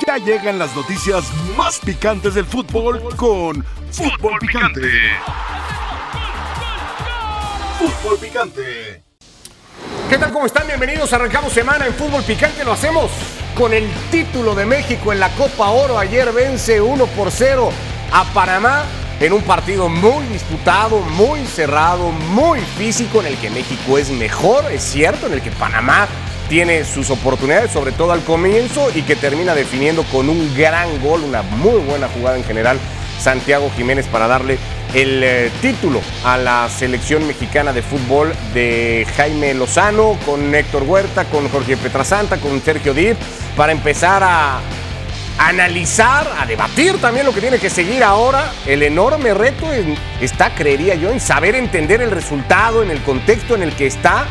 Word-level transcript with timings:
Ya 0.00 0.18
llegan 0.18 0.58
las 0.58 0.74
noticias 0.74 1.24
más 1.56 1.78
picantes 1.78 2.34
del 2.34 2.46
fútbol 2.46 3.00
con 3.16 3.64
Fútbol 3.92 4.38
Picante. 4.40 4.90
Fútbol 7.78 8.18
Picante. 8.18 9.02
¿Qué 10.08 10.18
tal? 10.18 10.32
¿Cómo 10.32 10.46
están? 10.46 10.66
Bienvenidos. 10.66 11.12
Arrancamos 11.12 11.52
semana 11.52 11.86
en 11.86 11.94
Fútbol 11.94 12.24
Picante. 12.24 12.64
Lo 12.64 12.72
hacemos 12.72 13.10
con 13.56 13.72
el 13.72 13.88
título 14.10 14.54
de 14.54 14.66
México 14.66 15.12
en 15.12 15.20
la 15.20 15.28
Copa 15.30 15.70
Oro. 15.70 15.98
Ayer 15.98 16.32
vence 16.32 16.80
1 16.80 17.06
por 17.08 17.30
0 17.30 17.70
a 18.12 18.24
Panamá 18.32 18.84
en 19.20 19.32
un 19.32 19.42
partido 19.42 19.88
muy 19.88 20.26
disputado, 20.26 20.98
muy 21.00 21.46
cerrado, 21.46 22.10
muy 22.10 22.60
físico, 22.60 23.20
en 23.20 23.26
el 23.26 23.36
que 23.38 23.48
México 23.48 23.96
es 23.96 24.10
mejor, 24.10 24.70
es 24.72 24.82
cierto, 24.82 25.26
en 25.26 25.34
el 25.34 25.42
que 25.42 25.52
Panamá 25.52 26.08
tiene 26.48 26.84
sus 26.84 27.10
oportunidades, 27.10 27.70
sobre 27.70 27.92
todo 27.92 28.12
al 28.12 28.22
comienzo, 28.22 28.88
y 28.94 29.02
que 29.02 29.16
termina 29.16 29.54
definiendo 29.54 30.02
con 30.04 30.28
un 30.28 30.54
gran 30.56 31.00
gol, 31.02 31.22
una 31.22 31.42
muy 31.42 31.80
buena 31.80 32.08
jugada 32.08 32.36
en 32.36 32.44
general, 32.44 32.78
Santiago 33.18 33.70
Jiménez 33.76 34.06
para 34.06 34.26
darle 34.26 34.58
el 34.92 35.22
eh, 35.24 35.50
título 35.60 36.00
a 36.24 36.36
la 36.36 36.68
selección 36.68 37.26
mexicana 37.26 37.72
de 37.72 37.82
fútbol 37.82 38.32
de 38.52 39.06
Jaime 39.16 39.54
Lozano, 39.54 40.18
con 40.24 40.54
Héctor 40.54 40.84
Huerta, 40.84 41.24
con 41.24 41.48
Jorge 41.48 41.76
Petrasanta, 41.76 42.36
con 42.36 42.60
Sergio 42.60 42.94
Díaz, 42.94 43.16
para 43.56 43.72
empezar 43.72 44.22
a 44.22 44.60
analizar, 45.38 46.30
a 46.38 46.46
debatir 46.46 47.00
también 47.00 47.26
lo 47.26 47.32
que 47.32 47.40
tiene 47.40 47.58
que 47.58 47.70
seguir 47.70 48.04
ahora. 48.04 48.52
El 48.66 48.82
enorme 48.82 49.34
reto 49.34 49.66
está, 50.20 50.54
creería 50.54 50.94
yo, 50.94 51.10
en 51.10 51.20
saber 51.20 51.54
entender 51.54 52.02
el 52.02 52.10
resultado, 52.10 52.82
en 52.82 52.90
el 52.90 53.02
contexto 53.02 53.54
en 53.54 53.62
el 53.62 53.72
que 53.72 53.86
está 53.86 54.26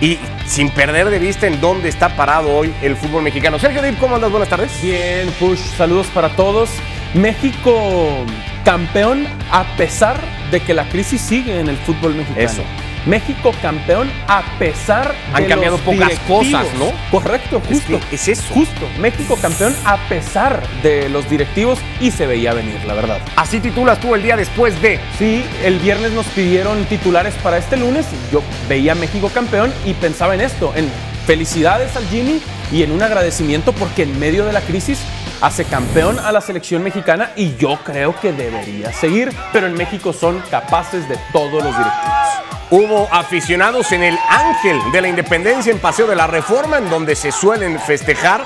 y 0.00 0.18
sin 0.46 0.70
perder 0.70 1.10
de 1.10 1.18
vista 1.18 1.46
en 1.46 1.60
dónde 1.60 1.88
está 1.88 2.16
parado 2.16 2.54
hoy 2.54 2.74
el 2.82 2.96
fútbol 2.96 3.22
mexicano. 3.22 3.58
Sergio 3.58 3.82
Dip, 3.82 3.98
¿cómo 3.98 4.16
andas? 4.16 4.30
Buenas 4.30 4.48
tardes. 4.48 4.70
Bien, 4.82 5.30
Push, 5.38 5.58
saludos 5.58 6.06
para 6.08 6.28
todos. 6.30 6.70
México 7.14 8.24
campeón 8.64 9.26
a 9.50 9.64
pesar 9.76 10.20
de 10.50 10.60
que 10.60 10.74
la 10.74 10.88
crisis 10.88 11.20
sigue 11.20 11.60
en 11.60 11.68
el 11.68 11.76
fútbol 11.76 12.14
mexicano. 12.14 12.46
Eso. 12.46 12.62
México 13.06 13.52
campeón 13.62 14.10
a 14.26 14.42
pesar 14.58 15.14
Han 15.32 15.44
de 15.44 15.48
cambiado 15.48 15.76
los 15.76 15.84
pocas 15.86 16.18
cosas, 16.26 16.66
¿no? 16.78 16.92
Correcto, 17.10 17.62
Es 17.70 17.82
justo. 17.84 18.00
que 18.10 18.16
es 18.16 18.28
eso. 18.28 18.52
Justo. 18.52 18.88
México 18.98 19.38
campeón 19.40 19.74
a 19.84 19.96
pesar 20.08 20.66
de 20.82 21.08
los 21.08 21.28
directivos 21.30 21.78
y 22.00 22.10
se 22.10 22.26
veía 22.26 22.52
venir, 22.52 22.84
la 22.84 22.94
verdad. 22.94 23.20
Así 23.36 23.60
titulas 23.60 24.00
tú 24.00 24.14
el 24.14 24.22
día 24.22 24.36
después 24.36 24.80
de. 24.82 25.00
Sí, 25.18 25.44
el 25.64 25.78
viernes 25.78 26.12
nos 26.12 26.26
pidieron 26.26 26.84
titulares 26.86 27.34
para 27.42 27.58
este 27.58 27.76
lunes. 27.76 28.06
Yo 28.32 28.42
veía 28.68 28.92
a 28.92 28.96
México 28.96 29.30
campeón 29.32 29.72
y 29.84 29.94
pensaba 29.94 30.34
en 30.34 30.40
esto, 30.40 30.72
en 30.74 30.90
felicidades 31.26 31.96
al 31.96 32.06
Jimmy 32.08 32.40
y 32.72 32.82
en 32.82 32.90
un 32.92 33.02
agradecimiento 33.02 33.72
porque 33.72 34.02
en 34.02 34.18
medio 34.18 34.44
de 34.44 34.52
la 34.52 34.60
crisis 34.60 34.98
hace 35.40 35.64
campeón 35.64 36.18
a 36.18 36.32
la 36.32 36.40
selección 36.40 36.82
mexicana 36.82 37.30
y 37.36 37.56
yo 37.56 37.78
creo 37.84 38.18
que 38.20 38.32
debería 38.32 38.92
seguir, 38.92 39.32
pero 39.52 39.66
en 39.66 39.74
México 39.74 40.12
son 40.12 40.42
capaces 40.50 41.08
de 41.08 41.18
todos 41.32 41.62
los 41.62 41.76
directivos. 41.76 42.28
Hubo 42.70 43.08
aficionados 43.12 43.92
en 43.92 44.02
el 44.02 44.18
Ángel 44.28 44.80
de 44.92 45.00
la 45.00 45.08
Independencia 45.08 45.70
en 45.72 45.78
Paseo 45.78 46.06
de 46.06 46.16
la 46.16 46.26
Reforma, 46.26 46.78
en 46.78 46.90
donde 46.90 47.14
se 47.14 47.30
suelen 47.30 47.78
festejar 47.78 48.44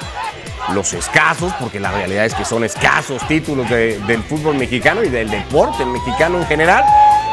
los 0.75 0.93
escasos, 0.93 1.53
porque 1.59 1.81
la 1.81 1.91
realidad 1.91 2.27
es 2.27 2.35
que 2.35 2.45
son 2.45 2.63
escasos 2.65 3.27
títulos 3.27 3.69
de- 3.71 3.99
del 4.01 4.23
fútbol 4.23 4.57
mexicano 4.57 5.03
y 5.03 5.09
del 5.09 5.31
deporte 5.31 5.87
mexicano 5.87 6.39
en 6.39 6.47
general. 6.47 6.85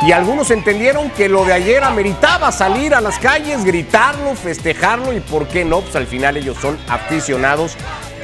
Y 0.04 0.12
algunos 0.14 0.50
entendieron 0.52 1.10
que 1.10 1.28
lo 1.28 1.44
de 1.44 1.54
ayer 1.54 1.84
ameritaba 1.84 2.52
salir 2.52 2.96
a 2.96 3.02
las 3.02 3.20
calles, 3.20 3.66
gritarlo, 3.66 4.34
festejarlo 4.36 5.12
y 5.12 5.20
por 5.20 5.48
qué 5.48 5.66
no, 5.66 5.82
pues 5.82 5.96
al 5.96 6.08
final 6.08 6.38
ellos 6.38 6.56
son 6.62 6.78
aficionados 6.88 7.76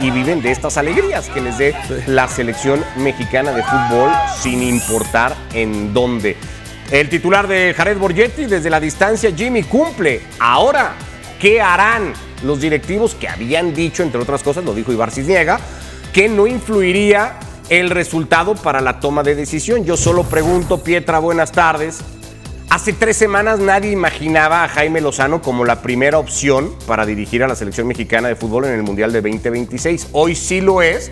y 0.02 0.12
viven 0.12 0.42
de 0.42 0.52
estas 0.52 0.78
alegrías 0.78 1.30
que 1.30 1.42
les 1.42 1.58
dé 1.58 1.76
la 2.08 2.28
selección 2.28 2.84
mexicana 2.98 3.52
de 3.52 3.64
fútbol 3.64 4.12
sin 4.42 4.62
importar 4.64 5.36
en 5.54 5.94
dónde. 5.94 6.36
El 6.92 7.10
titular 7.10 7.48
de 7.48 7.74
Jared 7.76 7.98
Borgetti 7.98 8.46
desde 8.46 8.70
la 8.70 8.80
distancia, 8.80 9.32
Jimmy, 9.36 9.64
cumple. 9.64 10.22
Ahora, 10.40 10.94
¿qué 11.40 11.62
harán 11.62 12.14
los 12.44 12.62
directivos 12.62 13.16
que 13.16 13.28
habían 13.28 13.74
dicho, 13.74 14.04
entre 14.04 14.22
otras 14.22 14.44
cosas, 14.44 14.64
lo 14.64 14.74
dijo 14.74 14.92
Ibar 14.92 15.12
Cisniega, 15.12 15.60
que 16.14 16.30
no 16.30 16.46
influiría 16.46 17.40
el 17.70 17.90
resultado 17.90 18.56
para 18.56 18.82
la 18.82 19.00
toma 19.00 19.24
de 19.24 19.36
decisión? 19.36 19.86
Yo 19.86 19.98
solo 19.98 20.24
pregunto, 20.24 20.84
Pietra, 20.84 21.20
buenas 21.20 21.52
tardes. 21.52 22.02
Hace 22.74 22.92
tres 22.92 23.18
semanas 23.18 23.60
nadie 23.60 23.92
imaginaba 23.92 24.64
a 24.64 24.68
Jaime 24.68 25.00
Lozano 25.00 25.44
como 25.44 25.64
la 25.64 25.84
primera 25.84 26.18
opción 26.18 26.74
para 26.88 27.06
dirigir 27.06 27.44
a 27.44 27.48
la 27.48 27.56
selección 27.56 27.86
mexicana 27.86 28.30
de 28.30 28.36
fútbol 28.36 28.66
en 28.66 28.72
el 28.72 28.82
Mundial 28.82 29.14
de 29.14 29.22
2026. 29.22 30.08
Hoy 30.12 30.34
sí 30.34 30.60
lo 30.60 30.82
es 30.82 31.12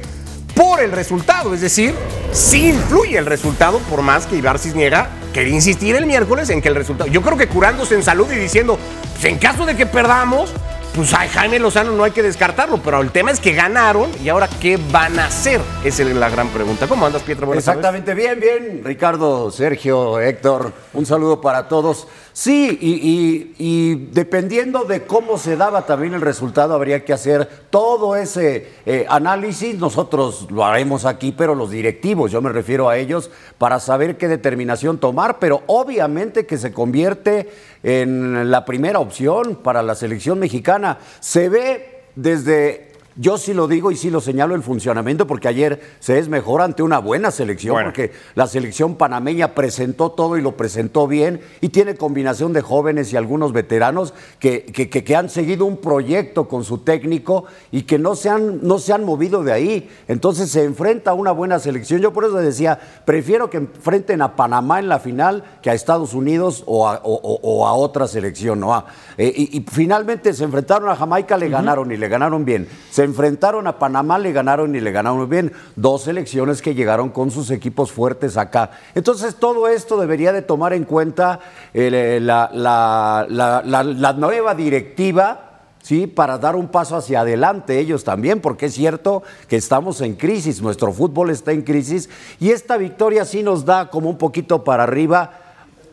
por 0.56 0.80
el 0.82 0.92
resultado, 0.92 1.54
es 1.54 1.62
decir, 1.62 1.94
sí 2.32 2.70
influye 2.70 3.16
el 3.16 3.28
resultado, 3.28 3.78
por 3.92 4.02
más 4.02 4.26
que 4.26 4.38
Ibar 4.38 4.58
Cisniega 4.58 5.12
quería 5.34 5.54
insistir 5.54 5.96
el 5.96 6.08
miércoles 6.08 6.50
en 6.50 6.64
que 6.64 6.70
el 6.70 6.74
resultado. 6.74 7.12
Yo 7.12 7.22
creo 7.22 7.38
que 7.38 7.48
curándose 7.48 7.94
en 7.94 8.02
salud 8.02 8.32
y 8.32 8.38
diciendo, 8.38 8.80
pues 9.14 9.26
en 9.26 9.38
caso 9.38 9.68
de 9.68 9.76
que 9.76 9.86
perdamos, 9.86 10.52
pues 10.96 11.14
Jaime 11.14 11.60
Lozano 11.60 11.92
no 11.92 12.04
hay 12.04 12.12
que 12.12 12.22
descartarlo, 12.22 12.78
pero 12.84 13.02
el 13.02 13.12
tema 13.12 13.32
es 13.32 13.40
que 13.40 13.54
ganaron 13.54 14.12
y 14.22 14.30
ahora 14.30 14.50
qué 14.60 14.78
van 14.92 15.20
a 15.20 15.26
hacer, 15.26 15.62
esa 15.84 16.04
es 16.04 16.16
la 16.16 16.30
gran 16.30 16.50
pregunta. 16.50 16.88
¿Cómo 16.88 17.06
andas, 17.06 17.22
Pietro? 17.24 17.54
Exactamente, 17.54 18.14
bien, 18.14 18.40
bien. 18.40 18.82
Ricardo, 18.84 19.52
Sergio, 19.52 20.20
Héctor, 20.20 20.74
un 20.94 21.06
saludo 21.06 21.40
para 21.40 21.68
todos. 21.68 22.08
Sí, 22.34 22.78
y, 22.80 23.96
dependiendo 24.12 24.86
de 24.86 25.04
cómo 25.04 25.38
se 25.38 25.58
daba 25.58 25.86
también 25.86 26.14
el 26.14 26.22
resultado, 26.22 26.74
habría 26.74 27.04
que 27.04 27.12
hacer 27.12 27.48
todo 27.70 28.16
ese 28.16 28.68
eh, 28.86 29.06
análisis. 29.10 29.78
Nosotros 29.78 30.48
lo 30.50 30.64
haremos 30.64 31.06
aquí, 31.06 31.34
pero 31.34 31.56
los 31.56 31.72
directivos, 31.72 32.32
yo 32.32 32.42
me 32.42 32.52
refiero 32.52 32.88
a 32.88 32.98
ellos, 32.98 33.30
para 33.58 33.80
saber 33.80 34.18
qué 34.18 34.28
determinación 34.30 34.98
tomar, 34.98 35.40
pero 35.40 35.64
obviamente 35.68 36.46
que 36.46 36.58
se 36.58 36.72
convierte 36.72 37.50
en 37.84 38.50
la 38.50 38.64
primera 38.64 39.00
opción 39.00 39.56
para 39.56 39.84
la 39.84 39.96
selección 39.96 40.40
mexicana. 40.40 41.00
Se 41.20 41.50
ve 41.50 42.04
desde 42.16 42.91
yo 43.16 43.38
sí 43.38 43.54
lo 43.54 43.68
digo 43.68 43.92
y 43.92 43.98
sí 43.98 44.10
lo 44.10 44.22
señalo 44.22 44.56
el 44.56 44.64
funcionamiento 44.64 45.28
porque 45.28 45.48
ayer 45.48 45.82
se 46.00 46.18
es 46.18 46.30
mejor 46.30 46.62
ante 46.62 46.82
una 46.84 47.00
buena 47.00 47.30
selección 47.32 47.74
Bueno. 47.74 47.90
porque 47.90 48.12
la 48.36 48.48
selección 48.48 48.96
panameña 48.96 49.54
presentó 49.54 50.12
todo 50.12 50.38
y 50.38 50.42
lo 50.42 50.56
presentó 50.56 51.08
bien 51.08 51.42
y 51.60 51.70
tiene 51.70 51.96
combinación 51.96 52.54
de 52.54 52.62
jóvenes 52.62 53.12
y 53.12 53.18
algunos 53.18 53.52
veteranos 53.54 54.14
que, 54.40 54.64
que- 54.66 54.90
que- 54.90 55.04
que 55.04 55.16
han 55.16 55.30
seguido 55.30 55.66
un 55.66 55.78
proyecto 55.78 56.48
con 56.48 56.64
su 56.64 56.80
técnico 56.80 57.46
y 57.72 57.84
que 57.84 58.00
no 58.00 58.16
se, 58.16 58.30
han, 58.30 58.60
no 58.66 58.80
se 58.80 58.94
han 58.94 59.04
movido 59.04 59.44
de 59.44 59.52
ahí. 59.52 59.90
Entonces 60.08 60.50
se 60.50 60.64
enfrenta 60.64 61.12
a 61.12 61.14
una 61.14 61.32
buena 61.32 61.60
selección. 61.60 62.00
Yo 62.02 62.14
por 62.14 62.24
eso 62.26 62.36
decía, 62.36 62.80
prefiero 63.06 63.50
que 63.50 63.58
enfrenten 63.58 64.22
a 64.22 64.36
Panamá 64.36 64.80
en 64.80 64.88
la 64.88 65.00
final 65.00 65.44
que 65.62 65.70
a 65.70 65.74
Estados 65.74 66.14
Unidos 66.14 66.64
o 66.66 66.88
a, 66.88 67.02
o- 67.04 67.14
o- 67.22 67.40
o 67.44 67.68
a 67.68 67.74
otra 67.74 68.08
selección. 68.08 68.60
¿no? 68.60 68.74
Ah, 68.74 68.86
eh, 69.18 69.34
y, 69.36 69.58
y 69.58 69.66
finalmente 69.70 70.34
se 70.34 70.44
enfrentaron 70.46 70.90
a 70.90 70.96
Jamaica, 70.96 71.38
le 71.38 71.50
ganaron 71.50 71.92
y 71.92 71.98
le 71.98 72.08
ganaron 72.08 72.46
bien. 72.46 72.68
Se 72.90 73.01
enfrentaron 73.04 73.68
a 73.68 73.78
Panamá, 73.80 74.18
le 74.20 74.32
ganaron 74.32 74.76
y 74.76 74.80
le 74.80 74.92
ganaron 74.92 75.28
bien. 75.30 75.52
Dos 75.76 76.04
selecciones 76.04 76.62
que 76.62 76.76
llegaron 76.76 77.10
con 77.10 77.32
sus 77.32 77.52
equipos 77.52 77.92
fuertes 77.92 78.38
acá. 78.38 78.72
Entonces 78.96 79.36
todo 79.36 79.68
esto 79.68 80.00
debería 80.00 80.32
de 80.34 80.42
tomar 80.42 80.74
en 80.74 80.84
cuenta 80.86 81.40
eh, 81.74 82.20
la- 82.22 82.50
la 82.54 84.14
nueva 84.14 84.56
directiva. 84.56 85.48
Sí, 85.84 86.06
para 86.06 86.38
dar 86.38 86.56
un 86.56 86.68
paso 86.68 86.96
hacia 86.96 87.22
adelante 87.22 87.80
ellos 87.80 88.04
también, 88.04 88.40
porque 88.40 88.68
es 88.68 88.76
cierto 88.76 89.24
que 89.48 89.56
estamos 89.56 90.00
en 90.02 90.14
crisis, 90.14 90.62
nuestro 90.62 90.94
fútbol 90.94 91.32
está 91.32 91.54
en 91.54 91.64
crisis 91.64 92.08
y 92.40 92.52
esta 92.52 92.78
victoria 92.78 93.26
sí 93.26 93.42
nos 93.42 93.66
da 93.66 93.90
como 93.90 94.08
un 94.08 94.20
poquito 94.20 94.64
para 94.64 94.84
arriba 94.84 95.32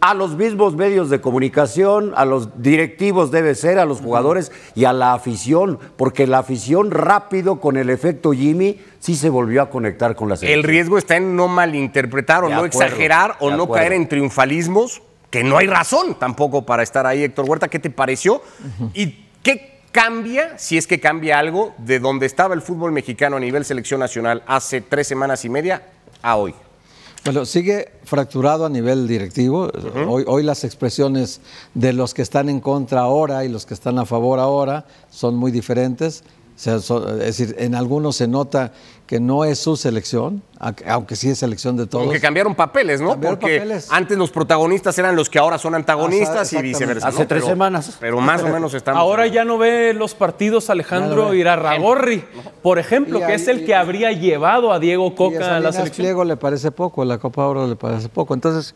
a 0.01 0.15
los 0.15 0.37
mismos 0.37 0.77
medios 0.77 1.11
de 1.11 1.21
comunicación, 1.21 2.13
a 2.17 2.25
los 2.25 2.63
directivos 2.63 3.31
debe 3.31 3.55
ser, 3.55 3.79
a 3.79 3.85
los 3.85 4.01
jugadores 4.01 4.53
y 4.75 4.85
a 4.85 4.93
la 4.93 5.13
afición, 5.13 5.79
porque 5.97 6.27
la 6.27 6.39
afición 6.39 6.91
rápido 6.91 7.61
con 7.61 7.77
el 7.77 7.91
efecto 7.91 8.33
Jimmy 8.33 8.81
sí 9.01 9.17
se 9.17 9.29
volvió 9.29 9.61
a 9.63 9.71
conectar 9.71 10.15
con 10.15 10.29
la 10.29 10.35
El 10.35 10.39
selección. 10.41 10.65
riesgo 10.65 10.99
está 10.99 11.17
en 11.17 11.35
no 11.35 11.49
malinterpretar 11.49 12.45
o 12.45 12.49
De 12.49 12.55
no 12.55 12.61
acuerdo, 12.61 12.85
exagerar 12.85 13.37
o 13.41 13.51
de 13.51 13.57
no 13.57 13.65
acuerdo. 13.65 13.81
caer 13.83 13.93
en 13.95 14.09
triunfalismos, 14.09 15.03
que 15.31 15.43
no 15.43 15.59
hay 15.59 15.67
razón 15.67 16.15
tampoco 16.19 16.65
para 16.65 16.83
estar 16.83 17.07
ahí, 17.07 17.25
Héctor 17.25 17.49
Huerta. 17.49 17.69
¿Qué 17.69 17.79
te 17.79 17.91
pareció? 17.91 18.41
¿Y 18.95 19.27
qué 19.43 19.81
cambia, 19.91 20.57
si 20.59 20.79
es 20.79 20.87
que 20.87 21.01
cambia 21.01 21.39
algo, 21.39 21.75
de 21.79 21.99
donde 21.99 22.27
estaba 22.27 22.55
el 22.55 22.63
fútbol 22.63 22.93
mexicano 22.93 23.37
a 23.37 23.41
nivel 23.41 23.65
selección 23.65 24.01
nacional 24.01 24.43
hace 24.47 24.81
tres 24.81 25.09
semanas 25.09 25.45
y 25.45 25.49
media 25.49 25.83
a 26.23 26.37
hoy? 26.37 26.55
Bueno, 27.25 27.45
sigue 27.45 27.91
fracturado 28.05 28.65
a 28.65 28.69
nivel 28.69 29.07
directivo. 29.07 29.71
hoy, 30.09 30.25
hoy 30.27 30.43
las 30.43 30.65
expresiones 30.65 31.41
de 31.75 31.93
los 31.93 32.15
que 32.15 32.23
están 32.23 32.49
en 32.49 32.61
contra 32.61 33.01
ahora 33.03 33.45
y 33.45 33.49
los 33.49 33.67
que 33.67 33.75
están 33.75 33.99
a 33.99 34.07
favor 34.07 34.39
ahora 34.39 34.87
son 35.11 35.37
muy 35.37 35.51
diferentes. 35.51 36.23
O 36.57 36.61
sea, 36.61 36.81
son- 36.81 37.09
es 37.21 37.39
decir, 37.39 37.55
en 37.59 37.75
algunos 37.75 38.17
se 38.17 38.27
nota 38.29 38.73
que 39.09 39.21
no 39.21 39.45
es 39.45 39.59
su 39.59 39.75
selección, 39.77 40.43
aunque 40.87 41.17
sí 41.17 41.31
es 41.31 41.39
selección 41.39 41.79
de 41.79 41.87
todos. 41.87 42.05
Aunque 42.05 42.21
cambiaron 42.21 42.55
papeles, 42.55 43.01
¿no? 43.01 43.13
Cambiaron 43.13 43.39
Porque 43.39 43.57
papeles. 43.57 43.89
antes 43.91 44.19
los 44.19 44.31
protagonistas 44.31 44.99
eran 44.99 45.17
los 45.17 45.31
que 45.31 45.39
ahora 45.39 45.57
son 45.57 45.75
antagonistas 45.75 46.53
y 46.53 46.61
viceversa. 46.61 47.09
Hace 47.09 47.23
¿no? 47.23 47.27
tres 47.27 47.41
Pero- 47.43 47.55
semanas. 47.55 47.97
Pero 47.99 48.21
más 48.21 48.43
o 48.43 48.49
menos 48.49 48.75
estamos. 48.75 49.01
Ahora 49.01 49.27
ya 49.27 49.47
no 49.47 49.57
ve 49.57 49.95
los 49.95 50.15
partidos 50.15 50.69
Alejandro. 50.69 51.33
Irarragorri, 51.33 52.23
por 52.63 52.79
ejemplo, 52.79 53.19
Y 53.19 53.23
que 53.25 53.35
es 53.35 53.49
el 53.49 53.65
que 53.65 53.75
habría 53.75 54.13
llevado 54.13 54.73
a 54.75 54.79
Diego 54.79 55.07
Y 55.09 55.13
a 55.13 55.17
Coca 55.17 55.57
a 55.57 55.61
la 55.61 55.73
selección. 55.73 56.05
Pliego 56.05 56.25
le 56.25 56.37
parece 56.37 56.71
poco, 56.71 57.03
la 57.05 57.17
Copa 57.17 57.47
Oro 57.47 57.67
le 57.67 57.77
parece 57.77 58.11
poco. 58.11 58.35
Entonces, 58.35 58.75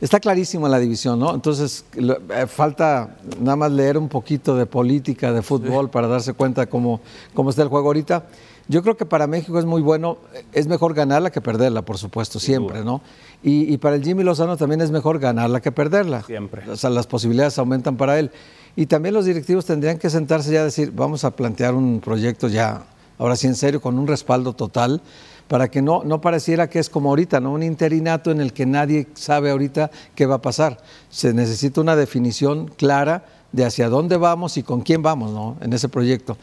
está 0.00 0.20
clarísima 0.20 0.68
la 0.68 0.78
división, 0.78 1.18
¿no? 1.18 1.34
Entonces, 1.34 1.84
lo- 1.96 2.18
eh, 2.32 2.46
falta 2.46 3.16
nada 3.40 3.56
más 3.56 3.72
leer 3.72 3.98
un 3.98 4.08
poquito 4.08 4.54
de 4.54 4.64
política, 4.66 5.32
de 5.32 5.42
fútbol, 5.42 5.90
para 5.90 6.06
darse 6.06 6.34
cuenta 6.34 6.66
cómo, 6.66 7.00
cómo 7.34 7.50
está 7.50 7.62
el 7.62 7.68
juego 7.68 7.88
ahorita. 7.88 8.26
Yo 8.68 8.82
creo 8.82 8.96
que 8.96 9.06
para 9.06 9.26
México 9.26 9.58
es 9.58 9.64
muy 9.64 9.82
bueno, 9.82 10.18
es 10.52 10.66
mejor 10.66 10.94
ganarla 10.94 11.30
que 11.30 11.40
perderla, 11.40 11.82
por 11.82 11.98
supuesto, 11.98 12.38
siempre, 12.38 12.84
¿no? 12.84 13.00
Y, 13.42 13.72
y 13.72 13.78
para 13.78 13.96
el 13.96 14.04
Jimmy 14.04 14.22
Lozano 14.22 14.56
también 14.56 14.80
es 14.80 14.90
mejor 14.90 15.18
ganarla 15.18 15.60
que 15.60 15.72
perderla. 15.72 16.22
Siempre. 16.22 16.68
O 16.70 16.76
sea, 16.76 16.90
las 16.90 17.06
posibilidades 17.06 17.58
aumentan 17.58 17.96
para 17.96 18.18
él. 18.18 18.30
Y 18.76 18.86
también 18.86 19.14
los 19.14 19.26
directivos 19.26 19.66
tendrían 19.66 19.98
que 19.98 20.08
sentarse 20.08 20.52
ya 20.52 20.60
a 20.60 20.64
decir, 20.64 20.92
vamos 20.94 21.24
a 21.24 21.32
plantear 21.32 21.74
un 21.74 22.00
proyecto 22.00 22.48
ya, 22.48 22.84
ahora 23.18 23.36
sí 23.36 23.46
en 23.46 23.54
serio, 23.54 23.80
con 23.80 23.98
un 23.98 24.06
respaldo 24.06 24.54
total, 24.54 25.02
para 25.48 25.70
que 25.70 25.82
no, 25.82 26.02
no 26.04 26.20
pareciera 26.20 26.70
que 26.70 26.78
es 26.78 26.88
como 26.88 27.10
ahorita, 27.10 27.40
¿no? 27.40 27.52
Un 27.52 27.62
interinato 27.62 28.30
en 28.30 28.40
el 28.40 28.54
que 28.54 28.64
nadie 28.64 29.08
sabe 29.12 29.50
ahorita 29.50 29.90
qué 30.14 30.24
va 30.24 30.36
a 30.36 30.42
pasar. 30.42 30.78
Se 31.10 31.34
necesita 31.34 31.80
una 31.80 31.96
definición 31.96 32.68
clara 32.68 33.26
de 33.52 33.66
hacia 33.66 33.90
dónde 33.90 34.16
vamos 34.16 34.56
y 34.56 34.62
con 34.62 34.80
quién 34.80 35.02
vamos, 35.02 35.30
¿no? 35.30 35.56
En 35.60 35.74
ese 35.74 35.90
proyecto. 35.90 36.38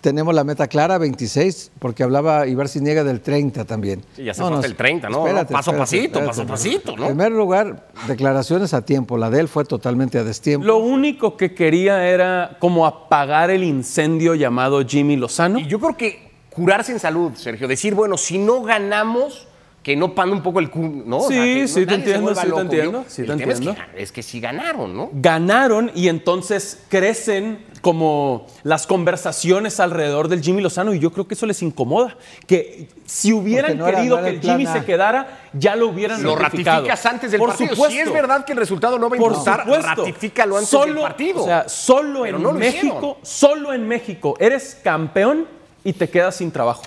Tenemos 0.00 0.34
la 0.34 0.44
meta 0.44 0.66
clara, 0.66 0.96
26, 0.98 1.72
porque 1.78 2.02
hablaba 2.02 2.46
Ibar 2.46 2.68
Niega 2.76 3.04
del 3.04 3.20
30 3.20 3.64
también. 3.66 4.02
Sí, 4.16 4.24
ya 4.24 4.32
se 4.32 4.42
fue 4.42 4.54
hasta 4.54 4.66
el 4.66 4.74
30, 4.74 5.10
¿no? 5.10 5.24
Paso 5.50 5.72
a 5.72 5.76
pasito, 5.76 6.24
paso 6.24 6.42
a 6.42 6.46
pasito, 6.46 6.96
¿no? 6.96 7.02
En 7.02 7.08
primer 7.08 7.32
lugar, 7.32 7.88
declaraciones 8.08 8.72
a 8.72 8.82
tiempo. 8.82 9.18
La 9.18 9.28
de 9.28 9.40
él 9.40 9.48
fue 9.48 9.64
totalmente 9.64 10.18
a 10.18 10.24
destiempo. 10.24 10.66
Lo 10.66 10.78
único 10.78 11.36
que 11.36 11.54
quería 11.54 12.08
era 12.08 12.56
como 12.60 12.86
apagar 12.86 13.50
el 13.50 13.62
incendio 13.62 14.34
llamado 14.34 14.84
Jimmy 14.86 15.16
Lozano. 15.16 15.58
Y 15.58 15.66
yo 15.66 15.78
creo 15.78 15.96
que 15.96 16.30
curarse 16.50 16.92
en 16.92 16.98
salud, 16.98 17.32
Sergio. 17.34 17.68
Decir, 17.68 17.94
bueno, 17.94 18.16
si 18.16 18.38
no 18.38 18.62
ganamos, 18.62 19.48
que 19.82 19.96
no 19.96 20.14
panda 20.14 20.36
un 20.36 20.42
poco 20.42 20.60
el 20.60 20.68
cu, 20.70 21.04
¿no? 21.06 21.22
Sí, 21.22 21.28
que 21.34 21.60
no- 21.62 21.68
sí, 21.68 21.86
te 21.86 21.94
entiendo, 21.94 22.34
sí 22.34 22.40
te 22.52 22.60
entiendo, 22.60 23.04
el 23.16 23.26
tema 23.38 23.52
es 23.52 23.60
que-. 23.60 23.76
Es 24.02 24.12
que, 24.12 24.22
sí 24.22 24.38
ganaron, 24.38 24.94
¿no? 24.94 25.08
Ganaron 25.12 25.90
y 25.94 26.08
entonces 26.08 26.82
crecen 26.90 27.64
como 27.80 28.46
las 28.62 28.86
conversaciones 28.86 29.80
alrededor 29.80 30.28
del 30.28 30.42
Jimmy 30.42 30.60
Lozano 30.60 30.92
y 30.92 30.98
yo 30.98 31.10
creo 31.12 31.26
que 31.26 31.32
eso 31.32 31.46
les 31.46 31.62
incomoda. 31.62 32.14
Que 32.46 32.88
si 33.06 33.32
hubieran 33.32 33.78
era- 33.80 33.86
querido 33.90 34.16
no 34.16 34.22
era 34.26 34.30
que 34.30 34.36
el 34.36 34.42
Jimmy 34.42 34.66
se 34.66 34.84
quedara, 34.84 35.40
ya 35.54 35.76
lo 35.76 35.88
hubieran 35.88 36.22
Lo 36.22 36.36
ratificado. 36.36 36.82
ratificas 36.82 37.06
antes 37.06 37.30
del 37.30 37.38
Por 37.38 37.48
partido. 37.48 37.70
Supuesto. 37.70 37.94
Si 37.94 38.00
es 38.00 38.12
verdad 38.12 38.44
que 38.44 38.52
el 38.52 38.58
resultado 38.58 38.98
no 38.98 39.08
va 39.08 39.16
a 39.16 39.18
Por 39.18 39.28
importar, 39.32 39.60
supuesto. 39.64 39.86
ratifícalo 40.04 40.56
antes 40.56 40.68
solo, 40.68 40.92
del 40.92 41.02
partido. 41.02 41.42
O 41.42 41.46
sea, 41.46 41.68
solo 41.70 42.22
Pero 42.24 42.36
en 42.50 42.58
México, 42.58 42.86
hicieron. 42.98 43.14
solo 43.22 43.72
en 43.72 43.88
México 43.88 44.36
eres 44.38 44.78
campeón 44.84 45.46
y 45.82 45.94
te 45.94 46.10
quedas 46.10 46.36
sin 46.36 46.50
trabajo. 46.50 46.82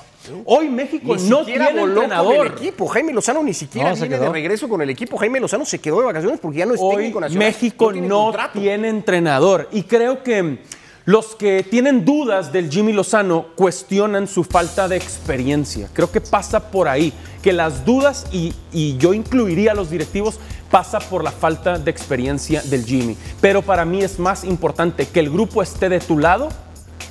Hoy 0.45 0.69
México 0.69 1.15
Ni 1.15 1.29
no 1.29 1.43
tiene 1.45 1.71
voló 1.73 2.03
entrenador. 2.03 2.37
con 2.37 2.47
el 2.47 2.53
equipo. 2.53 2.87
Jaime 2.87 3.13
Lozano 3.13 3.43
ni 3.43 3.53
siquiera 3.53 3.89
No, 3.89 3.95
viene 3.95 4.17
de 4.17 4.29
regreso 4.29 4.69
con 4.69 4.81
el 4.81 4.89
equipo. 4.89 5.17
Jaime 5.17 5.39
Lozano 5.39 5.65
se 5.65 5.79
quedó 5.79 5.99
de 5.99 6.05
vacaciones 6.05 6.39
porque 6.39 6.59
ya 6.59 6.65
no 6.65 6.73
es 6.73 6.79
Hoy 6.81 6.95
técnico 6.95 7.21
nacional. 7.21 7.47
México 7.47 7.91
tiene 7.91 8.07
no 8.07 8.33
tiene 8.53 8.89
entrenador 8.89 9.67
y 9.71 9.83
creo 9.83 10.23
que 10.23 10.59
los 11.05 11.35
que 11.35 11.63
tienen 11.63 12.05
dudas 12.05 12.53
del 12.53 12.69
Jimmy 12.69 12.93
Lozano 12.93 13.47
cuestionan 13.55 14.27
su 14.27 14.45
falta 14.45 14.87
de 14.87 14.95
experiencia. 14.95 15.89
Creo 15.91 16.09
que 16.09 16.21
pasa 16.21 16.71
por 16.71 16.87
ahí, 16.87 17.11
que 17.41 17.51
las 17.51 17.83
dudas, 17.83 18.25
y, 18.31 18.53
y 18.71 18.95
yo 18.97 19.13
incluiría 19.13 19.73
a 19.73 19.75
los 19.75 19.89
directivos, 19.89 20.39
pasa 20.71 20.99
por 20.99 21.21
la 21.21 21.31
falta 21.31 21.77
de 21.77 21.91
experiencia 21.91 22.61
del 22.61 22.85
Jimmy. 22.85 23.17
Pero 23.41 23.61
para 23.61 23.83
mí 23.83 24.01
es 24.01 24.17
más 24.17 24.45
importante 24.45 25.05
que 25.05 25.19
el 25.19 25.29
grupo 25.29 25.61
esté 25.61 25.89
de 25.89 25.99
tu 25.99 26.17
lado 26.17 26.47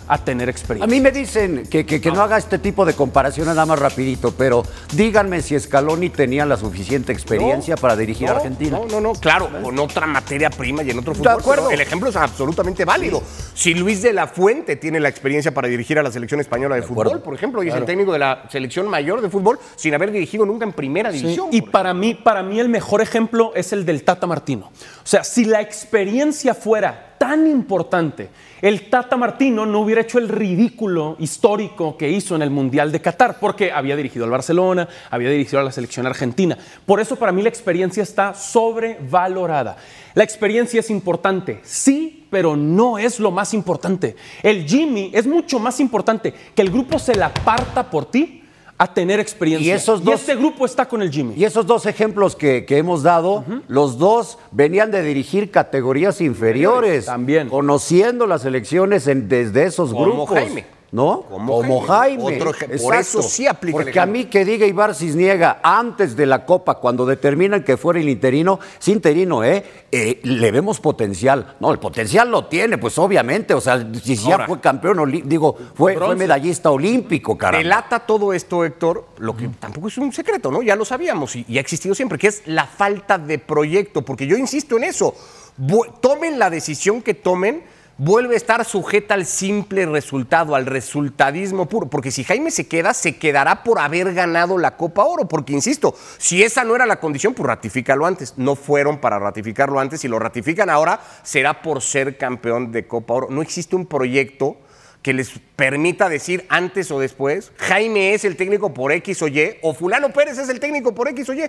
a 0.08 0.18
tener 0.24 0.48
A 0.48 0.50
experiencia. 0.50 0.86
mí 0.94 1.00
me 1.00 1.10
dicen 1.12 1.64
que, 1.70 1.86
que- 1.86 2.00
que 2.00 2.10
no 2.10 2.22
haga 2.22 2.36
este 2.38 2.58
tipo 2.58 2.84
de 2.84 2.94
comparaciones 2.94 3.54
nada 3.54 3.66
más 3.66 3.78
rapidito, 3.78 4.32
pero 4.36 4.62
díganme 4.94 5.42
si 5.42 5.58
Scaloni 5.58 6.10
tenía 6.10 6.44
la 6.46 6.56
suficiente 6.56 7.12
experiencia 7.12 7.74
No, 7.76 7.80
para 7.80 7.96
dirigir 7.96 8.28
no, 8.28 8.34
a 8.34 8.36
Argentina. 8.36 8.78
No, 8.78 8.86
no, 8.86 9.00
no, 9.00 9.12
claro, 9.14 9.48
con 9.62 9.78
otra 9.78 10.06
materia 10.06 10.50
prima 10.50 10.82
y 10.82 10.90
en 10.90 10.98
otro 10.98 11.14
fútbol. 11.14 11.28
acuerdo. 11.40 11.64
pero 11.68 11.74
El 11.74 11.80
ejemplo 11.80 12.08
es 12.08 12.16
absolutamente 12.16 12.84
válido. 12.84 13.22
Si 13.54 13.74
Luis 13.74 14.02
de 14.02 14.12
la 14.12 14.26
Fuente 14.26 14.76
tiene 14.76 15.00
la 15.00 15.08
experiencia 15.08 15.52
para 15.54 15.68
dirigir 15.68 15.98
a 15.98 16.02
la 16.02 16.10
selección 16.10 16.40
española 16.40 16.74
de, 16.76 16.82
fútbol, 16.82 17.20
por 17.22 17.34
ejemplo, 17.34 17.62
y 17.62 17.68
es 17.68 17.74
el 17.74 17.84
técnico 17.84 18.12
de 18.12 18.18
la 18.18 18.44
selección 18.50 18.88
mayor 18.88 19.20
de 19.20 19.30
fútbol 19.30 19.58
sin 19.76 19.94
haber 19.94 20.10
dirigido 20.12 20.44
nunca 20.46 20.64
en 20.64 20.72
primera 20.72 21.10
división. 21.10 21.48
Y 21.52 21.62
para 21.62 21.94
mí, 21.94 22.14
para 22.14 22.42
mí 22.42 22.58
el 22.60 22.68
mejor 22.68 23.00
ejemplo 23.02 23.52
es 23.54 23.72
el 23.72 23.84
del 23.84 24.02
Tata 24.04 24.26
Martino. 24.26 24.66
O 24.66 25.06
sea, 25.06 25.24
si 25.24 25.44
la 25.44 25.60
experiencia 25.60 26.54
fuera 26.54 27.11
tan 27.22 27.46
importante, 27.46 28.30
el 28.60 28.90
Tata 28.90 29.16
Martino 29.16 29.64
no 29.64 29.78
hubiera 29.78 30.00
hecho 30.00 30.18
el 30.18 30.28
ridículo 30.28 31.14
histórico 31.20 31.96
que 31.96 32.10
hizo 32.10 32.34
en 32.34 32.42
el 32.42 32.50
Mundial 32.50 32.90
de 32.90 33.00
Qatar, 33.00 33.38
porque 33.38 33.70
había 33.70 33.94
dirigido 33.94 34.24
al 34.24 34.32
Barcelona, 34.32 34.88
había 35.08 35.30
dirigido 35.30 35.60
a 35.60 35.62
la 35.62 35.70
selección 35.70 36.04
argentina. 36.04 36.58
Por 36.84 36.98
eso 36.98 37.14
para 37.14 37.30
mí 37.30 37.40
la 37.40 37.48
experiencia 37.48 38.02
está 38.02 38.34
sobrevalorada. 38.34 39.76
La 40.14 40.24
experiencia 40.24 40.80
es 40.80 40.90
importante, 40.90 41.60
sí, 41.62 42.26
pero 42.28 42.56
no 42.56 42.98
es 42.98 43.20
lo 43.20 43.30
más 43.30 43.54
importante. 43.54 44.16
El 44.42 44.66
Jimmy 44.66 45.12
es 45.14 45.24
mucho 45.24 45.60
más 45.60 45.78
importante 45.78 46.34
que 46.56 46.62
el 46.62 46.72
grupo 46.72 46.98
se 46.98 47.14
la 47.14 47.32
parta 47.32 47.88
por 47.88 48.06
ti 48.06 48.41
a 48.78 48.92
tener 48.92 49.20
experiencia. 49.20 49.66
Y 49.68 49.70
esos 49.76 50.02
dos- 50.02 50.16
este 50.20 50.34
grupo 50.34 50.66
está 50.66 50.88
con 50.88 51.02
el 51.02 51.10
Jimmy. 51.12 51.34
Y 51.36 51.44
esos 51.44 51.66
dos 51.66 51.86
ejemplos 51.86 52.34
que, 52.34 52.64
que 52.64 52.78
hemos 52.78 53.02
dado, 53.04 53.44
los 53.68 53.96
dos 53.98 54.38
venían 54.50 54.90
de 54.90 55.02
dirigir 55.02 55.50
categorías 55.52 56.20
inferiores. 56.20 57.06
También. 57.06 57.48
Conociendo 57.48 58.26
las 58.26 58.44
elecciones 58.44 59.06
en- 59.06 59.28
desde 59.28 59.64
esos 59.64 59.92
Como 59.92 60.04
grupos. 60.04 60.30
Jaime. 60.38 60.66
¿No? 60.92 61.22
Como 61.22 61.80
Jaime. 61.86 62.36
Otro 62.36 62.50
ej- 62.52 62.82
por 62.82 62.94
eso 62.94 63.22
sí 63.22 63.46
aplica 63.46 63.78
Porque 63.78 63.98
a 63.98 64.04
mí 64.04 64.26
que 64.26 64.44
diga 64.44 64.66
Ibar 64.66 64.94
Cisniega 64.94 65.58
antes 65.62 66.14
de 66.16 66.26
la 66.26 66.44
Copa, 66.44 66.74
cuando 66.74 67.06
determinan 67.06 67.64
que 67.64 67.78
fuera 67.78 67.98
el 67.98 68.10
interino, 68.10 68.60
es 68.78 68.88
interino, 68.88 69.42
¿eh? 69.42 69.64
Eh, 69.90 70.20
Le 70.22 70.50
vemos 70.50 70.80
potencial. 70.80 71.56
No, 71.60 71.72
el 71.72 71.78
potencial 71.78 72.30
lo 72.30 72.44
tiene, 72.44 72.76
pues 72.76 72.98
obviamente. 72.98 73.54
O 73.54 73.60
sea, 73.62 73.82
si 74.04 74.16
ya 74.16 74.32
Ahora. 74.34 74.46
fue 74.46 74.60
campeón, 74.60 75.10
digo, 75.24 75.56
fue, 75.74 75.96
medallista 76.14 76.70
olímpico, 76.70 77.38
caramba. 77.38 77.62
Delata 77.62 78.00
todo 78.00 78.34
esto, 78.34 78.62
Héctor, 78.62 79.06
lo 79.16 79.34
que 79.34 79.48
tampoco 79.48 79.88
es 79.88 79.96
un 79.96 80.12
secreto, 80.12 80.50
¿no? 80.50 80.60
Ya 80.62 80.76
lo 80.76 80.84
sabíamos 80.84 81.34
y, 81.36 81.46
y 81.48 81.56
ha 81.56 81.62
existido 81.62 81.94
siempre, 81.94 82.18
que 82.18 82.26
es 82.26 82.42
la 82.44 82.66
falta 82.66 83.16
de 83.16 83.38
proyecto, 83.38 84.02
porque 84.02 84.26
yo 84.26 84.36
insisto 84.36 84.76
en 84.76 84.84
eso. 84.84 85.14
Bu- 85.58 86.00
tomen 86.00 86.38
la 86.38 86.50
decisión 86.50 87.00
que 87.00 87.14
tomen, 87.14 87.62
vuelve 87.98 88.34
a 88.34 88.36
estar 88.36 88.64
sujeta 88.64 89.14
al 89.14 89.26
simple 89.26 89.86
resultado, 89.86 90.54
al 90.54 90.66
resultadismo 90.66 91.66
puro, 91.66 91.88
porque 91.88 92.10
si 92.10 92.24
Jaime 92.24 92.50
se 92.50 92.66
queda, 92.66 92.94
se 92.94 93.16
quedará 93.16 93.62
por 93.62 93.78
haber 93.78 94.14
ganado 94.14 94.58
la 94.58 94.76
Copa 94.76 95.04
Oro, 95.04 95.28
porque 95.28 95.52
insisto, 95.52 95.94
si 96.18 96.42
esa 96.42 96.64
no 96.64 96.74
era 96.74 96.86
la 96.86 97.00
condición, 97.00 97.34
pues 97.34 97.46
ratifícalo 97.46 98.06
antes. 98.06 98.34
No 98.36 98.56
fueron 98.56 98.98
para 98.98 99.18
ratificarlo 99.18 99.78
antes, 99.78 100.00
si 100.00 100.08
lo 100.08 100.18
ratifican 100.18 100.70
ahora, 100.70 101.00
será 101.22 101.62
por 101.62 101.82
ser 101.82 102.16
campeón 102.16 102.72
de 102.72 102.86
Copa 102.86 103.14
Oro. 103.14 103.28
No 103.30 103.42
existe 103.42 103.76
un 103.76 103.86
proyecto 103.86 104.56
que 105.02 105.12
les 105.12 105.32
permita 105.56 106.08
decir 106.08 106.46
antes 106.48 106.90
o 106.90 107.00
después, 107.00 107.52
Jaime 107.56 108.14
es 108.14 108.24
el 108.24 108.36
técnico 108.36 108.72
por 108.72 108.92
X 108.92 109.20
o 109.22 109.28
Y, 109.28 109.56
o 109.60 109.74
fulano 109.74 110.12
Pérez 110.12 110.38
es 110.38 110.48
el 110.48 110.60
técnico 110.60 110.94
por 110.94 111.08
X 111.08 111.28
o 111.28 111.34
Y. 111.34 111.42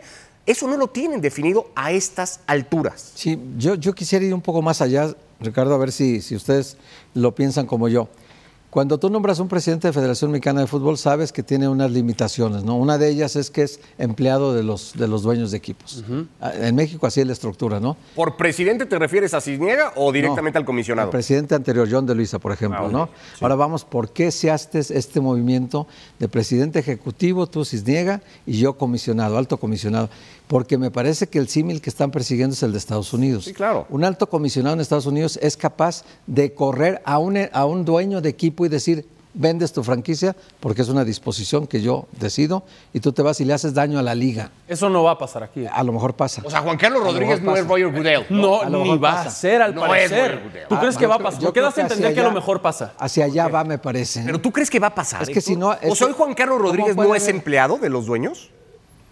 Eso 0.46 0.68
no 0.68 0.76
lo 0.76 0.88
tienen 0.88 1.22
definido 1.22 1.70
a 1.76 1.92
estas 1.92 2.42
alturas. 2.48 3.12
Sí, 3.16 3.40
yo, 3.58 3.76
yo 3.76 3.94
quisiera 3.94 4.26
ir 4.26 4.34
un 4.34 4.42
poco 4.42 4.62
más 4.62 4.82
allá, 4.82 5.16
Ricardo, 5.40 5.76
a 5.76 5.78
ver 5.78 5.92
si, 5.92 6.22
si 6.22 6.36
ustedes 6.36 6.78
lo 7.14 7.36
piensan 7.36 7.68
como 7.68 7.88
yo. 7.88 8.10
Cuando 8.74 8.98
tú 8.98 9.08
nombras 9.12 9.38
un 9.38 9.48
presidente 9.48 9.88
de 9.88 9.94
Federación 9.94 10.32
Mexicana 10.32 10.62
de 10.62 10.66
Fútbol, 10.66 10.98
sabes 10.98 11.32
que 11.32 11.44
tiene 11.44 11.68
unas 11.68 11.92
limitaciones, 11.92 12.64
¿no? 12.64 12.76
Una 12.76 12.98
de 12.98 13.08
ellas 13.08 13.36
es 13.36 13.52
que 13.52 13.62
es 13.62 13.80
empleado 14.00 14.56
de 14.56 14.64
los, 14.64 14.94
de 14.96 15.08
los 15.08 15.22
dueños 15.22 15.52
de 15.52 15.58
equipos. 15.58 16.04
Ah, 16.42 16.52
En 16.60 16.74
México 16.74 17.06
así 17.06 17.22
es 17.22 17.28
la 17.28 17.34
estructura, 17.34 17.80
¿no? 17.80 17.96
¿Por 18.16 18.36
presidente 18.36 18.88
te 18.88 18.98
refieres 18.98 19.36
a 19.36 19.42
Cisniega 19.42 19.94
o 19.96 20.12
directamente 20.12 20.58
No, 20.58 20.62
al 20.62 20.66
comisionado? 20.66 21.10
El 21.10 21.12
presidente 21.12 21.54
anterior, 21.54 21.88
John 21.92 22.08
de 22.08 22.16
Luisa, 22.16 22.40
por 22.40 22.52
ejemplo, 22.52 22.88
Ah, 22.88 22.90
¿no? 22.92 23.10
Ahora 23.42 23.54
vamos, 23.54 23.86
¿por 23.86 24.10
qué 24.10 24.32
se 24.32 24.50
hace 24.50 24.80
este 24.80 25.22
movimiento 25.22 25.86
de 26.18 26.28
presidente 26.28 26.80
ejecutivo, 26.80 27.46
tú 27.46 27.66
Cisniega, 27.66 28.24
y 28.48 28.58
yo 28.58 28.76
comisionado, 28.76 29.38
alto 29.38 29.58
comisionado? 29.58 30.10
Porque 30.48 30.78
me 30.78 30.92
parece 30.92 31.28
que 31.28 31.40
el 31.40 31.48
símil 31.48 31.80
que 31.80 31.90
están 31.90 32.12
persiguiendo 32.12 32.54
es 32.54 32.64
el 32.64 32.72
de 32.74 32.78
Estados 32.78 33.14
Unidos. 33.14 33.46
Sí, 33.46 33.54
claro. 33.54 33.86
Un 33.90 34.04
alto 34.04 34.28
comisionado 34.28 34.74
en 34.76 34.82
Estados 34.82 35.06
Unidos 35.06 35.40
es 35.42 35.56
capaz 35.58 36.04
de 36.28 36.54
correr 36.54 37.02
a 37.06 37.18
un, 37.18 37.38
a 37.52 37.66
un 37.66 37.86
dueño 37.86 38.20
de 38.20 38.30
equipo 38.30 38.63
y 38.66 38.70
decir, 38.70 39.06
vendes 39.36 39.74
tu 39.74 39.84
franquicia 39.84 40.36
porque 40.60 40.84
es 40.84 40.90
una 40.90 41.04
disposición 41.04 41.66
que 41.66 41.82
yo 41.82 42.06
decido 42.20 42.64
y 42.94 43.00
tú 43.00 43.14
te 43.14 43.24
vas 43.24 43.42
y 43.42 43.46
le 43.46 43.54
haces 43.54 43.74
daño 43.74 43.98
a 43.98 44.04
la 44.04 44.14
liga. 44.14 44.52
Eso 44.68 44.90
no 44.90 45.02
va 45.04 45.12
a 45.12 45.18
pasar 45.18 45.42
aquí. 45.44 45.66
A 45.66 45.84
lo 45.84 45.92
mejor 45.92 46.14
pasa. 46.14 46.44
O 46.46 46.50
sea, 46.52 46.62
Juan 46.62 46.78
Carlos 46.78 47.04
Rodríguez 47.04 47.42
no 47.42 47.56
es. 47.56 47.66
Roger 47.68 47.92
Goodell. 47.92 48.26
No, 48.30 48.64
ni 48.70 48.98
va 48.98 49.16
pasa. 49.16 49.30
a 49.30 49.32
ser 49.32 49.62
al 49.64 49.74
No 49.74 49.82
parecer. 49.82 50.40
¿Tú 50.70 50.76
Ah, 50.76 50.80
crees 50.80 50.96
que 50.98 51.04
yo 51.04 51.10
va 51.10 51.16
a 51.16 51.20
pasar? 51.20 51.40
yo 51.42 51.48
¿Por 51.48 51.54
qué 51.54 51.62
das 51.62 51.72
a 51.74 51.76
que 51.76 51.82
entender 51.82 52.14
que 52.14 52.20
a 52.20 52.24
lo 52.24 52.32
mejor 52.32 52.62
pasa? 52.62 52.94
Hacia 53.00 53.26
allá 53.26 53.48
va, 53.48 53.64
me 53.64 53.80
parece. 53.80 54.22
Pero 54.24 54.40
tú 54.40 54.52
crees 54.52 54.70
que 54.70 54.80
va 54.80 54.88
a 54.88 54.96
pasar. 54.96 55.24
Es 55.24 55.30
que 55.30 55.42
si 55.42 55.56
no, 55.56 55.70
O 55.70 55.74
es 55.82 55.98
sea, 55.98 56.06
hoy 56.08 56.14
que- 56.14 56.20
Juan 56.20 56.34
Carlos 56.36 56.58
¿cómo 56.58 56.70
Rodríguez 56.70 56.96
no 56.96 57.16
es 57.16 57.28
empleado 57.28 57.78
de 57.80 57.90
los 57.90 58.06
dueños. 58.06 58.50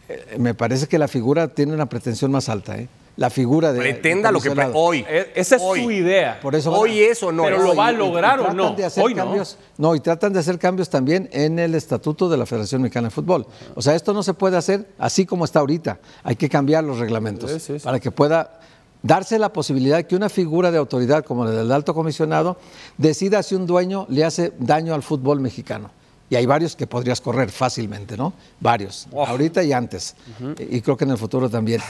Eh, 0.08 0.36
Me 0.38 0.54
parece 0.54 0.88
que 0.88 1.00
la 1.00 1.08
figura 1.08 1.48
tiene 1.48 1.74
una 1.74 1.88
pretensión 1.88 2.32
más 2.32 2.48
alta, 2.50 2.78
¿eh? 2.78 2.88
La 3.18 3.30
figura 3.30 3.74
de. 3.74 3.80
Pretenda 3.80 4.32
lo 4.32 4.40
que 4.40 4.52
pre- 4.52 4.72
hoy. 4.74 5.06
E- 5.08 5.34
Esa 5.36 5.58
es 5.58 5.62
hoy. 5.62 5.84
su 5.84 5.92
idea. 5.92 6.40
Por 6.42 6.56
eso 6.56 6.72
Hoy 6.72 7.00
es 7.02 7.22
o 7.22 7.32
no 7.32 7.44
Pero 7.44 7.62
lo 7.62 7.76
va 7.76 7.88
a 7.88 7.92
Y- 7.92 7.96
y 7.96 7.98
lograr 7.98 8.40
o 8.40 8.44
tratan 8.44 8.58
no. 8.58 8.72
de 8.74 8.86
hacer 8.86 9.04
Hoy 9.04 9.14
cambios. 9.14 9.58
no. 9.78 9.94
y 9.96 10.00
tratan 10.00 10.32
de 10.34 10.40
hacer 10.40 10.58
cambios 10.58 10.90
también 10.90 11.30
en 11.34 11.60
el 11.60 11.76
estatuto 11.76 12.30
de 12.30 12.38
la 12.38 12.46
Federación 12.46 12.82
Mexicana 12.82 13.10
de 13.10 13.12
Fútbol. 13.14 13.46
O 13.76 13.82
sea, 13.82 13.96
esto 13.96 14.14
no 14.14 14.24
se 14.24 14.34
puede 14.34 14.56
hacer 14.58 14.88
así 14.98 15.26
como 15.26 15.44
está 15.46 15.60
ahorita. 15.60 16.00
Hay 16.24 16.36
que 16.38 16.48
cambiar 16.50 16.84
los 16.86 17.00
reglamentos 17.00 17.52
Sí, 17.52 17.60
sí, 17.60 17.80
sí. 17.80 17.84
para 17.84 18.00
que 18.00 18.12
pueda 18.12 18.60
darse 19.04 19.38
la 19.40 19.52
posibilidad 19.52 19.98
de 19.98 20.08
que 20.08 20.16
una 20.16 20.30
figura 20.30 20.72
de 20.72 20.78
autoridad 20.78 21.24
como 21.26 21.44
la 21.44 21.52
del 21.52 21.72
alto 21.72 21.94
comisionado 21.94 22.58
decida 22.98 23.44
si 23.44 23.56
un 23.56 23.66
dueño 23.68 24.06
le 24.10 24.24
hace 24.24 24.54
daño 24.58 24.94
al 24.94 25.04
fútbol 25.04 25.40
mexicano. 25.42 25.92
Y 26.32 26.38
hay 26.38 26.46
varios 26.46 26.78
que 26.78 26.88
podrías 26.88 27.20
correr 27.20 27.52
fácilmente, 27.52 28.16
¿no? 28.16 28.32
Varios, 28.62 29.06
ahorita 29.14 29.62
y 29.64 29.74
antes. 29.74 30.16
Y 30.58 30.80
creo 30.80 30.96
que 30.96 31.04
en 31.04 31.12
el 31.12 31.18
futuro 31.18 31.50
también. 31.50 31.82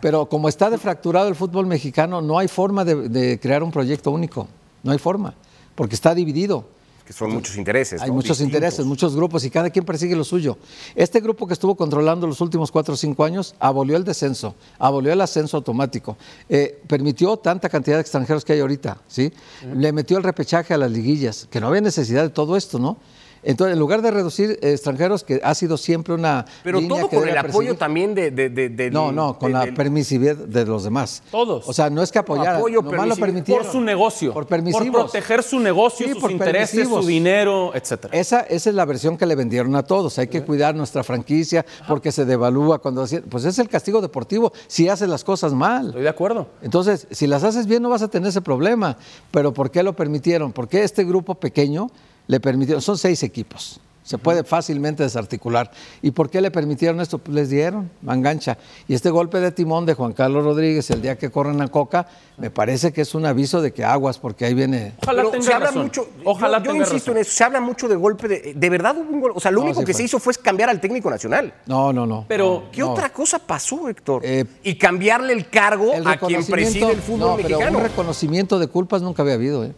Pero 0.00 0.26
como 0.26 0.48
está 0.48 0.70
defracturado 0.70 1.28
el 1.28 1.34
fútbol 1.34 1.66
mexicano, 1.66 2.22
no 2.22 2.38
hay 2.38 2.48
forma 2.48 2.82
de, 2.82 3.10
de 3.10 3.38
crear 3.38 3.62
un 3.62 3.70
proyecto 3.70 4.10
único. 4.10 4.48
No 4.82 4.90
hay 4.92 4.98
forma, 4.98 5.34
porque 5.74 5.96
está 5.96 6.14
dividido. 6.14 6.64
Que 7.04 7.12
son 7.12 7.30
muchos 7.30 7.58
intereses. 7.58 8.00
Hay 8.00 8.08
¿no? 8.08 8.14
muchos 8.14 8.38
Distintos. 8.38 8.54
intereses, 8.54 8.86
muchos 8.86 9.14
grupos 9.14 9.44
y 9.44 9.50
cada 9.50 9.68
quien 9.68 9.84
persigue 9.84 10.16
lo 10.16 10.24
suyo. 10.24 10.56
Este 10.94 11.20
grupo 11.20 11.46
que 11.46 11.52
estuvo 11.52 11.74
controlando 11.74 12.26
los 12.26 12.40
últimos 12.40 12.72
cuatro 12.72 12.94
o 12.94 12.96
cinco 12.96 13.24
años 13.24 13.54
abolió 13.60 13.98
el 13.98 14.04
descenso, 14.04 14.54
abolió 14.78 15.12
el 15.12 15.20
ascenso 15.20 15.58
automático, 15.58 16.16
eh, 16.48 16.80
permitió 16.86 17.36
tanta 17.36 17.68
cantidad 17.68 17.96
de 17.96 18.00
extranjeros 18.00 18.46
que 18.46 18.54
hay 18.54 18.60
ahorita, 18.60 18.96
¿sí? 19.08 19.30
Le 19.74 19.92
metió 19.92 20.16
el 20.16 20.22
repechaje 20.24 20.72
a 20.72 20.78
las 20.78 20.90
liguillas, 20.90 21.46
que 21.50 21.60
no 21.60 21.66
había 21.66 21.82
necesidad 21.82 22.22
de 22.22 22.30
todo 22.30 22.56
esto, 22.56 22.78
¿no? 22.78 22.96
Entonces, 23.42 23.72
en 23.74 23.78
lugar 23.78 24.02
de 24.02 24.10
reducir 24.10 24.58
eh, 24.62 24.72
extranjeros, 24.72 25.24
que 25.24 25.40
ha 25.42 25.54
sido 25.54 25.76
siempre 25.76 26.14
una. 26.14 26.44
Pero 26.62 26.78
línea 26.80 26.98
todo 27.00 27.08
que 27.08 27.16
con 27.16 27.24
debe 27.26 27.32
el 27.32 27.38
apoyo 27.38 27.52
perseguir. 27.58 27.78
también 27.78 28.14
de, 28.14 28.30
de, 28.30 28.48
de- 28.50 28.90
No, 28.90 29.12
no, 29.12 29.38
con 29.38 29.52
de- 29.52 29.66
la 29.66 29.74
permisividad 29.74 30.36
de 30.36 30.66
los 30.66 30.84
demás. 30.84 31.22
Todos. 31.30 31.68
O 31.68 31.72
sea, 31.72 31.88
no 31.90 32.02
es 32.02 32.12
que 32.12 32.18
apoyara, 32.18 32.58
apoyo 32.58 32.82
nomás 32.82 33.18
lo. 33.18 33.44
Por 33.46 33.64
su 33.64 33.80
negocio. 33.80 34.32
Por 34.34 34.46
permisivos. 34.46 34.86
Por 34.88 35.04
proteger 35.04 35.42
su 35.42 35.58
negocio, 35.60 36.06
Sí, 36.06 36.12
sus 36.12 36.20
por 36.22 36.30
intereses, 36.30 36.70
permisivos. 36.70 37.04
su 37.04 37.08
dinero, 37.08 37.72
etcétera. 37.74 38.16
Esa, 38.16 38.40
esa 38.40 38.70
es 38.70 38.76
la 38.76 38.84
versión 38.84 39.16
que 39.16 39.24
le 39.26 39.34
vendieron 39.34 39.74
a 39.76 39.82
todos. 39.84 40.18
Hay 40.18 40.28
que 40.28 40.42
cuidar 40.42 40.74
nuestra 40.74 41.02
franquicia 41.02 41.64
porque 41.88 42.12
se 42.12 42.24
devalúa 42.24 42.78
cuando... 42.80 43.06
Pues 43.30 43.44
es 43.44 43.58
el 43.58 43.68
castigo 43.68 44.00
deportivo 44.00 44.52
si 44.66 44.88
haces 44.88 45.08
las 45.08 45.24
cosas 45.24 45.52
mal. 45.54 45.86
Estoy 45.88 46.02
de 46.02 46.08
acuerdo. 46.08 46.46
Entonces, 46.62 47.06
si 47.10 47.26
las 47.26 47.44
haces 47.44 47.66
bien 47.66 47.82
no 47.82 47.88
vas 47.88 48.02
a 48.02 48.08
tener 48.08 48.28
ese 48.28 48.40
problema. 48.42 48.96
Pero 49.30 49.52
¿por 49.54 49.70
qué 49.70 49.82
lo 49.82 49.94
permitieron? 49.94 50.52
Porque 50.52 50.82
este 50.82 51.04
grupo 51.04 51.34
pequeño 51.36 51.88
le 52.26 52.40
permitieron... 52.40 52.80
Son 52.82 52.96
seis 52.98 53.22
equipos. 53.22 53.80
Se 54.02 54.18
puede 54.18 54.42
fácilmente 54.42 55.04
desarticular. 55.04 55.70
¿Y 56.02 56.10
por 56.10 56.30
qué 56.30 56.40
le 56.40 56.50
permitieron 56.50 57.00
esto? 57.00 57.18
Pues 57.18 57.32
les 57.32 57.48
dieron, 57.50 57.90
mangancha. 58.02 58.58
Y 58.88 58.94
este 58.94 59.08
golpe 59.10 59.38
de 59.38 59.52
timón 59.52 59.86
de 59.86 59.94
Juan 59.94 60.14
Carlos 60.14 60.42
Rodríguez 60.42 60.90
el 60.90 61.00
día 61.00 61.16
que 61.16 61.30
corren 61.30 61.60
a 61.60 61.68
Coca, 61.68 62.08
me 62.36 62.50
parece 62.50 62.92
que 62.92 63.02
es 63.02 63.14
un 63.14 63.24
aviso 63.24 63.60
de 63.62 63.72
que 63.72 63.84
aguas, 63.84 64.18
porque 64.18 64.46
ahí 64.46 64.54
viene... 64.54 64.94
Ojalá 65.00 65.18
Pero 65.22 65.30
tenga 65.30 65.44
se 65.44 65.52
habla 65.52 65.66
razón. 65.66 65.82
mucho. 65.84 66.08
Ojalá 66.24 66.58
yo, 66.58 66.64
yo 66.64 66.70
tenga 66.72 66.84
insisto 66.86 67.10
razón. 67.12 67.16
en 67.18 67.20
eso. 67.22 67.30
Se 67.36 67.44
habla 67.44 67.60
mucho 67.60 67.86
de 67.88 67.94
golpe 67.94 68.26
de. 68.26 68.54
De 68.56 68.70
verdad 68.70 68.96
hubo 68.98 69.12
un 69.14 69.20
gol. 69.20 69.32
O 69.36 69.38
sea, 69.38 69.52
lo 69.52 69.58
No, 69.60 69.66
único 69.66 69.80
sí 69.80 69.86
que 69.86 69.92
fue. 69.92 69.98
se 69.98 70.04
hizo 70.04 70.18
fue 70.18 70.34
cambiar 70.34 70.70
al 70.70 70.80
técnico 70.80 71.08
nacional. 71.08 71.54
No, 71.66 71.92
no, 71.92 72.04
no. 72.04 72.24
Pero, 72.26 72.64
¿Qué 72.72 72.80
No. 72.80 72.92
otra 72.92 73.12
cosa 73.12 73.38
pasó, 73.38 73.88
Héctor? 73.88 74.22
Eh, 74.24 74.44
y 74.64 74.74
cambiarle 74.74 75.34
el 75.34 75.48
cargo 75.50 75.92
El 75.92 76.04
a 76.08 76.16
quien 76.18 76.44
preside 76.46 76.90
el 76.90 77.00
fútbol 77.02 77.20
no, 77.20 77.36
pero 77.36 77.48
mexicano. 77.58 77.78
un 77.78 77.84
reconocimiento 77.84 78.58
de 78.58 78.66
culpas 78.66 79.02
nunca 79.02 79.22
había 79.22 79.34
habido, 79.34 79.62
¿eh? 79.64 79.72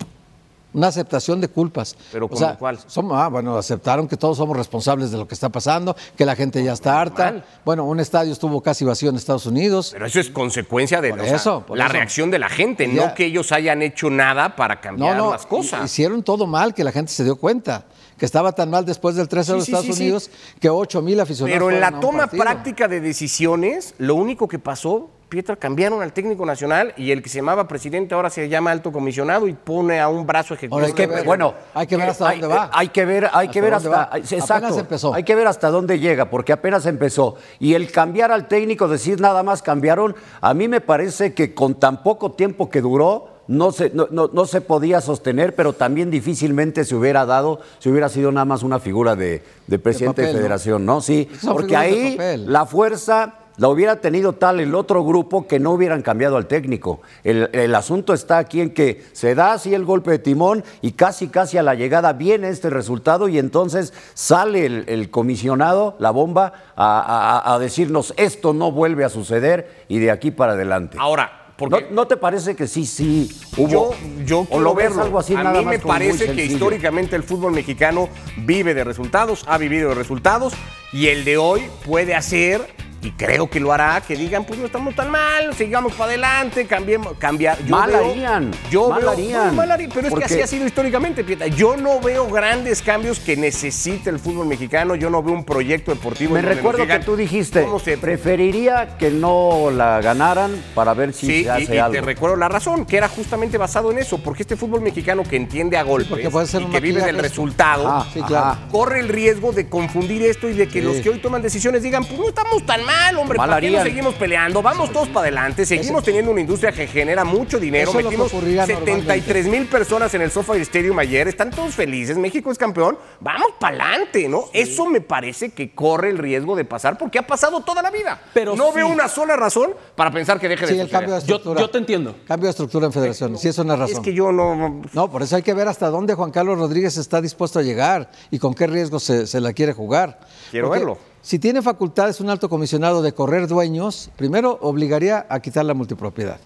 Una 0.74 0.86
aceptación 0.88 1.40
de 1.40 1.48
culpas. 1.48 1.96
¿Pero 2.12 2.26
O 2.26 2.28
cómo 2.28 2.38
sea, 2.38 2.56
cuál? 2.56 2.78
somos- 2.86 3.18
ah, 3.20 3.28
bueno, 3.28 3.56
aceptaron 3.56 4.08
que 4.08 4.16
todos 4.16 4.36
somos 4.38 4.56
responsables 4.56 5.10
de 5.10 5.18
lo 5.18 5.28
que 5.28 5.34
está 5.34 5.48
pasando, 5.50 5.94
que 6.16 6.24
la 6.24 6.34
gente 6.34 6.62
ya 6.64 6.72
está 6.72 7.00
harta. 7.00 7.44
Bueno, 7.64 7.84
un 7.84 8.00
estadio 8.00 8.32
estuvo 8.32 8.60
casi 8.62 8.84
vacío 8.84 9.10
en 9.10 9.16
Estados 9.16 9.44
Unidos. 9.46 9.90
Pero 9.92 10.06
eso 10.06 10.18
es 10.20 10.30
consecuencia 10.30 11.00
de 11.00 11.12
o 11.12 11.16
sea, 11.16 11.36
eso, 11.36 11.64
la 11.74 11.84
eso. 11.84 11.92
reacción 11.92 12.30
de 12.30 12.38
la 12.38 12.48
gente, 12.48 12.90
Ya. 12.92 13.08
no 13.08 13.14
que 13.14 13.26
ellos 13.26 13.52
hayan 13.52 13.82
hecho 13.82 14.08
nada 14.10 14.56
para 14.56 14.80
cambiar 14.80 15.16
no, 15.16 15.26
no, 15.26 15.32
las 15.32 15.44
cosas. 15.46 15.84
hicieron 15.84 16.22
todo 16.22 16.46
mal, 16.46 16.72
que 16.74 16.84
la 16.84 16.92
gente 16.92 17.12
se 17.12 17.24
dio 17.24 17.36
cuenta. 17.36 17.84
Que 18.16 18.26
estaba 18.26 18.52
tan 18.52 18.70
mal 18.70 18.84
después 18.84 19.16
del 19.16 19.28
3-0 19.28 19.58
de 19.58 19.64
Sí, 19.64 19.66
sí, 19.66 19.72
Estados 19.72 19.96
sí. 19.96 20.02
Unidos 20.02 20.30
que 20.60 20.70
8 20.70 21.02
mil 21.02 21.18
aficionados. 21.18 21.54
Pero 21.56 21.70
en 21.70 21.80
la 21.80 21.98
toma 21.98 22.28
práctica 22.28 22.86
de 22.86 23.00
decisiones, 23.00 23.94
lo 23.98 24.14
único 24.14 24.46
que 24.46 24.58
pasó, 24.60 25.10
Pietra, 25.32 25.56
cambiaron 25.56 26.02
al 26.02 26.12
técnico 26.12 26.44
nacional 26.44 26.92
y 26.98 27.10
el 27.10 27.22
que 27.22 27.30
se 27.30 27.36
llamaba 27.38 27.66
presidente 27.66 28.14
ahora 28.14 28.28
se 28.28 28.50
llama 28.50 28.70
alto 28.70 28.92
comisionado 28.92 29.48
y 29.48 29.54
pone 29.54 29.98
a 29.98 30.06
un 30.10 30.26
brazo 30.26 30.52
ejecutor. 30.52 30.82
Ahora 30.82 30.86
hay 30.88 30.92
que 30.92 31.06
de- 31.06 31.14
ver- 31.14 31.24
Bueno, 31.24 31.54
Hay 31.72 31.86
que 31.86 31.96
ver 31.96 32.10
hasta 32.10 32.28
hay, 32.28 32.38
dónde 32.40 32.54
va. 32.54 32.70
Hay 32.70 32.88
que 32.88 33.04
ver, 33.06 33.30
hay 33.32 33.48
que 33.48 33.60
¿Hasta 33.60 33.62
ver 33.62 33.82
dónde 33.82 33.96
hasta, 33.98 34.18
exacto. 34.18 34.54
Apenas 34.66 34.76
empezó. 34.78 35.14
Hay 35.14 35.22
que 35.24 35.34
ver 35.34 35.46
hasta 35.46 35.70
dónde 35.70 35.98
llega, 35.98 36.28
porque 36.28 36.52
apenas 36.52 36.84
empezó. 36.84 37.36
Y 37.58 37.72
el 37.72 37.90
cambiar 37.90 38.30
al 38.30 38.46
técnico, 38.46 38.88
decir 38.88 39.22
nada 39.22 39.42
más 39.42 39.62
cambiaron, 39.62 40.14
a 40.42 40.52
mí 40.52 40.68
me 40.68 40.82
parece 40.82 41.32
que 41.32 41.54
con 41.54 41.76
tan 41.80 42.02
poco 42.02 42.32
tiempo 42.32 42.68
que 42.68 42.82
duró, 42.82 43.28
no 43.48 43.72
se, 43.72 43.88
no, 43.88 44.08
no- 44.10 44.28
no 44.30 44.44
se 44.44 44.60
podía 44.60 45.00
sostener, 45.00 45.54
pero 45.54 45.72
también 45.72 46.10
difícilmente 46.10 46.84
se 46.84 46.94
hubiera 46.94 47.24
dado, 47.24 47.60
si 47.78 47.88
hubiera 47.88 48.10
sido 48.10 48.32
nada 48.32 48.44
más 48.44 48.62
una 48.62 48.80
figura 48.80 49.16
de, 49.16 49.42
de 49.66 49.78
presidente 49.78 50.20
de, 50.20 50.26
papel, 50.28 50.34
¿no? 50.36 50.40
federación, 50.42 50.84
¿no? 50.86 51.00
Sí, 51.00 51.26
porque 51.42 51.68
de 51.68 51.76
ahí 51.76 52.18
la 52.46 52.66
fuerza 52.66 53.36
la 53.56 53.68
hubiera 53.68 54.00
tenido 54.00 54.32
tal 54.32 54.60
el 54.60 54.74
otro 54.74 55.04
grupo 55.04 55.46
que 55.46 55.60
no 55.60 55.72
hubieran 55.72 56.02
cambiado 56.02 56.36
al 56.36 56.46
técnico. 56.46 57.00
El, 57.24 57.50
el 57.52 57.74
asunto 57.74 58.14
está 58.14 58.38
aquí 58.38 58.60
en 58.60 58.70
que 58.74 59.04
se 59.12 59.34
da 59.34 59.52
así 59.52 59.74
el 59.74 59.84
golpe 59.84 60.10
de 60.10 60.18
timón 60.18 60.64
y 60.80 60.92
casi, 60.92 61.28
casi 61.28 61.58
a 61.58 61.62
la 61.62 61.74
llegada 61.74 62.12
viene 62.14 62.48
este 62.48 62.70
resultado 62.70 63.28
y 63.28 63.38
entonces 63.38 63.92
sale 64.14 64.64
el, 64.66 64.84
el 64.88 65.10
comisionado, 65.10 65.96
la 65.98 66.10
bomba, 66.10 66.52
a, 66.76 67.42
a- 67.46 67.54
a 67.54 67.58
decirnos 67.58 68.14
esto 68.16 68.52
no 68.54 68.72
vuelve 68.72 69.04
a 69.04 69.08
suceder 69.08 69.84
y 69.88 69.98
de 69.98 70.10
aquí 70.10 70.30
para 70.30 70.52
adelante. 70.52 70.96
Ahora, 71.00 71.38
¿No, 71.62 71.68
porque 71.68 71.88
no 71.92 72.08
te 72.08 72.16
parece 72.16 72.56
que 72.56 72.66
sí, 72.66 72.86
sí 72.86 73.30
hubo? 73.56 73.68
yo, 73.68 73.90
yo 74.24 74.46
o 74.50 74.58
lo 74.58 74.74
ves 74.74 74.88
verlo. 74.88 75.02
algo 75.04 75.18
así 75.20 75.34
a 75.36 75.44
nada 75.44 75.60
mí 75.60 75.66
me 75.66 75.78
parece 75.78 76.24
que 76.24 76.26
sencillo? 76.26 76.52
históricamente 76.54 77.14
el 77.14 77.22
fútbol 77.22 77.52
mexicano 77.52 78.08
vive 78.38 78.74
de 78.74 78.82
resultados, 78.82 79.44
ha 79.46 79.58
vivido 79.58 79.90
de 79.90 79.94
resultados 79.94 80.54
y 80.92 81.06
el 81.08 81.24
de 81.24 81.36
hoy 81.36 81.62
puede 81.86 82.16
hacer 82.16 82.66
y 83.02 83.10
creo 83.12 83.50
que 83.50 83.58
lo 83.60 83.72
hará, 83.72 84.00
que 84.00 84.14
digan, 84.16 84.44
pues 84.44 84.58
no 84.60 84.66
estamos 84.66 84.94
tan 84.94 85.10
mal, 85.10 85.52
sigamos 85.54 85.92
para 85.94 86.10
adelante, 86.10 86.66
cambiemos, 86.66 87.14
cambiar. 87.18 87.58
Yo 87.64 87.76
Mal 87.76 87.90
veo- 87.90 88.10
harían, 88.10 88.50
Yo 88.70 88.88
mal 88.90 89.00
veo- 89.02 89.10
harían, 89.10 89.46
no, 89.48 89.52
mal 89.54 89.70
harían, 89.72 89.90
pero 89.92 90.08
es 90.08 90.14
que 90.14 90.24
así 90.24 90.40
ha 90.40 90.46
sido 90.46 90.66
históricamente, 90.66 91.24
Pieta. 91.24 91.46
Yo 91.48 91.76
no 91.76 92.00
veo 92.00 92.28
grandes 92.28 92.80
cambios 92.80 93.18
que 93.18 93.36
necesite 93.36 94.08
el 94.10 94.18
fútbol 94.20 94.46
mexicano, 94.46 94.94
yo 94.94 95.10
no 95.10 95.22
veo 95.22 95.34
un 95.34 95.44
proyecto 95.44 95.92
deportivo. 95.92 96.34
Me 96.34 96.42
recuerdo 96.42 96.86
que 96.86 96.98
tú 97.00 97.16
dijiste, 97.16 97.62
cómo 97.62 97.78
se- 97.80 97.98
preferiría 97.98 98.96
que 98.98 99.10
no 99.10 99.70
la 99.72 100.00
ganaran 100.00 100.52
para 100.74 100.94
ver 100.94 101.12
si 101.12 101.26
Sí, 101.26 101.44
se 101.44 101.50
hace 101.50 101.72
y, 101.74 101.76
y 101.76 101.78
algo. 101.78 101.92
te 101.94 102.00
recuerdo 102.02 102.36
la 102.36 102.48
razón, 102.48 102.86
que 102.86 102.96
era 102.96 103.08
justamente 103.08 103.58
basado 103.58 103.90
en 103.90 103.98
eso, 103.98 104.18
porque 104.22 104.42
este 104.42 104.56
fútbol 104.56 104.80
mexicano 104.80 105.24
que 105.24 105.36
entiende 105.36 105.76
a 105.76 105.82
golpes 105.82 106.30
ser 106.48 106.62
y 106.62 106.66
que 106.66 106.80
vive 106.80 107.02
del 107.02 107.18
resultado, 107.18 107.88
Ah, 107.88 108.06
Sí, 108.12 108.20
claro. 108.22 108.58
corre 108.70 109.00
el 109.00 109.08
riesgo 109.08 109.52
de 109.52 109.68
confundir 109.68 110.22
esto 110.22 110.48
y 110.48 110.52
de 110.52 110.66
que 110.68 110.80
Sí. 110.80 110.86
los 110.86 110.96
que 110.98 111.10
hoy 111.10 111.18
toman 111.18 111.42
decisiones 111.42 111.82
digan, 111.82 112.04
pues 112.04 112.18
no 112.18 112.28
estamos 112.28 112.64
tan 112.64 112.84
mal, 112.84 112.91
hombre, 113.18 113.38
Mal 113.38 113.48
¿para 113.48 113.60
qué 113.60 113.70
nos 113.70 113.80
harían. 113.80 113.94
seguimos 113.94 114.14
peleando? 114.14 114.62
Vamos 114.62 114.92
todos 114.92 115.08
para 115.08 115.20
adelante, 115.26 115.64
seguimos 115.66 116.02
teniendo 116.04 116.30
una 116.30 116.40
industria 116.40 116.72
que 116.72 116.86
genera 116.86 117.24
mucho 117.24 117.58
dinero, 117.58 117.90
Eso 117.90 117.98
metimos 118.02 118.32
ocurriría 118.32 118.66
73 118.66 119.46
mil 119.48 119.66
personas 119.66 120.12
en 120.14 120.22
el 120.22 120.30
SoFi 120.30 120.60
Stadium 120.62 120.98
ayer, 120.98 121.28
están 121.28 121.50
todos 121.50 121.74
felices, 121.74 122.16
México 122.18 122.50
es 122.50 122.58
campeón, 122.58 122.98
vamos 123.20 123.48
para 123.60 123.76
adelante, 123.84 124.28
¿no? 124.28 124.44
Eso 124.52 124.86
me 124.86 125.00
parece 125.00 125.50
que 125.50 125.74
corre 125.74 126.10
el 126.10 126.18
riesgo 126.18 126.56
de 126.56 126.64
pasar 126.64 126.98
porque 126.98 127.18
ha 127.18 127.26
pasado 127.26 127.60
toda 127.60 127.82
la 127.82 127.90
vida. 127.90 128.20
Pero 128.34 128.56
no 128.56 128.68
sí. 128.68 128.76
veo 128.76 128.88
una 128.88 129.08
sola 129.08 129.36
razón 129.36 129.72
para 129.96 130.10
pensar 130.10 130.38
que 130.40 130.48
deje 130.48 130.66
de 130.66 130.72
Sí, 130.72 130.78
el 130.80 130.86
suceder. 130.86 131.00
cambio 131.00 131.14
de 131.14 131.20
Yo, 131.20 131.36
estructura. 131.36 131.60
yo 131.60 131.70
te 131.70 131.78
entiendo. 131.78 132.16
Cambio 132.26 132.46
de 132.46 132.50
estructura 132.50 132.86
en 132.86 132.92
federación. 132.92 133.38
Sí, 133.38 133.48
es 133.48 133.58
una 133.58 133.76
razón. 133.76 133.96
Es 133.96 134.00
que 134.00 134.14
yo 134.14 134.32
no. 134.32 134.82
No, 134.92 135.10
por 135.10 135.22
eso 135.22 135.36
hay 135.36 135.42
que 135.42 135.54
ver 135.54 135.68
hasta 135.68 135.88
dónde 135.90 136.14
Juan 136.14 136.30
Carlos 136.30 136.58
Rodríguez 136.58 136.96
está 136.96 137.20
dispuesto 137.20 137.58
a 137.58 137.62
llegar 137.62 138.10
y 138.30 138.38
con 138.38 138.54
qué 138.54 138.66
riesgo 138.66 138.98
se, 139.00 139.26
se 139.26 139.40
la 139.40 139.52
quiere 139.52 139.72
jugar. 139.72 140.18
Quiero 140.50 140.70
verlo. 140.70 140.98
Si 141.24 141.38
tiene 141.38 141.62
facultades 141.62 142.20
un 142.20 142.28
alto 142.30 142.48
comisionado 142.48 143.00
de 143.00 143.12
correr 143.12 143.46
dueños, 143.46 144.10
primero 144.16 144.58
obligaría 144.60 145.24
a 145.28 145.38
quitar 145.38 145.64
la 145.64 145.72
multipropiedad. 145.72 146.38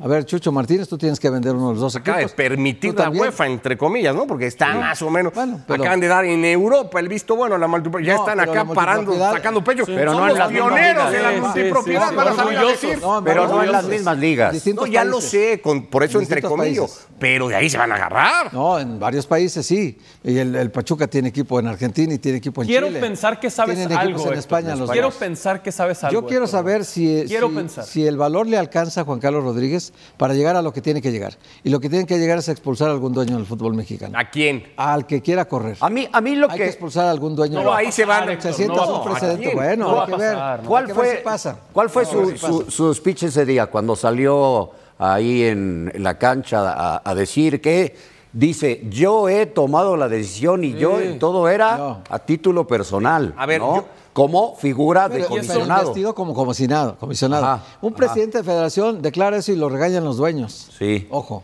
A 0.00 0.06
ver, 0.06 0.24
Chucho 0.24 0.52
Martínez, 0.52 0.88
tú 0.88 0.96
tienes 0.96 1.18
que 1.18 1.28
vender 1.30 1.52
uno 1.56 1.68
de 1.68 1.72
los 1.74 1.80
dos 1.80 1.96
Acaba 1.96 2.18
de 2.18 2.22
equipos. 2.24 2.36
permitir 2.36 2.94
Tú 2.94 3.02
la. 3.02 3.10
UEFA, 3.10 3.48
entre 3.48 3.76
comillas, 3.76 4.14
¿no? 4.14 4.28
Porque 4.28 4.46
está 4.46 4.72
más 4.74 5.02
o 5.02 5.10
menos. 5.10 5.34
Bueno, 5.34 5.60
pero- 5.66 5.82
acaban 5.82 5.98
de 5.98 6.06
dar 6.06 6.24
en 6.26 6.44
Europa 6.44 7.00
el 7.00 7.08
visto 7.08 7.34
bueno, 7.34 7.58
la 7.58 7.66
multipropiedad. 7.66 8.14
Ya 8.14 8.20
están 8.20 8.38
acá 8.38 8.64
parando, 8.66 9.18
sacando 9.18 9.64
pecho. 9.64 9.82
pero 9.84 10.12
no 10.12 10.22
en 10.22 10.28
los 10.28 10.38
las 10.38 10.50
mismas 10.52 10.68
pioneros 10.70 11.10
ligas. 11.10 11.12
de 11.12 11.22
la 11.22 11.28
Sí, 11.30 11.34
sí, 11.34 11.40
multipropiedad. 11.42 12.14
van 12.14 12.28
a 12.28 12.30
sí, 12.30 12.36
salir 12.36 12.58
a 12.58 12.64
decir. 12.66 12.98
No, 13.00 13.24
Pero 13.24 13.48
no 13.48 13.62
en 13.64 13.72
las 13.72 13.84
mismas 13.86 14.16
ligas. 14.18 14.52
Distintos 14.52 14.86
No, 14.86 14.92
ya 14.92 15.04
lo 15.04 15.20
sé, 15.20 15.60
con- 15.60 15.86
por 15.86 16.04
eso 16.04 16.20
entre 16.20 16.40
comillas. 16.40 17.08
Pero 17.18 17.48
de 17.48 17.56
ahí 17.56 17.68
se 17.68 17.76
van 17.76 17.90
a 17.90 17.96
agarrar. 17.96 18.54
No, 18.54 18.78
en 18.78 19.00
varios 19.00 19.26
países 19.26 19.66
sí. 19.66 19.98
Y 20.22 20.38
el, 20.38 20.54
el 20.54 20.70
Pachuca 20.70 21.08
tiene 21.08 21.28
equipo 21.30 21.58
en 21.58 21.66
Argentina 21.66 22.14
y 22.14 22.18
tiene 22.18 22.38
equipo 22.38 22.62
en 22.62 22.68
Quiero 22.68 22.86
Chile. 22.86 23.00
pensar 23.00 23.40
que 23.40 23.50
sabes 23.50 23.76
algo. 23.90 24.19
En 24.28 24.34
Héctor. 24.34 24.38
España 24.38 24.76
los 24.76 24.90
Quiero 24.90 25.10
pensar 25.10 25.62
que 25.62 25.72
sabes 25.72 26.02
algo. 26.04 26.20
Yo 26.20 26.26
quiero 26.26 26.44
Héctor. 26.44 26.58
saber 26.60 26.84
si, 26.84 27.24
Quiero 27.26 27.48
si- 27.48 27.54
pensar. 27.54 27.84
si 27.84 28.06
el 28.06 28.16
valor 28.16 28.46
le 28.46 28.56
alcanza 28.58 29.02
a 29.02 29.04
Juan 29.04 29.18
Carlos 29.20 29.44
Rodríguez 29.44 29.92
para 30.16 30.34
llegar 30.34 30.56
a 30.56 30.62
lo 30.62 30.72
que 30.72 30.80
tiene 30.80 31.00
que 31.02 31.10
llegar. 31.12 31.34
Y 31.64 31.70
lo 31.70 31.80
que 31.80 31.88
tiene 31.88 32.06
que 32.06 32.18
llegar 32.18 32.38
es 32.38 32.48
expulsar 32.48 32.88
a 32.88 32.92
algún 32.92 33.12
dueño 33.12 33.36
del 33.36 33.46
fútbol 33.46 33.74
mexicano. 33.74 34.18
¿A 34.18 34.30
quién? 34.30 34.64
Al 34.76 35.06
que 35.06 35.20
quiera 35.22 35.44
correr. 35.46 35.76
A 35.80 35.90
mí, 35.90 36.08
a 36.12 36.20
mí 36.20 36.36
lo 36.36 36.46
Hay 36.50 36.56
que 36.58 36.62
que... 36.64 36.68
expulsar 36.70 37.06
a 37.06 37.10
algún 37.10 37.34
dueño. 37.36 37.62
No, 37.62 37.72
ahí 37.74 37.90
se 37.92 38.04
van. 38.04 38.28
Héctor, 38.28 38.52
Se 38.52 38.56
sienta 38.56 38.86
no, 38.86 39.00
un 39.02 39.08
¿a 39.08 39.10
precedente. 39.12 39.54
Bueno, 39.54 39.88
No 39.90 39.96
hay 39.96 40.02
a 40.02 40.06
que 40.06 40.16
ver. 40.16 40.34
pasar. 40.34 40.62
¿Cuál 40.62 40.84
Hay 40.84 40.92
que 40.92 40.98
ver 40.98 41.06
fue, 41.08 41.16
si 41.18 41.24
pasa. 41.24 41.56
¿Cuál 41.72 41.90
fue 41.90 42.04
su, 42.04 42.36
su- 42.36 42.70
su 42.70 42.94
speech 42.94 43.24
ese 43.24 43.44
día 43.44 43.66
cuando 43.66 43.96
salió 43.96 44.70
ahí 44.98 45.44
en 45.44 45.92
la 45.98 46.18
cancha 46.18 46.70
a, 46.72 47.02
a 47.04 47.14
decir 47.14 47.60
que 47.60 47.96
dice, 48.32 48.82
yo 48.90 49.28
he 49.28 49.46
tomado 49.46 49.96
la 49.96 50.08
decisión 50.08 50.62
y 50.62 50.74
yo 50.74 50.98
todo 51.18 51.48
era 51.48 51.76
No. 51.78 52.02
a 52.08 52.18
título 52.20 52.66
personal, 52.66 53.34
A 53.36 53.46
ver, 53.46 53.60
¿no? 53.60 53.76
yo- 53.76 53.84
como 54.22 54.54
figura 54.56 55.08
de 55.08 55.16
Pero- 55.18 55.28
comisionado. 55.28 55.82
investido 55.82 56.14
como 56.14 56.34
comisionado. 56.34 56.96
comisionado. 56.98 57.44
Ajá, 57.46 57.62
un 57.80 57.88
ajá. 57.92 57.96
presidente 57.96 58.38
de 58.38 58.44
federación 58.44 59.02
declara 59.02 59.36
eso 59.38 59.52
y 59.52 59.56
lo 59.56 59.68
regañan 59.68 60.04
los 60.04 60.16
dueños. 60.16 60.68
Sí. 60.78 61.06
Ojo. 61.10 61.42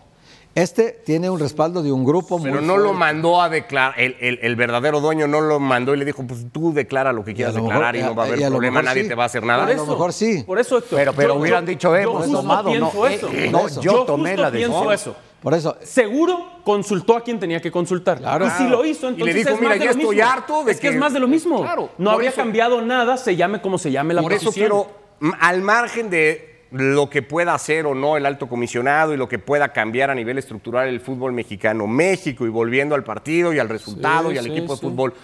Este 0.57 0.99
tiene 1.05 1.29
un 1.29 1.39
respaldo 1.39 1.83
de 1.83 1.93
un 1.93 2.03
grupo 2.03 2.39
muy 2.39 2.51
Pero 2.51 2.63
no 2.63 2.79
lo 2.79 2.95
mandó 2.95 3.43
a 3.43 3.51
declarar, 3.51 4.01
el, 4.01 4.17
el- 4.21 4.39
el 4.41 4.57
verdadero 4.57 5.01
dueño 5.03 5.27
no 5.29 5.43
lo 5.43 5.61
mandó 5.61 5.95
y 5.95 5.99
le 5.99 6.07
dijo, 6.07 6.27
pues 6.27 6.47
tú 6.51 6.73
declara 6.73 7.13
lo 7.13 7.23
que 7.25 7.35
quieras 7.35 7.55
lo 7.55 7.61
declarar 7.63 7.93
mejor- 7.95 8.07
y 8.07 8.11
no 8.11 8.17
va 8.17 8.25
a 8.25 8.27
y 8.27 8.33
haber 8.33 8.45
a 8.47 8.49
problema, 8.49 8.83
nadie 8.83 9.03
sí. 9.03 9.09
te 9.09 9.15
va 9.15 9.25
a 9.25 9.27
hacer 9.27 9.43
Por 9.43 9.49
nada. 9.49 9.67
A 9.67 9.73
lo 9.75 9.85
mejor 9.87 10.15
sí. 10.15 10.43
Por 10.47 10.59
eso, 10.59 10.79
Héctor. 10.79 10.99
Pero- 10.99 11.13
pero 11.13 11.35
yo- 11.35 11.41
hubieran 11.41 11.65
yo- 11.67 11.71
dicho, 11.71 11.95
hemos 11.95 12.23
justo 12.25 12.39
tomado, 12.41 12.63
no, 12.75 12.91
pienso 12.91 13.07
eh, 13.07 13.15
eso. 13.15 13.29
eh, 13.31 13.49
no, 13.53 13.67
Eso. 13.69 13.81
yo 13.83 14.05
tomé 14.05 14.31
justo 14.31 14.43
la 14.43 14.51
pienso 14.51 14.89
decisión. 14.89 14.93
eso. 14.95 15.17
Por 15.43 15.53
eso, 15.53 15.77
Seguro 15.83 16.63
consultó 16.65 17.17
a 17.19 17.21
quien 17.23 17.39
tenía 17.39 17.61
que 17.61 17.71
consultar. 17.71 18.17
Claro. 18.19 18.47
Y 18.47 18.51
si 18.51 18.67
lo 18.67 18.83
hizo, 18.87 19.09
Y 19.09 19.11
entonces 19.11 19.35
le 19.35 19.35
dijo, 19.35 19.51
es 19.51 19.61
"Mira, 19.61 19.69
más 19.69 19.79
de 19.79 19.85
ya 19.85 19.93
lo 19.93 19.99
estoy 20.01 20.17
mismo". 20.17 20.31
harto 20.33 20.65
de 20.65 20.73
es 20.73 20.81
que, 20.81 20.89
que- 20.89 20.95
es 20.95 20.99
más 21.01 21.13
de 21.13 21.21
lo 21.21 21.29
mismo. 21.29 21.61
Claro, 21.61 21.91
no 21.99 22.11
habría 22.13 22.31
eso- 22.31 22.41
cambiado 22.41 22.81
nada, 22.81 23.19
se 23.19 23.37
llame 23.37 23.61
como 23.61 23.77
se 23.77 23.93
llame 23.93 24.15
la 24.15 24.23
Por 24.23 24.33
eso 24.33 24.51
quiero, 24.53 24.87
al 25.39 25.61
margen 25.61 26.09
de 26.09 26.56
lo 26.73 27.09
que 27.11 27.23
pueda 27.23 27.55
hacer 27.55 27.87
o 27.87 27.95
no 27.95 28.17
el 28.17 28.27
alto 28.27 28.49
comisionado 28.49 29.15
y 29.15 29.17
lo 29.17 29.29
que 29.29 29.39
pueda 29.39 29.73
cambiar 29.73 30.11
a 30.11 30.15
nivel 30.15 30.39
estructural 30.39 30.89
el 30.89 31.01
fútbol 31.01 31.33
mexicano, 31.33 31.87
México 31.87 32.45
y 32.47 32.49
volviendo 32.49 32.95
al 32.95 33.05
partido 33.05 33.53
y 33.53 33.59
al 33.59 33.69
resultado 33.69 34.31
Sí, 34.31 34.35
y 34.35 34.39
al 34.39 34.45
sí, 34.45 34.51
equipo 34.51 34.73
de 34.75 34.81
sí. 34.81 34.87
fútbol, 34.87 35.15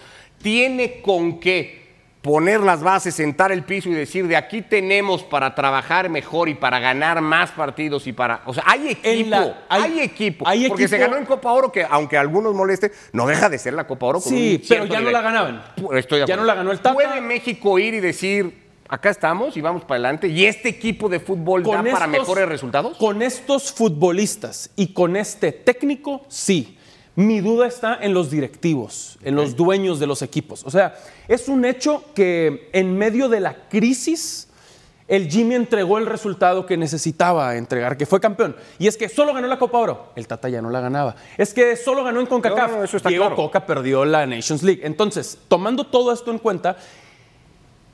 tiene 0.40 1.00
con 1.02 1.40
qué 1.40 1.82
poner 2.22 2.60
las 2.60 2.80
bases, 2.84 3.16
sentar 3.16 3.50
el 3.50 3.64
piso 3.64 3.88
y 3.88 3.94
decir 3.94 4.28
de 4.28 4.36
aquí 4.36 4.62
tenemos 4.62 5.24
para 5.24 5.56
trabajar 5.56 6.08
mejor 6.08 6.48
y 6.48 6.54
para 6.54 6.78
ganar 6.78 7.20
más 7.20 7.50
partidos 7.50 8.06
y 8.06 8.12
para, 8.12 8.42
o 8.46 8.54
sea, 8.54 8.62
hay 8.64 8.90
equipo, 8.90 9.30
la- 9.30 9.64
hay- 9.68 9.82
hay, 9.82 10.00
equipo, 10.00 10.46
hay 10.46 10.68
porque 10.68 10.86
se 10.86 10.98
ganó 10.98 11.16
en 11.16 11.24
Copa 11.24 11.50
Oro 11.50 11.72
que 11.72 11.84
aunque 11.90 12.16
a 12.16 12.20
algunos 12.20 12.54
moleste, 12.54 12.92
no 13.12 13.26
deja 13.26 13.48
de 13.48 13.58
ser 13.58 13.74
la 13.74 13.88
Copa 13.88 14.06
Oro 14.06 14.20
con 14.20 14.30
Sí, 14.32 14.60
un 14.62 14.68
pero 14.68 14.84
ya 14.86 15.00
no 15.00 15.10
la 15.10 15.20
ganaban. 15.20 15.62
Estoy 15.96 16.20
de 16.20 16.26
Ya 16.26 16.36
no 16.36 16.44
la 16.44 16.54
ganó 16.54 16.70
el 16.70 16.78
Tata. 16.78 16.94
¿Puede 16.94 17.20
México 17.20 17.76
ir 17.80 17.94
y 17.94 17.98
decir, 18.00 18.61
acá 18.92 19.08
estamos 19.08 19.56
y 19.56 19.62
vamos 19.62 19.82
para 19.84 19.94
adelante? 19.94 20.28
¿Y 20.28 20.44
este 20.44 20.68
equipo 20.68 21.08
de 21.08 21.18
fútbol 21.18 21.62
da 21.62 21.82
para 21.82 22.06
mejores 22.06 22.46
resultados? 22.46 22.98
Con 22.98 23.22
estos 23.22 23.72
futbolistas 23.72 24.70
y 24.76 24.92
con 24.92 25.16
este 25.16 25.50
técnico, 25.50 26.26
sí. 26.28 26.78
Mi 27.14 27.40
duda 27.40 27.66
está 27.66 27.98
en 28.00 28.12
los 28.12 28.30
directivos, 28.30 29.18
en 29.22 29.34
los 29.34 29.56
dueños 29.56 29.98
de 29.98 30.06
los 30.06 30.20
equipos. 30.22 30.62
O 30.64 30.70
sea, 30.70 30.94
es 31.26 31.48
un 31.48 31.64
hecho 31.64 32.04
que 32.14 32.68
en 32.72 32.96
medio 32.96 33.28
de 33.30 33.40
la 33.40 33.68
crisis, 33.68 34.48
el 35.08 35.28
Jimmy 35.30 35.54
entregó 35.54 35.98
el 35.98 36.06
resultado 36.06 36.64
que 36.64 36.76
necesitaba 36.76 37.56
entregar, 37.56 37.96
que 37.96 38.06
fue 38.06 38.20
campeón. 38.20 38.56
Y 38.78 38.88
es 38.88 38.96
que 38.96 39.08
solo 39.10 39.34
ganó 39.34 39.46
la 39.46 39.58
Copa 39.58 39.78
Oro. 39.78 40.12
El 40.16 40.26
Tata 40.26 40.48
ya 40.48 40.62
no 40.62 40.70
la 40.70 40.80
ganaba. 40.80 41.16
Es 41.36 41.52
que 41.52 41.76
solo 41.76 42.04
ganó 42.04 42.20
en 42.20 42.26
CONCACAF. 42.26 42.70
No, 42.70 42.76
no, 42.78 42.84
eso 42.84 42.96
está 42.96 43.08
Diego 43.08 43.24
claro. 43.24 43.36
Coca 43.36 43.66
perdió 43.66 44.06
la 44.06 44.26
Nations 44.26 44.62
League. 44.62 44.80
Entonces, 44.82 45.38
tomando 45.48 45.84
todo 45.84 46.12
esto 46.12 46.30
en 46.30 46.38
cuenta, 46.38 46.76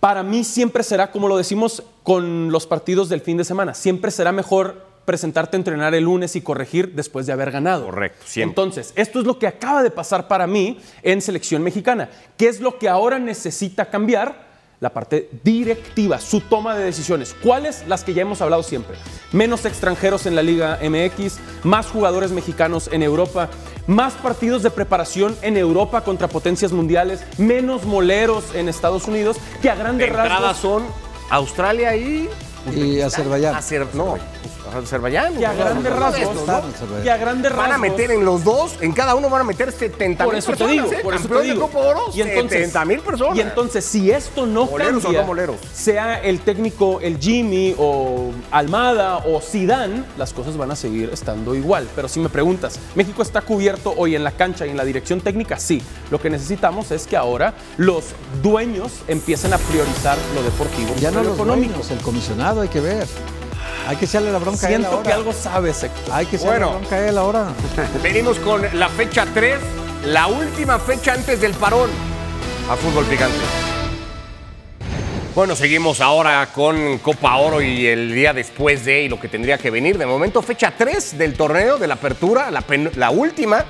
para 0.01 0.23
mí 0.23 0.45
siempre 0.45 0.83
será, 0.83 1.11
como 1.11 1.29
lo 1.29 1.37
decimos 1.37 1.83
con 2.03 2.51
los 2.51 2.67
partidos 2.67 3.09
del 3.09 3.21
fin 3.21 3.37
de 3.37 3.45
semana, 3.45 3.75
siempre 3.75 4.11
será 4.11 4.33
mejor 4.33 4.87
presentarte 5.05 5.57
a 5.57 5.59
entrenar 5.59 5.95
el 5.95 6.05
lunes 6.05 6.37
y 6.37 6.43
corregir 6.43 6.95
después 6.95 7.27
de 7.27 7.33
haber 7.33 7.51
ganado. 7.51 7.87
Correcto, 7.87 8.25
siempre. 8.27 8.51
Entonces, 8.51 8.93
esto 8.95 9.21
es 9.21 9.27
lo 9.27 9.39
que 9.39 9.47
acaba 9.47 9.83
de 9.83 9.91
pasar 9.91 10.29
para 10.29 10.47
mí 10.47 10.79
en 11.03 11.23
selección 11.23 11.63
mexicana. 11.63 12.11
¿Qué 12.37 12.47
es 12.49 12.61
lo 12.61 12.79
que 12.79 12.89
ahora 12.89 13.19
necesita 13.19 13.87
cambiar? 13.87 14.48
La 14.81 14.91
parte 14.91 15.29
directiva, 15.43 16.21
su 16.21 16.41
toma 16.41 16.77
de 16.77 16.85
decisiones. 16.85 17.35
¿Cuáles? 17.43 17.85
Las 17.89 18.05
que 18.05 18.15
ya 18.15 18.23
hemos 18.23 18.41
hablado 18.41 18.63
siempre. 18.63 18.97
Menos 19.33 19.65
extranjeros 19.65 20.25
en 20.27 20.37
la 20.37 20.43
Liga 20.43 20.79
MX, 20.83 21.39
más 21.65 21.87
jugadores 21.87 22.31
mexicanos 22.31 22.89
en 22.93 23.03
Europa, 23.03 23.49
más 23.89 24.15
partidos 24.15 24.63
de 24.63 24.71
preparación 24.71 25.37
en 25.43 25.57
Europa 25.57 26.03
contra 26.05 26.29
potencias 26.29 26.71
mundiales, 26.71 27.21
menos 27.39 27.85
moleros 27.85 28.55
en 28.55 28.69
Estados 28.69 29.07
Unidos, 29.09 29.37
que 29.61 29.69
a 29.69 29.75
De 29.75 29.81
grandes 29.81 30.13
rasgos 30.13 30.57
son 30.59 30.85
Australia 31.31 31.97
y... 31.97 32.29
y 32.73 33.01
Azerbaiyán. 33.01 33.57
Azer- 33.57 33.89
no, 33.95 34.17
Azerbaiyán. 34.75 35.37
que 35.37 35.47
a 35.47 35.53
grandes 35.55 35.93
rasgos, 35.97 36.37
que 37.03 37.11
a 37.11 37.17
grandes 37.17 37.57
Van 37.57 37.73
a 37.73 37.79
meter 37.79 38.11
en 38.11 38.25
los 38.25 38.45
dos, 38.45 38.77
en 38.81 38.93
cada 38.93 39.15
uno 39.15 39.29
van 39.31 39.41
a 39.41 39.45
meter 39.45 39.73
70 39.73 40.25
por 40.25 40.33
mil 40.35 40.39
eso 40.39 40.53
te 40.53 40.59
personas. 40.59 40.85
digo, 40.91 40.93
¿eh? 40.99 41.03
por 41.03 41.15
eso 41.15 41.29
te 41.29 41.43
digo. 41.43 41.71
Oro, 41.75 42.05
y 42.15 42.21
entonces, 42.23 42.59
70 42.59 42.85
mil 42.85 43.01
personas. 43.01 43.37
Y 43.37 43.41
entonces, 43.41 43.85
si 43.85 44.11
esto 44.11 44.47
no 44.47 44.67
Moleros 44.67 45.01
o 45.01 45.03
cambia, 45.03 45.21
no 45.21 45.27
moleros. 45.27 45.57
sea 45.73 46.21
el 46.21 46.41
técnico, 46.41 47.01
el 47.01 47.19
Jimmy 47.19 47.75
o 47.79 48.31
Almada 48.51 49.19
o 49.19 49.41
Zidane, 49.41 50.05
las 50.17 50.33
cosas 50.33 50.57
van 50.57 50.71
a 50.71 50.77
seguir 50.77 51.11
estando 51.13 51.55
igual. 51.55 51.89
Pero 51.95 52.09
si 52.09 52.21
me 52.21 52.29
preguntas, 52.29 52.79
¿México 52.95 53.23
está 53.23 53.41
cubierto 53.43 53.95
hoy 53.97 54.15
en 54.15 54.25
la 54.25 54.33
cancha 54.33 54.67
y 54.67 54.71
en 54.71 54.77
la 54.77 54.85
dirección 54.85 55.21
técnica? 55.21 55.59
Sí. 55.59 55.83
Lo 56.11 56.21
que 56.21 56.31
necesitamos 56.31 56.91
es 56.91 57.07
que 57.07 57.17
ahora 57.17 57.55
los 57.77 58.05
dueños 58.43 58.93
empiecen 59.09 59.53
a 59.53 59.59
priorizar 59.59 60.19
lo 60.35 60.43
deportivo. 60.43 60.95
Ya 61.01 61.11
no 61.11 61.19
lo 61.23 61.31
los 61.31 61.35
económico. 61.35 61.75
dueños, 61.75 61.91
el 61.91 61.99
comisionado, 61.99 62.61
hay 62.63 62.69
que 62.69 62.81
ver. 62.81 63.07
Hay 63.89 63.97
que 63.97 64.05
echarle 64.05 64.31
la 64.31 64.39
bronca 64.39 64.67
a 64.67 64.71
él 64.71 64.77
Siento 64.77 64.97
ahora. 64.99 65.03
que 65.09 65.13
algo 65.15 65.33
sabes, 65.33 65.83
Héctor. 65.83 66.15
Hay 66.15 66.27
que 66.27 66.37
echarle 66.37 66.59
Bueno. 66.59 66.73
la 66.73 66.79
bronca 66.79 66.97
a 66.97 67.09
él 67.09 67.17
ahora. 67.19 67.47
Venimos 68.03 68.39
con 68.41 68.63
la 68.75 68.89
fecha 68.91 69.27
3, 69.33 69.59
la 70.05 70.27
última 70.27 70.79
fecha 70.79 71.15
antes 71.15 71.41
del 71.41 71.53
parón 71.55 71.89
a 72.71 72.77
fútbol 72.77 73.07
picante. 73.07 73.39
Bueno, 75.35 75.57
seguimos 75.57 76.03
ahora 76.03 76.47
con 76.53 76.99
Copa 76.99 77.37
Oro 77.37 77.63
y 77.63 77.87
el 77.87 78.13
día 78.13 78.35
después 78.35 78.85
de 78.85 79.05
y 79.05 79.09
lo 79.09 79.19
que 79.19 79.29
tendría 79.29 79.57
que 79.57 79.71
venir. 79.71 79.97
De 79.97 80.05
momento, 80.05 80.43
fecha 80.43 80.75
3 80.77 81.17
del 81.17 81.33
torneo, 81.35 81.79
de 81.79 81.87
la 81.87 81.95
apertura, 81.95 82.51
la, 82.51 82.61
pen- 82.61 82.91
la 82.97 83.09
última, 83.11 83.65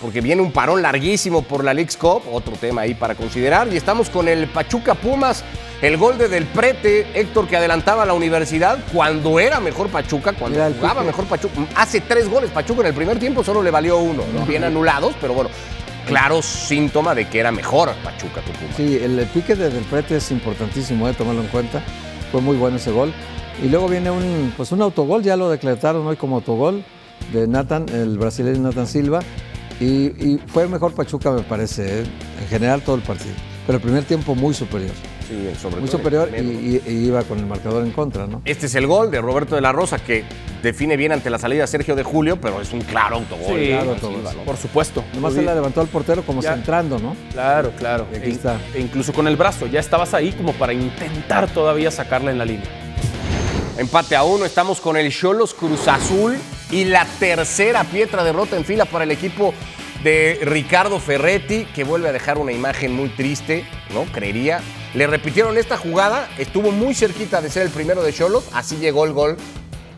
porque 0.00 0.20
viene 0.20 0.42
un 0.42 0.52
parón 0.52 0.80
larguísimo 0.80 1.42
por 1.42 1.64
la 1.64 1.74
League's 1.74 1.96
Cup, 1.96 2.22
otro 2.30 2.52
tema 2.54 2.82
ahí 2.82 2.94
para 2.94 3.16
considerar. 3.16 3.66
Y 3.72 3.76
estamos 3.78 4.10
con 4.10 4.28
el 4.28 4.46
Pachuca 4.46 4.94
Pumas, 4.94 5.42
el 5.82 5.96
gol 5.98 6.16
de 6.16 6.28
Del 6.28 6.46
Prete, 6.46 7.06
Héctor, 7.14 7.48
que 7.48 7.56
adelantaba 7.56 8.04
a 8.04 8.06
la 8.06 8.14
universidad 8.14 8.78
cuando 8.92 9.38
era 9.38 9.60
mejor 9.60 9.88
Pachuca, 9.88 10.32
cuando 10.32 10.58
jugaba 10.74 11.02
mejor 11.02 11.26
Pachuca. 11.26 11.54
Hace 11.76 12.00
tres 12.00 12.28
goles 12.28 12.50
Pachuca 12.50 12.80
en 12.80 12.86
el 12.88 12.94
primer 12.94 13.18
tiempo, 13.18 13.44
solo 13.44 13.62
le 13.62 13.70
valió 13.70 13.98
uno, 13.98 14.22
¿no? 14.32 14.46
bien 14.46 14.64
anulados, 14.64 15.14
pero 15.20 15.34
bueno, 15.34 15.50
claro 16.06 16.40
síntoma 16.40 17.14
de 17.14 17.28
que 17.28 17.40
era 17.40 17.52
mejor 17.52 17.92
Pachuca. 18.02 18.40
Sí, 18.76 18.98
el, 19.02 19.20
pique 19.34 19.54
de 19.54 19.68
Del 19.68 19.84
Prete 19.84 20.16
es 20.16 20.30
importantísimo, 20.30 21.08
eh, 21.08 21.12
tomarlo 21.12 21.42
en 21.42 21.48
cuenta. 21.48 21.82
Fue 22.32 22.40
muy 22.40 22.56
bueno 22.56 22.78
ese 22.78 22.90
gol. 22.90 23.12
Y 23.62 23.68
luego 23.68 23.88
viene 23.88 24.10
un, 24.10 24.52
pues 24.56 24.72
un 24.72 24.82
autogol, 24.82 25.22
ya 25.22 25.36
lo 25.36 25.48
decretaron 25.48 26.06
hoy 26.06 26.16
como 26.16 26.36
autogol 26.36 26.84
de 27.32 27.46
Nathan, 27.46 27.86
el 27.90 28.18
brasileño 28.18 28.60
Nathan 28.60 28.86
Silva. 28.86 29.20
Y, 29.78 30.06
y 30.06 30.40
fue 30.46 30.66
mejor 30.68 30.94
Pachuca, 30.94 31.30
me 31.32 31.42
parece, 31.42 32.00
eh, 32.00 32.04
en 32.40 32.48
general 32.48 32.80
todo 32.80 32.96
el 32.96 33.02
partido. 33.02 33.34
Pero 33.66 33.76
el 33.76 33.82
primer 33.82 34.04
tiempo 34.04 34.34
muy 34.34 34.54
superior. 34.54 34.92
Sí, 35.28 35.50
sobre 35.60 35.76
Muy 35.80 35.88
todo 35.88 35.98
superior 35.98 36.28
y, 36.28 36.32
primero. 36.32 36.60
y- 36.60 36.82
y 36.90 37.06
iba 37.06 37.22
con 37.24 37.38
el 37.38 37.46
marcador 37.46 37.84
en 37.84 37.90
contra, 37.90 38.26
¿no? 38.26 38.42
Este 38.44 38.66
es 38.66 38.74
el 38.76 38.86
gol 38.86 39.10
de 39.10 39.20
Roberto 39.20 39.54
de 39.56 39.60
la 39.60 39.72
Rosa 39.72 39.98
que 39.98 40.24
define 40.62 40.96
bien 40.96 41.10
ante 41.12 41.30
la 41.30 41.38
salida 41.38 41.62
de 41.62 41.66
Sergio 41.66 41.96
de 41.96 42.02
Julio, 42.04 42.40
pero 42.40 42.60
es 42.60 42.72
un 42.72 42.80
claro 42.82 43.16
autogol. 43.16 43.46
Sí, 43.46 43.60
de 43.60 43.68
claro, 43.70 43.90
autogol. 43.92 44.22
Por 44.44 44.56
supuesto. 44.56 45.04
Nomás 45.14 45.34
se 45.34 45.42
la 45.42 45.54
levantó 45.54 45.80
al 45.80 45.88
portero 45.88 46.22
como 46.22 46.42
Ya. 46.42 46.54
centrando, 46.54 46.98
¿no? 46.98 47.16
Claro, 47.32 47.72
claro. 47.76 48.06
Y 48.12 48.16
aquí 48.16 48.30
E- 48.30 48.32
está. 48.32 48.58
e 48.74 48.80
incluso 48.80 49.12
con 49.12 49.26
el 49.26 49.36
brazo, 49.36 49.66
ya 49.66 49.80
estabas 49.80 50.14
ahí 50.14 50.32
como 50.32 50.52
para 50.52 50.72
intentar 50.72 51.48
todavía 51.50 51.90
sacarla 51.90 52.30
en 52.30 52.38
la 52.38 52.44
línea. 52.44 52.66
Empate 53.78 54.16
a 54.16 54.22
uno, 54.22 54.44
estamos 54.44 54.80
con 54.80 54.96
el 54.96 55.12
Cholos 55.12 55.52
Cruz 55.54 55.86
Azul 55.88 56.36
y 56.70 56.84
la 56.84 57.04
tercera 57.18 57.84
pietra 57.84 58.24
derrota 58.24 58.56
en 58.56 58.64
fila 58.64 58.84
para 58.86 59.04
el 59.04 59.10
equipo 59.10 59.52
de 60.02 60.38
Ricardo 60.42 60.98
Ferretti, 60.98 61.66
que 61.74 61.84
vuelve 61.84 62.08
a 62.08 62.12
dejar 62.12 62.38
una 62.38 62.52
imagen 62.52 62.94
muy 62.94 63.08
triste, 63.10 63.64
¿no? 63.92 64.04
Creería. 64.12 64.60
Le 64.96 65.06
repitieron 65.06 65.58
esta 65.58 65.76
jugada, 65.76 66.26
estuvo 66.38 66.72
muy 66.72 66.94
cerquita 66.94 67.42
de 67.42 67.50
ser 67.50 67.64
el 67.64 67.68
primero 67.68 68.02
de 68.02 68.14
Cholos, 68.14 68.44
así 68.54 68.76
llegó 68.76 69.04
el 69.04 69.12
gol 69.12 69.36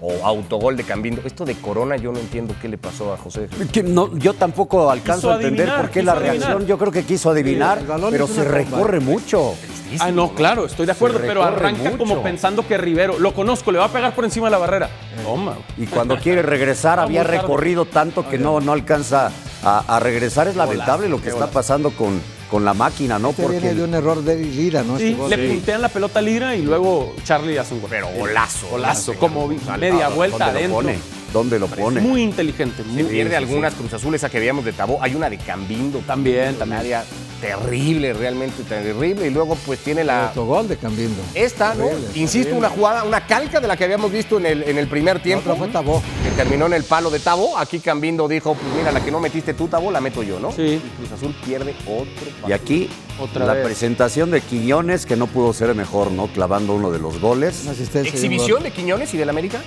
o 0.00 0.26
autogol 0.26 0.76
de 0.76 0.82
Cambindo. 0.82 1.22
Esto 1.24 1.44
de 1.44 1.54
Corona 1.54 1.96
yo 1.96 2.10
no 2.10 2.18
entiendo 2.18 2.52
qué 2.60 2.68
le 2.68 2.78
pasó 2.78 3.12
a 3.12 3.16
José. 3.16 3.48
Que 3.72 3.84
no, 3.84 4.16
yo 4.16 4.34
tampoco 4.34 4.90
alcanzo 4.90 5.28
Quiso 5.28 5.30
a 5.30 5.34
entender 5.36 5.68
adivinar, 5.68 5.80
por 5.82 5.90
qué 5.92 6.02
la 6.02 6.12
adivinar. 6.12 6.36
reacción. 6.38 6.66
Yo 6.66 6.78
creo 6.78 6.90
que 6.90 7.04
quiso 7.04 7.30
adivinar, 7.30 7.80
pero 8.10 8.26
se 8.26 8.42
bomba. 8.42 8.50
recorre 8.50 8.98
mucho. 8.98 9.54
Ah, 10.00 10.10
no, 10.10 10.34
claro, 10.34 10.66
estoy 10.66 10.84
de 10.86 10.92
acuerdo, 10.92 11.20
pero 11.20 11.44
arranca 11.44 11.84
mucho. 11.84 11.98
como 11.98 12.20
pensando 12.20 12.66
que 12.66 12.76
Rivero, 12.76 13.20
lo 13.20 13.32
conozco, 13.34 13.70
le 13.70 13.78
va 13.78 13.84
a 13.84 13.92
pegar 13.92 14.16
por 14.16 14.24
encima 14.24 14.48
de 14.48 14.50
la 14.50 14.58
barrera. 14.58 14.90
Toma. 15.22 15.58
Y 15.76 15.86
cuando 15.86 16.18
quiere 16.18 16.42
regresar, 16.42 16.98
había 17.00 17.22
recorrido 17.22 17.84
tanto 17.84 18.28
que 18.28 18.36
no, 18.36 18.60
no 18.60 18.72
alcanza 18.72 19.30
a, 19.62 19.96
a 19.96 20.00
regresar. 20.00 20.48
Es 20.48 20.56
lamentable 20.56 21.08
lo 21.08 21.22
que 21.22 21.28
está 21.28 21.46
pasando 21.52 21.90
con, 21.92 22.20
con 22.48 22.64
la 22.64 22.74
máquina, 22.74 23.18
¿no? 23.18 23.30
Este 23.30 23.46
viene 23.46 23.74
de 23.74 23.84
un 23.84 23.94
error 23.94 24.22
de 24.22 24.36
Lira, 24.36 24.82
¿no? 24.82 24.98
Sí, 24.98 25.16
Este 25.20 25.36
le 25.36 25.48
puntean 25.48 25.82
la 25.82 25.88
pelota 25.88 26.18
a 26.18 26.22
Lira 26.22 26.56
y 26.56 26.62
luego 26.62 27.14
Charlie 27.24 27.58
hace 27.58 27.74
un 27.74 27.80
gol. 27.80 27.90
Pero 27.90 28.08
golazo. 28.08 28.68
Golazo, 28.68 29.14
como 29.14 29.48
media 29.78 30.08
vuelta 30.08 30.46
¿Dónde 30.46 30.52
lo 30.52 30.58
adentro. 30.58 30.76
pone? 30.76 30.98
¿Dónde 31.32 31.58
lo 31.58 31.66
pone? 31.66 32.00
Muy 32.00 32.22
inteligente. 32.22 32.82
Se 32.82 32.88
Muy 32.88 33.04
pierde 33.04 33.30
sí, 33.32 33.36
algunas 33.36 33.74
Cruz 33.74 33.92
Azul, 33.92 34.14
esa 34.14 34.30
que 34.30 34.38
veíamos 34.40 34.64
de 34.64 34.72
Tabó. 34.72 34.98
Hay 35.02 35.14
una 35.14 35.28
de 35.28 35.36
Cambindo. 35.38 35.98
También, 36.06 36.54
también. 36.56 36.80
área 36.80 37.04
terrible, 37.40 38.12
realmente 38.12 38.62
terrible. 38.64 39.26
Y 39.26 39.30
luego 39.30 39.56
pues 39.66 39.78
tiene 39.80 40.04
la... 40.04 40.28
Autogol 40.28 40.68
de 40.68 40.76
Cambindo. 40.76 41.20
Esta, 41.34 41.74
¿no? 41.74 41.84
Terrible, 41.86 42.06
Insisto, 42.14 42.38
terrible. 42.50 42.58
una 42.58 42.68
jugada, 42.70 43.04
una 43.04 43.26
calca 43.26 43.60
de 43.60 43.68
la 43.68 43.76
que 43.76 43.84
habíamos 43.84 44.10
visto 44.12 44.38
en 44.38 44.46
el, 44.46 44.62
en 44.64 44.78
el 44.78 44.88
primer 44.88 45.22
tiempo. 45.22 45.50
otra 45.50 45.58
fue 45.58 45.68
Tabó. 45.68 46.02
Que 46.24 46.30
terminó 46.36 46.66
en 46.66 46.72
el 46.74 46.84
palo 46.84 47.10
de 47.10 47.20
Tabo. 47.20 47.56
Aquí 47.58 47.80
Cambindo 47.80 48.26
dijo, 48.28 48.54
pues 48.54 48.74
mira, 48.76 48.92
la 48.92 49.04
que 49.04 49.10
no 49.10 49.20
metiste 49.20 49.54
tú, 49.54 49.68
Tabo, 49.68 49.90
la 49.90 50.00
meto 50.00 50.22
yo, 50.22 50.38
¿no? 50.40 50.52
Sí. 50.52 50.62
Y 50.84 50.96
Cruz 50.98 51.12
Azul 51.12 51.34
pierde 51.44 51.74
otro 51.86 52.06
Y 52.26 52.40
partido. 52.40 52.54
aquí 52.54 52.90
Otra 53.20 53.46
la 53.46 53.54
vez. 53.54 53.64
presentación 53.64 54.30
de 54.30 54.40
Quiñones, 54.40 55.06
que 55.06 55.16
no 55.16 55.26
pudo 55.26 55.52
ser 55.52 55.74
mejor, 55.74 56.10
¿no? 56.10 56.26
Clavando 56.28 56.74
uno 56.74 56.90
de 56.90 56.98
los 56.98 57.20
goles. 57.20 57.60
Una 57.62 57.72
asistencia. 57.72 58.10
y 58.12 58.14
¿Exhibición 58.14 58.62
de 58.62 58.70
Quiñones 58.72 59.12
y 59.14 59.16
del 59.16 59.28
América? 59.30 59.60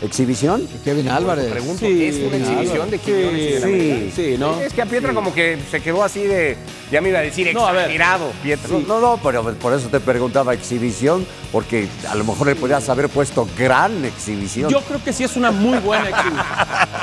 ¿Exhibición? 0.00 0.66
Kevin 0.84 1.08
Álvarez. 1.08 1.50
Pregunto, 1.50 1.80
Sí, 1.80 2.04
¿es 2.04 2.16
una 2.18 2.36
exhibición 2.36 2.90
de 2.90 2.98
Quiñones 2.98 3.40
y 3.40 3.62
Sí, 3.62 4.12
sí, 4.14 4.36
¿no? 4.38 4.60
Es 4.60 4.72
que 4.72 4.82
a 4.82 4.86
Pietra 4.86 5.12
como 5.12 5.34
que 5.34 5.58
se 5.70 5.80
quedó 5.80 6.04
así 6.04 6.22
de, 6.22 6.56
ya 6.92 7.00
me 7.00 7.08
iba 7.08 7.18
a 7.18 7.22
decir, 7.22 7.52
No, 7.52 7.66
a 7.66 7.72
ver. 7.72 7.80
exagerado, 7.82 8.30
Pietra. 8.42 8.68
No, 8.70 8.78
no, 8.80 9.00
no, 9.00 9.20
pero 9.22 9.42
por 9.54 9.72
eso 9.72 9.88
te 9.88 9.98
preguntaba 9.98 10.54
exhibición, 10.54 11.26
porque 11.50 11.88
a 12.08 12.14
lo 12.14 12.22
mejor 12.24 12.46
le 12.46 12.54
podías 12.54 12.88
haber 12.88 13.08
puesto 13.08 13.48
gran 13.58 14.04
exhibición. 14.04 14.70
Yo 14.70 14.82
creo 14.82 15.02
que 15.02 15.12
sí 15.12 15.24
es 15.24 15.36
una 15.36 15.50
muy 15.50 15.78
buena 15.78 16.08
exhibición. 16.10 16.46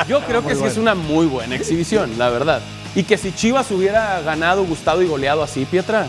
Yo 0.08 0.22
creo 0.22 0.46
que 0.48 0.56
sí 0.56 0.64
es 0.64 0.78
una 0.78 0.96
muy 0.96 1.26
buena 1.26 1.56
exhibición, 1.56 2.18
la 2.18 2.30
verdad. 2.30 2.62
Y 2.96 3.04
que 3.04 3.18
si 3.18 3.34
Chivas 3.34 3.70
hubiera 3.72 4.22
ganado, 4.22 4.64
gustado 4.64 5.02
y 5.02 5.08
goleado 5.08 5.44
así, 5.44 5.66
Pietra, 5.66 6.08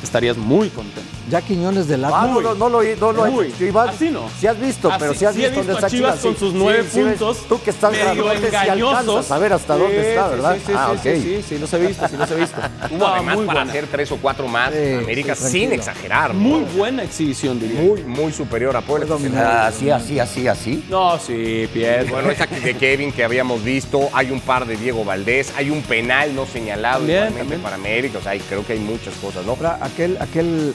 estarías 0.00 0.36
muy 0.36 0.68
contento. 0.68 1.09
Ya 1.28 1.40
Quiñones 1.42 1.86
del 1.86 2.04
Ah, 2.04 2.08
no, 2.08 2.16
Atlas. 2.16 2.42
no, 2.42 2.54
no 2.54 2.68
lo, 2.70 2.82
no 2.96 3.12
lo 3.12 3.42
hecho, 3.42 3.56
Chivas. 3.58 3.90
Así 3.90 4.08
no. 4.10 4.22
Sí 4.40 4.46
has 4.46 4.58
visto, 4.58 4.90
pero 4.98 5.10
Así- 5.12 5.20
sí 5.20 5.24
has 5.26 5.34
sí 5.34 5.44
he 5.44 5.48
visto, 5.48 5.60
visto 5.60 5.72
dónde 5.72 5.72
a 5.72 5.74
está 5.86 5.90
Chivas 5.90 6.10
Chivas. 6.20 6.20
con 6.24 6.36
sus 6.38 6.52
sí, 6.52 6.58
nueve 6.58 6.84
sí 6.90 7.00
puntos. 7.00 7.38
Tú 7.48 7.62
que 7.62 7.70
estás 7.70 7.92
medio 7.92 8.24
grandote, 8.24 8.56
alcanzas 8.56 9.30
a 9.30 9.38
ver 9.38 9.52
hasta 9.52 9.76
dónde 9.76 10.08
está, 10.10 10.28
¿verdad? 10.28 10.54
Sí, 10.56 10.62
sí, 10.66 10.72
ah, 10.74 10.88
sí, 10.90 11.08
ok. 11.08 11.14
sí, 11.14 11.22
sí, 11.22 11.44
sí, 11.48 11.58
los 11.58 11.72
he 11.72 11.78
visto, 11.78 12.08
sí 12.08 12.16
los 12.16 12.30
he 12.30 12.34
visto. 12.36 12.60
Tuvo 12.88 12.98
No, 12.98 13.06
además 13.08 13.36
muy 13.36 13.46
para 13.46 13.58
buena. 13.60 13.70
hacer 13.72 13.86
tres 13.90 14.12
o 14.12 14.16
cuatro 14.16 14.48
más. 14.48 14.72
Sí, 14.72 14.94
América 14.94 15.34
sí, 15.34 15.48
sin 15.50 15.72
exagerar. 15.72 16.34
¿no? 16.34 16.40
Muy 16.40 16.60
buena 16.76 17.02
exhibición, 17.04 17.60
diría. 17.60 17.80
muy, 17.80 18.02
muy 18.02 18.32
superior 18.32 18.76
a 18.76 18.80
Puebla. 18.80 19.16
Ah, 19.36 19.66
Así, 19.68 19.90
así, 19.90 20.18
así, 20.18 20.48
así. 20.48 20.84
No, 20.88 21.18
sí, 21.18 21.68
Pietra. 21.72 22.10
Bueno, 22.10 22.30
esa 22.30 22.46
de 22.46 22.74
Kevin 22.76 23.12
que 23.12 23.22
habíamos 23.24 23.62
visto, 23.62 24.08
hay 24.12 24.30
un 24.30 24.40
par 24.40 24.66
de 24.66 24.76
Diego 24.76 25.04
Valdés, 25.04 25.52
hay 25.56 25.70
un 25.70 25.82
penal 25.82 26.34
no 26.34 26.46
señalado 26.46 27.04
igualmente 27.06 27.58
para 27.58 27.76
América, 27.76 28.18
o 28.18 28.22
sea, 28.22 28.32
creo 28.48 28.66
que 28.66 28.72
hay 28.74 28.78
muchas 28.78 29.14
cosas, 29.16 29.44
¿no? 29.44 29.52
Ahora, 29.52 29.78
aquel, 29.82 30.16
aquel, 30.20 30.74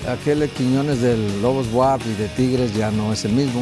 Quiñones 0.50 1.02
del 1.02 1.42
Lobos 1.42 1.68
WAP 1.74 2.02
y 2.06 2.14
de 2.14 2.28
Tigres 2.30 2.76
ya 2.76 2.92
no 2.92 3.14
es 3.14 3.26
el 3.26 3.34
mismo. 3.34 3.62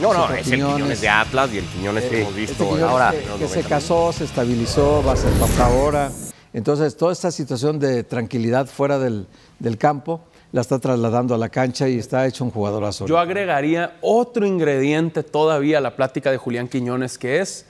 No, 0.00 0.12
no, 0.12 0.32
es 0.34 0.46
el 0.50 0.60
Quiñones 0.60 1.00
de 1.00 1.08
Atlas 1.08 1.50
y 1.54 1.58
el 1.58 1.64
Quiñones 1.64 2.04
que 2.04 2.20
hemos 2.22 2.34
visto 2.34 2.52
Este 2.52 2.64
Quiñones 2.64 2.84
ahora. 2.84 3.10
que, 3.12 3.18
que 3.18 3.48
se 3.48 3.56
90 3.62 3.68
casó, 3.68 4.12
se 4.12 4.24
estabilizó, 4.24 5.02
va 5.06 5.12
a 5.12 5.16
ser 5.16 5.32
papá 5.34 5.66
ahora. 5.66 6.10
Entonces, 6.52 6.96
toda 6.96 7.12
esta 7.12 7.30
situación 7.30 7.78
de 7.78 8.02
tranquilidad 8.04 8.66
fuera 8.66 8.98
del, 8.98 9.26
del 9.58 9.78
campo 9.78 10.20
la 10.52 10.60
está 10.60 10.78
trasladando 10.78 11.34
a 11.34 11.38
la 11.38 11.48
cancha 11.48 11.88
y 11.88 11.98
está 11.98 12.26
hecho 12.26 12.44
un 12.44 12.50
jugadorazo. 12.50 13.06
Yo 13.06 13.18
agregaría 13.18 13.96
otro 14.00 14.46
ingrediente 14.46 15.22
todavía 15.22 15.78
a 15.78 15.80
la 15.80 15.96
plática 15.96 16.30
de 16.30 16.38
Julián 16.38 16.68
Quiñones, 16.68 17.18
que 17.18 17.40
es, 17.40 17.66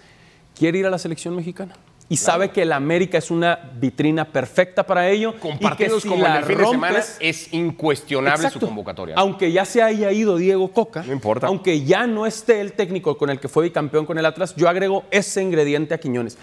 quiere 0.57 0.79
ir 0.79 0.87
a 0.87 0.91
la 0.91 0.99
selección 0.99 1.35
mexicana. 1.35 1.75
Y 2.09 2.19
sabe 2.19 2.51
que 2.51 2.63
el 2.63 2.71
América 2.73 3.19
es 3.19 3.33
una 3.33 3.59
vitrina 3.81 4.25
perfecta 4.27 4.87
para 4.87 5.09
ello. 5.09 5.35
Con 5.41 5.59
partidos 5.59 6.03
si 6.05 6.09
como 6.09 6.25
el 6.25 6.31
la 6.33 6.37
del 6.37 6.45
fin 6.45 6.59
de 6.59 6.65
semana 6.67 6.99
rompes- 7.01 7.17
es 7.19 7.53
incuestionable 7.53 8.37
Exacto. 8.47 8.61
su 8.61 8.67
convocatoria. 8.67 9.17
Aunque 9.19 9.51
ya 9.51 9.65
se 9.65 9.83
haya 9.83 10.13
ido 10.13 10.37
Diego 10.37 10.71
Coca, 10.71 11.03
No 11.03 11.13
importa. 11.13 11.49
aunque 11.49 11.83
ya 11.85 12.07
no 12.07 12.25
esté 12.27 12.61
el 12.61 12.75
técnico 12.75 13.19
con 13.19 13.29
el 13.31 13.41
que 13.41 13.49
fue 13.49 13.65
bicampeón 13.65 14.07
con 14.07 14.19
el 14.19 14.27
Atlas, 14.27 14.55
yo 14.57 14.69
agrego 14.69 15.05
ese 15.11 15.43
ingrediente 15.43 15.95
a 15.95 15.99
Quiñones. 15.99 16.39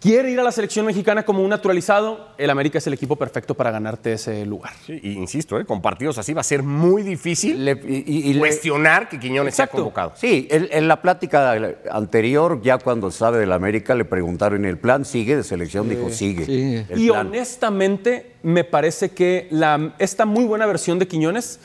Quiere 0.00 0.30
ir 0.30 0.40
a 0.40 0.42
la 0.42 0.50
selección 0.50 0.86
mexicana 0.86 1.24
como 1.24 1.42
un 1.42 1.50
naturalizado, 1.50 2.28
el 2.38 2.48
América 2.48 2.78
es 2.78 2.86
el 2.86 2.94
equipo 2.94 3.16
perfecto 3.16 3.54
para 3.54 3.70
ganarte 3.70 4.14
ese 4.14 4.46
lugar. 4.46 4.72
Sí, 4.86 4.98
y 5.02 5.12
insisto, 5.12 5.60
¿eh? 5.60 5.66
con 5.66 5.82
partidos 5.82 6.16
así 6.16 6.32
va 6.32 6.40
a 6.40 6.44
ser 6.44 6.62
muy 6.62 7.02
difícil 7.02 7.62
Le- 7.66 7.72
y- 7.86 8.04
y- 8.06 8.30
y 8.30 8.32
le- 8.32 8.38
cuestionar 8.38 9.10
que 9.10 9.20
Quiñones 9.20 9.54
sea 9.54 9.66
Exacto. 9.66 9.82
convocado. 9.82 10.12
Sí, 10.16 10.48
en, 10.50 10.68
en 10.70 10.88
la 10.88 11.02
plática 11.02 11.54
anterior, 11.90 12.62
ya 12.62 12.78
cuando 12.78 13.10
sabe 13.10 13.38
del 13.40 13.52
América, 13.52 13.94
le 13.94 14.06
preguntaron, 14.06 14.64
¿el 14.64 14.78
plan 14.78 15.04
sigue 15.04 15.36
de 15.36 15.42
selección? 15.44 15.86
Dijo, 15.90 16.08
sigue. 16.08 16.46
sí. 16.46 16.84
y 16.98 17.08
plan. 17.08 17.26
honestamente, 17.26 18.36
me 18.42 18.64
parece 18.64 19.10
que 19.10 19.48
la- 19.50 19.94
esta 19.98 20.24
muy 20.24 20.44
buena 20.44 20.64
versión 20.64 20.98
de 20.98 21.06
Quiñones 21.08 21.60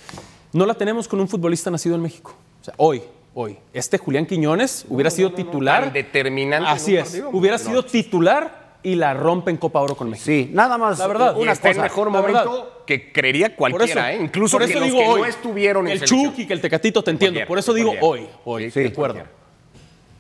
no 0.52 0.66
la 0.66 0.74
tenemos 0.74 1.08
con 1.08 1.22
un 1.22 1.30
futbolista 1.30 1.72
nacido 1.72 1.96
en 1.96 2.02
México. 2.02 2.36
O 2.62 2.66
sea, 2.66 2.74
hoy, 2.78 3.02
hoy. 3.36 3.58
Este 3.74 4.00
Julián 4.00 4.26
Quiñones 4.26 4.86
hubiera 4.90 5.12
sido 5.12 5.32
titular. 5.34 5.84
Tan 5.84 5.94
determinante 5.94 6.68
en 6.70 6.76
Así 6.76 6.96
es. 6.98 7.04
partido. 7.04 7.30
Hubiera 7.32 7.58
No. 7.58 7.64
sido 7.64 7.86
titular 7.86 8.78
y 8.82 8.96
la 8.96 9.14
rompe 9.14 9.52
en 9.52 9.58
Copa 9.58 9.82
Oro 9.82 9.96
con 9.96 10.10
México. 10.10 10.26
Sí, 10.26 10.50
nada 10.54 10.78
más. 10.78 10.98
La 10.98 11.08
verdad. 11.08 11.38
Una 11.38 11.52
en 11.52 11.58
cosa. 11.58 11.82
mejor 11.82 12.10
momento 12.10 12.84
que 12.88 13.12
creería 13.12 13.48
eso, 13.48 13.56
cualquiera, 13.58 14.14
¿eh? 14.14 14.20
incluso 14.22 14.58
por 14.58 14.66
que 14.66 14.72
eso 14.72 14.80
los 14.80 14.90
digo 14.90 15.00
que 15.02 15.08
hoy. 15.08 15.22
no 15.22 15.26
estuvieron 15.28 15.86
en 15.88 15.92
El 15.94 15.98
selección. 16.00 16.32
Chucky, 16.32 16.48
que 16.48 16.54
el 16.54 16.62
Tecatito, 16.62 17.04
te 17.04 17.12
entiendo. 17.12 17.40
Por 17.48 17.60
eso 17.60 17.74
digo 17.74 17.94
hoy, 18.02 18.28
hoy. 18.46 18.72
Sí, 18.72 18.80
de 18.82 18.88
acuerdo. 18.90 19.24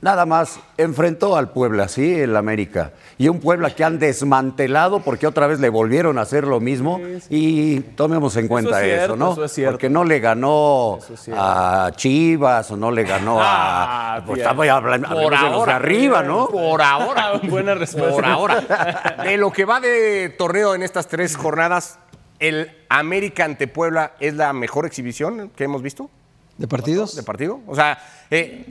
Nada 0.05 0.27
más 0.27 0.59
enfrentó 0.77 1.35
al 1.35 1.49
Puebla, 1.49 1.87
sí, 1.87 2.13
el 2.13 2.35
América. 2.35 2.91
Y 3.17 3.27
un 3.27 3.39
Puebla 3.39 3.71
que 3.71 3.83
han 3.83 3.97
desmantelado 3.97 4.99
porque 4.99 5.25
otra 5.25 5.47
vez 5.47 5.59
le 5.59 5.69
volvieron 5.69 6.19
a 6.19 6.21
hacer 6.21 6.45
lo 6.45 6.59
mismo. 6.59 7.01
Y 7.31 7.79
tomemos 7.79 8.37
en 8.37 8.47
cuenta 8.47 8.85
es 8.85 8.87
eso, 8.89 8.95
cierto, 8.97 9.15
¿no? 9.15 9.31
eso 9.31 9.45
es 9.45 9.51
cierto. 9.51 9.71
Porque 9.71 9.89
no 9.89 10.03
le 10.03 10.19
ganó 10.19 10.99
Eso 10.99 11.15
es 11.15 11.29
a 11.35 11.89
Chivas 11.95 12.69
o 12.69 12.77
no 12.77 12.91
le 12.91 13.03
ganó 13.03 13.41
a. 13.41 14.17
Ah, 14.17 14.21
pues 14.23 14.35
bien. 14.35 14.47
estaba 14.47 14.71
hablando 14.71 15.07
Por 15.07 15.17
hablemos 15.17 15.31
de 15.31 15.39
los 15.39 15.41
de 15.41 15.55
ahora. 15.55 15.75
arriba, 15.77 16.21
¿no? 16.21 16.49
Por 16.49 16.83
ahora. 16.83 17.31
Buena 17.49 17.73
respuesta. 17.73 18.13
Por 18.13 18.25
ahora. 18.25 19.15
De 19.23 19.37
lo 19.37 19.51
que 19.51 19.65
va 19.65 19.79
de 19.79 20.29
torneo 20.37 20.75
en 20.75 20.83
estas 20.83 21.07
tres 21.07 21.35
jornadas, 21.35 21.97
¿el 22.37 22.69
América 22.89 23.43
ante 23.43 23.67
Puebla 23.67 24.11
es 24.19 24.35
la 24.35 24.53
mejor 24.53 24.85
exhibición 24.85 25.49
que 25.55 25.63
hemos 25.63 25.81
visto 25.81 26.11
¿De 26.59 26.67
partidos? 26.67 27.15
de 27.15 27.23
partido? 27.23 27.61
O 27.65 27.73
sea, 27.73 27.97
eh, 28.29 28.65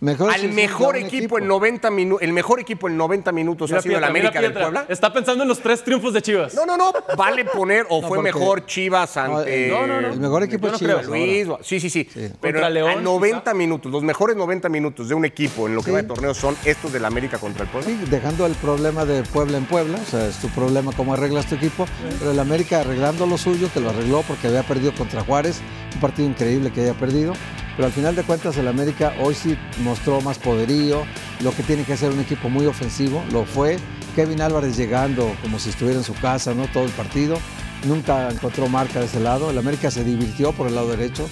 Mejor 0.00 0.32
al 0.32 0.52
mejor 0.52 0.96
equipo 0.96 1.38
en 1.38 1.48
90 1.48 1.90
minutos, 1.90 2.22
el 2.22 2.32
mejor 2.32 2.60
equipo 2.60 2.86
en 2.88 2.96
90 2.96 3.32
minutos 3.32 3.68
Mira, 3.70 3.78
ha 3.80 3.82
sido 3.82 3.94
el 3.96 4.00
Pietra, 4.02 4.08
América 4.10 4.40
del. 4.40 4.52
Puebla. 4.52 4.86
Está 4.88 5.12
pensando 5.12 5.42
en 5.42 5.48
los 5.48 5.58
tres 5.58 5.82
triunfos 5.82 6.12
de 6.14 6.22
Chivas. 6.22 6.54
No, 6.54 6.64
no, 6.64 6.76
no, 6.76 6.92
vale 7.16 7.44
poner 7.44 7.84
o 7.88 8.00
fue 8.06 8.22
mejor 8.22 8.64
Chivas 8.66 9.16
ante 9.16 9.66
el- 9.66 9.72
no, 9.72 9.86
no, 9.88 10.00
no. 10.00 10.08
El 10.12 10.20
mejor 10.20 10.44
equipo 10.44 10.68
es. 10.68 10.74
Chivas. 10.74 11.04
Luis, 11.06 11.48
sí, 11.62 11.80
sí, 11.80 11.90
sí. 11.90 12.08
Pero 12.14 12.30
Contra 12.40 12.70
León, 12.70 12.98
a 12.98 13.00
90 13.00 13.54
minutos, 13.54 13.90
los 13.90 14.04
mejores 14.04 14.36
90 14.36 14.68
minutos 14.68 15.08
de 15.08 15.14
un 15.16 15.24
equipo 15.24 15.66
en 15.66 15.74
lo 15.74 15.80
que 15.80 15.86
Sí. 15.86 15.90
va 15.92 16.02
de 16.02 16.06
torneo 16.08 16.32
son 16.32 16.56
estos 16.64 16.92
del 16.92 17.04
América 17.04 17.38
contra 17.38 17.64
el 17.64 17.68
Puebla. 17.70 17.88
Sí, 17.90 17.98
dejando 18.08 18.46
el 18.46 18.54
problema 18.54 19.04
de 19.04 19.24
Puebla 19.24 19.58
en 19.58 19.64
Puebla, 19.64 19.98
o 20.00 20.04
sea, 20.08 20.28
es 20.28 20.36
tu 20.38 20.48
problema 20.50 20.92
cómo 20.96 21.14
arreglas 21.14 21.46
tu 21.46 21.56
equipo, 21.56 21.86
pero 22.20 22.30
el 22.30 22.38
América 22.38 22.80
arreglando 22.82 23.26
lo 23.26 23.36
suyo, 23.36 23.68
que 23.74 23.80
lo 23.80 23.90
arregló 23.90 24.22
porque 24.22 24.46
había 24.46 24.62
perdido 24.62 24.92
contra 24.94 25.22
Juárez, 25.24 25.60
un 25.94 26.00
partido 26.00 26.28
increíble 26.28 26.70
que 26.72 26.82
haya 26.82 26.94
perdido, 26.94 27.32
pero 27.78 27.86
al 27.86 27.92
final 27.92 28.16
de 28.16 28.24
cuentas 28.24 28.56
el 28.56 28.66
América 28.66 29.14
hoy 29.20 29.36
sí 29.36 29.56
mostró 29.84 30.20
más 30.20 30.36
poderío, 30.36 31.04
lo 31.44 31.52
que 31.52 31.62
tiene 31.62 31.84
que 31.84 31.92
hacer 31.92 32.10
un 32.10 32.18
equipo 32.18 32.48
muy 32.48 32.66
ofensivo, 32.66 33.22
lo 33.30 33.44
fue, 33.44 33.76
Kevin 34.16 34.40
Álvarez 34.40 34.76
llegando 34.76 35.32
como 35.42 35.60
si 35.60 35.70
estuviera 35.70 35.96
en 35.96 36.02
su 36.02 36.12
casa, 36.14 36.54
¿no? 36.54 36.66
Todo 36.66 36.82
el 36.82 36.90
partido. 36.90 37.38
Nunca 37.86 38.30
encontró 38.30 38.66
marca 38.68 38.98
de 38.98 39.06
ese 39.06 39.20
lado. 39.20 39.50
El 39.50 39.58
América 39.58 39.92
se 39.92 40.02
divirtió 40.02 40.50
por 40.50 40.66
el 40.66 40.74
lado 40.74 40.88
derecho. 40.88 41.28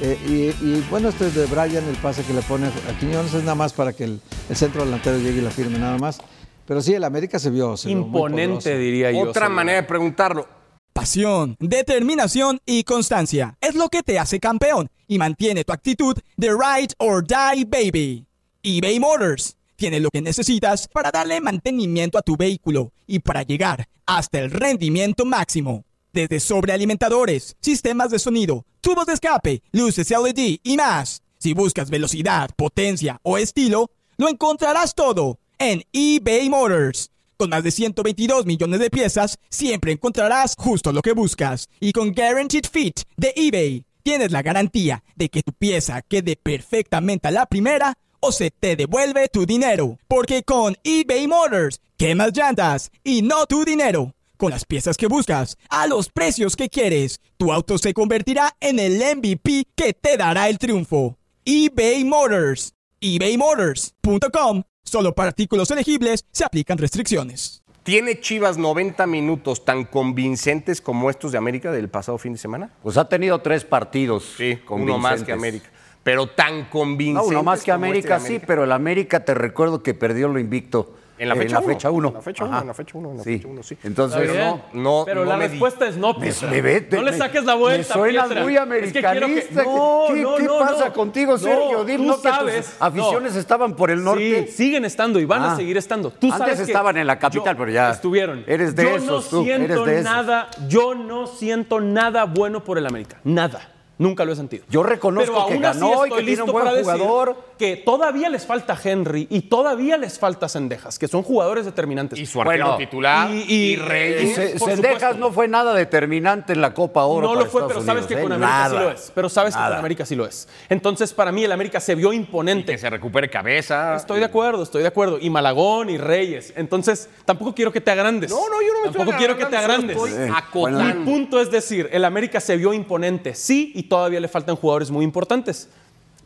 Eh, 0.00 0.18
y, 0.26 0.66
y, 0.66 0.84
bueno, 0.90 1.10
este 1.10 1.28
es 1.28 1.34
de 1.36 1.46
Brian, 1.46 1.84
el 1.84 1.96
pase 2.02 2.24
que 2.24 2.32
le 2.32 2.42
pone 2.42 2.66
a 2.66 2.98
Quiñones 2.98 3.32
es 3.32 3.44
nada 3.44 3.54
más 3.54 3.72
para 3.72 3.92
que 3.92 4.02
el, 4.02 4.20
el 4.48 4.56
centro 4.56 4.84
delantero 4.84 5.18
llegue 5.18 5.38
y 5.38 5.42
la 5.42 5.52
firme 5.52 5.78
nada 5.78 5.96
más. 5.96 6.18
Pero 6.66 6.82
sí, 6.82 6.92
el 6.92 7.04
América 7.04 7.38
se 7.38 7.50
vio. 7.50 7.76
se 7.76 7.88
Imponente, 7.88 8.76
diría 8.76 9.12
yo. 9.12 9.20
Otra 9.20 9.48
manera 9.48 9.82
de 9.82 9.86
preguntarlo. 9.86 10.48
Pasión, 10.92 11.56
determinación 11.60 12.58
y 12.66 12.82
constancia 12.82 13.56
es 13.60 13.76
lo 13.76 13.88
que 13.90 14.02
te 14.02 14.18
hace 14.18 14.40
campeón 14.40 14.88
y 15.08 15.18
mantiene 15.18 15.64
tu 15.64 15.72
actitud 15.72 16.16
de 16.36 16.50
ride 16.50 16.94
or 16.98 17.24
die 17.24 17.64
baby. 17.64 18.26
eBay 18.62 18.98
Motors 19.00 19.56
tiene 19.76 20.00
lo 20.00 20.10
que 20.10 20.22
necesitas 20.22 20.88
para 20.88 21.10
darle 21.10 21.40
mantenimiento 21.40 22.18
a 22.18 22.22
tu 22.22 22.36
vehículo 22.36 22.92
y 23.06 23.18
para 23.18 23.42
llegar 23.42 23.88
hasta 24.06 24.38
el 24.38 24.50
rendimiento 24.50 25.24
máximo. 25.24 25.84
desde 26.14 26.38
sobrealimentadores, 26.38 27.56
sistemas 27.60 28.10
de 28.10 28.20
sonido, 28.20 28.64
tubos 28.80 29.04
de 29.06 29.14
escape, 29.14 29.62
luces 29.72 30.10
LED 30.10 30.58
y 30.62 30.76
más. 30.76 31.22
Si 31.38 31.52
buscas 31.54 31.90
velocidad, 31.90 32.50
potencia 32.56 33.18
o 33.24 33.36
estilo, 33.36 33.90
lo 34.16 34.28
encontrarás 34.28 34.94
todo 34.94 35.40
en 35.58 35.82
eBay 35.92 36.48
Motors. 36.48 37.10
Con 37.36 37.50
más 37.50 37.64
de 37.64 37.72
122 37.72 38.46
millones 38.46 38.78
de 38.78 38.90
piezas, 38.90 39.38
siempre 39.50 39.90
encontrarás 39.90 40.54
justo 40.56 40.92
lo 40.92 41.02
que 41.02 41.12
buscas. 41.12 41.68
Y 41.80 41.92
con 41.92 42.12
Guaranteed 42.12 42.66
Fit 42.70 43.00
de 43.16 43.32
eBay, 43.34 43.84
tienes 44.04 44.30
la 44.30 44.42
garantía 44.42 45.02
de 45.16 45.30
que 45.30 45.42
tu 45.42 45.52
pieza 45.52 46.02
quede 46.02 46.36
perfectamente 46.36 47.26
a 47.26 47.30
la 47.32 47.46
primera 47.46 47.94
o 48.20 48.30
se 48.30 48.50
te 48.50 48.76
devuelve 48.76 49.28
tu 49.28 49.46
dinero. 49.46 49.98
Porque 50.06 50.44
con 50.44 50.76
eBay 50.84 51.26
Motors, 51.26 51.80
quemas 51.96 52.32
llantas 52.36 52.92
y 53.02 53.22
no 53.22 53.46
tu 53.46 53.64
dinero. 53.64 54.14
Con 54.36 54.50
las 54.50 54.64
piezas 54.64 54.96
que 54.96 55.06
buscas, 55.06 55.56
a 55.70 55.86
los 55.86 56.10
precios 56.10 56.54
que 56.54 56.68
quieres, 56.68 57.20
tu 57.38 57.52
auto 57.52 57.78
se 57.78 57.94
convertirá 57.94 58.54
en 58.60 58.78
el 58.78 58.98
MVP 59.16 59.66
que 59.74 59.94
te 59.94 60.16
dará 60.16 60.48
el 60.48 60.58
triunfo. 60.58 61.16
eBay 61.44 62.04
Motors. 62.04 62.74
ebaymotors.com. 63.00 64.62
Solo 64.84 65.14
para 65.14 65.28
artículos 65.28 65.70
elegibles 65.70 66.24
se 66.30 66.44
aplican 66.44 66.78
restricciones. 66.78 67.63
¿Tiene 67.84 68.18
Chivas 68.18 68.56
90 68.56 69.06
minutos 69.06 69.66
tan 69.66 69.84
convincentes 69.84 70.80
como 70.80 71.10
estos 71.10 71.32
de 71.32 71.38
América 71.38 71.70
del 71.70 71.90
pasado 71.90 72.16
fin 72.16 72.32
de 72.32 72.38
semana? 72.38 72.70
Pues 72.82 72.96
ha 72.96 73.10
tenido 73.10 73.42
tres 73.42 73.66
partidos. 73.66 74.24
Sí, 74.38 74.58
uno 74.70 74.96
más 74.96 75.22
que. 75.22 75.32
América. 75.32 75.68
Pero 76.02 76.26
tan 76.26 76.64
convincentes. 76.64 77.30
No, 77.30 77.38
uno 77.38 77.42
más 77.42 77.58
que 77.58 77.70
este 77.70 77.72
América, 77.72 78.20
sí, 78.20 78.40
pero 78.44 78.64
el 78.64 78.72
América 78.72 79.26
te 79.26 79.34
recuerdo 79.34 79.82
que 79.82 79.92
perdió 79.92 80.28
lo 80.28 80.38
invicto. 80.38 80.94
En 81.16 81.28
la 81.28 81.36
fecha 81.36 81.58
uno. 81.58 81.66
fecha 81.68 81.90
1. 81.90 82.08
En 82.08 82.14
la 82.14 82.20
fecha 82.22 82.44
uno, 82.44 82.60
en 82.60 82.66
la 82.66 82.74
fecha 82.74 82.98
uno, 82.98 83.10
en 83.12 83.16
la 83.18 83.22
fecha 83.24 83.48
uno, 83.48 83.62
sí. 83.62 83.78
Entonces, 83.84 84.20
Pero 84.20 84.34
no, 84.34 84.62
no, 84.72 84.82
no, 85.00 85.04
Pero 85.04 85.24
no 85.24 85.30
la 85.30 85.36
me 85.36 85.44
di- 85.44 85.50
respuesta 85.50 85.86
es 85.86 85.96
no, 85.96 86.14
Me- 86.14 86.20
Pietra. 86.20 86.50
me 86.50 86.60
ve- 86.62 86.88
no 86.90 87.02
le 87.02 87.10
me- 87.12 87.16
saques 87.18 87.44
la 87.44 87.54
vuelta, 87.54 87.94
Me 87.94 88.00
suenas 88.00 88.24
Pietra. 88.26 88.42
muy 88.42 88.54
Es 88.56 88.60
que 88.92 89.00
quiero 89.00 89.08
americanista. 89.08 89.62
que- 89.62 89.68
No, 89.68 90.02
¿Qué, 90.08 90.14
no, 90.22 90.34
qué 90.36 90.42
no, 90.42 90.58
pasa 90.58 90.86
no. 90.88 90.92
contigo, 90.92 91.38
Sergio? 91.38 91.78
No, 91.78 91.84
Dime, 91.84 92.06
¿no 92.06 92.16
que 92.16 92.22
sabes. 92.28 92.66
tus 92.66 92.82
aficiones 92.82 93.34
No. 93.34 93.40
estaban 93.40 93.76
por 93.76 93.90
el 93.90 94.02
norte? 94.02 94.46
Sí, 94.48 94.52
siguen 94.52 94.84
estando 94.84 95.20
y 95.20 95.24
van 95.24 95.42
a 95.42 95.52
Ah. 95.52 95.56
seguir 95.56 95.76
estando. 95.76 96.10
Tú 96.10 96.32
Antes 96.32 96.58
estaban 96.60 96.96
en 96.96 97.06
la 97.06 97.18
capital, 97.18 97.54
yo- 97.54 97.58
pero 97.60 97.70
ya 97.70 97.90
estuvieron. 97.90 98.42
eres 98.46 98.74
de 98.74 98.82
yo 98.82 98.88
esos, 98.96 99.06
no 99.32 99.38
tú, 99.38 99.44
siento 99.44 99.72
eres 99.72 99.84
de 99.86 99.92
esos. 100.00 100.04
nada, 100.12 100.48
yo 100.68 100.94
no 100.94 101.26
siento 101.26 101.80
nada 101.80 102.24
bueno 102.24 102.64
por 102.64 102.76
el 102.78 102.86
América, 102.86 103.20
nada. 103.24 103.70
Nunca 103.96 104.24
lo 104.24 104.32
he 104.32 104.36
sentido. 104.36 104.64
Yo 104.68 104.82
reconozco 104.82 105.32
Pero 105.32 105.46
que 105.46 105.52
aún 105.54 105.64
así 105.64 105.78
ganó 105.80 105.90
y 105.90 105.92
estoy 105.92 106.08
que 106.10 106.14
tiene 106.26 106.42
un 106.42 106.46
listo 106.46 106.52
buen 106.52 106.64
para 106.64 106.76
decir 106.76 106.92
jugador. 107.00 107.36
Que 107.58 107.76
todavía 107.76 108.28
les 108.28 108.44
falta 108.44 108.76
Henry 108.82 109.28
y 109.30 109.42
todavía 109.42 109.96
les 109.96 110.18
falta 110.18 110.48
Sendejas, 110.48 110.98
que 110.98 111.06
son 111.06 111.22
jugadores 111.22 111.64
determinantes. 111.64 112.18
Y 112.18 112.26
su 112.26 112.40
arquero 112.42 112.64
Bueno, 112.64 112.76
titular. 112.78 113.30
y- 113.30 113.42
Y, 113.42 113.54
y- 113.74 113.76
Reyes. 113.76 114.34
Se- 114.34 114.58
Sendejas 114.58 115.16
no 115.16 115.30
fue 115.30 115.46
nada 115.46 115.72
determinante 115.74 116.52
en 116.52 116.60
la 116.60 116.74
Copa 116.74 117.04
Oro. 117.04 117.28
No 117.28 117.34
para 117.34 117.44
lo 117.44 117.50
fue, 117.50 117.60
Estados 117.60 117.72
pero 117.84 117.86
sabes 117.86 118.02
Unidos, 118.04 118.08
que 118.08 118.14
¿eh? 118.14 118.22
con 118.22 118.32
América 118.32 118.68
sí 118.68 118.74
lo 118.74 118.90
es. 118.90 119.12
Pero 119.14 119.28
sabes 119.28 119.54
que 119.54 119.62
con 119.62 119.72
América 119.74 120.06
sí 120.06 120.16
lo 120.16 120.26
es. 120.26 120.48
Entonces, 120.68 121.12
para 121.14 121.30
mí, 121.30 121.44
el 121.44 121.52
América 121.52 121.78
se 121.78 121.94
vio 121.94 122.12
imponente. 122.12 122.72
que 122.72 122.78
se 122.78 122.90
recupere 122.90 123.30
cabeza. 123.30 123.94
Estoy 123.94 124.18
de 124.18 124.24
acuerdo, 124.26 124.64
estoy 124.64 124.82
de 124.82 124.88
acuerdo. 124.88 125.18
Y 125.20 125.30
Malagón 125.30 125.88
y 125.90 125.98
Reyes. 125.98 126.52
Entonces, 126.56 127.08
tampoco 127.24 127.54
quiero 127.54 127.70
que 127.72 127.80
te 127.80 127.92
agrandes. 127.92 128.30
No, 128.30 128.48
no, 128.48 128.60
yo 128.60 128.72
no 128.72 128.80
me 128.80 128.86
estoy 128.88 128.92
Tampoco 128.98 129.16
quiero 129.18 129.36
que 129.36 129.46
te 129.46 129.56
agrandes. 129.56 129.96
estoy 129.96 130.28
acotando. 130.34 130.82
Mi 130.82 131.04
punto 131.04 131.40
es 131.40 131.52
decir, 131.52 131.88
el 131.92 132.04
América 132.04 132.40
se 132.40 132.56
vio 132.56 132.72
imponente, 132.72 133.34
sí, 133.36 133.70
y 133.76 133.83
todavía 133.88 134.20
le 134.20 134.28
faltan 134.28 134.56
jugadores 134.56 134.90
muy 134.90 135.04
importantes. 135.04 135.68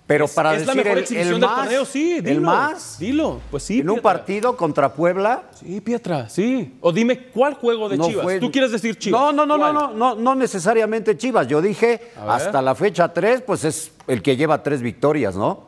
Pero 0.06 0.24
Es- 0.24 0.32
para 0.32 0.54
es 0.54 0.60
la 0.66 0.72
decir 0.72 0.84
mejor 0.84 0.96
el, 0.98 1.02
exhibición 1.04 1.34
el 1.34 1.40
del 1.42 1.50
más, 1.50 1.58
torneo, 1.64 1.84
sí, 1.84 2.14
dilo. 2.14 2.28
el 2.30 2.40
más, 2.40 2.98
Dilo, 2.98 3.40
pues 3.50 3.62
sí. 3.62 3.80
en 3.80 3.90
un 3.90 4.00
partido 4.00 4.56
contra 4.56 4.94
Puebla, 4.94 5.42
Sí, 5.60 5.82
Pietra, 5.82 6.30
sí. 6.30 6.78
O 6.80 6.92
dime, 6.92 7.26
¿cuál 7.26 7.52
juego 7.52 7.90
de 7.90 7.98
no 7.98 8.06
Chivas? 8.08 8.22
fue- 8.24 8.40
¿Tú 8.40 8.50
quieres 8.50 8.72
decir 8.72 8.98
Chivas? 8.98 9.20
No, 9.20 9.32
no, 9.32 9.44
no, 9.44 9.58
no, 9.58 9.62
¿Cuál? 9.70 9.74
no, 9.74 9.94
no, 9.94 10.14
no 10.14 10.34
necesariamente 10.34 11.14
Chivas. 11.18 11.46
Yo 11.46 11.60
dije 11.60 12.00
hasta 12.26 12.62
la 12.62 12.74
fecha 12.74 13.12
3, 13.12 13.42
pues 13.42 13.64
es 13.64 13.92
el 14.06 14.22
que 14.22 14.34
lleva 14.38 14.62
tres 14.62 14.80
victorias, 14.80 15.36
¿no? 15.36 15.67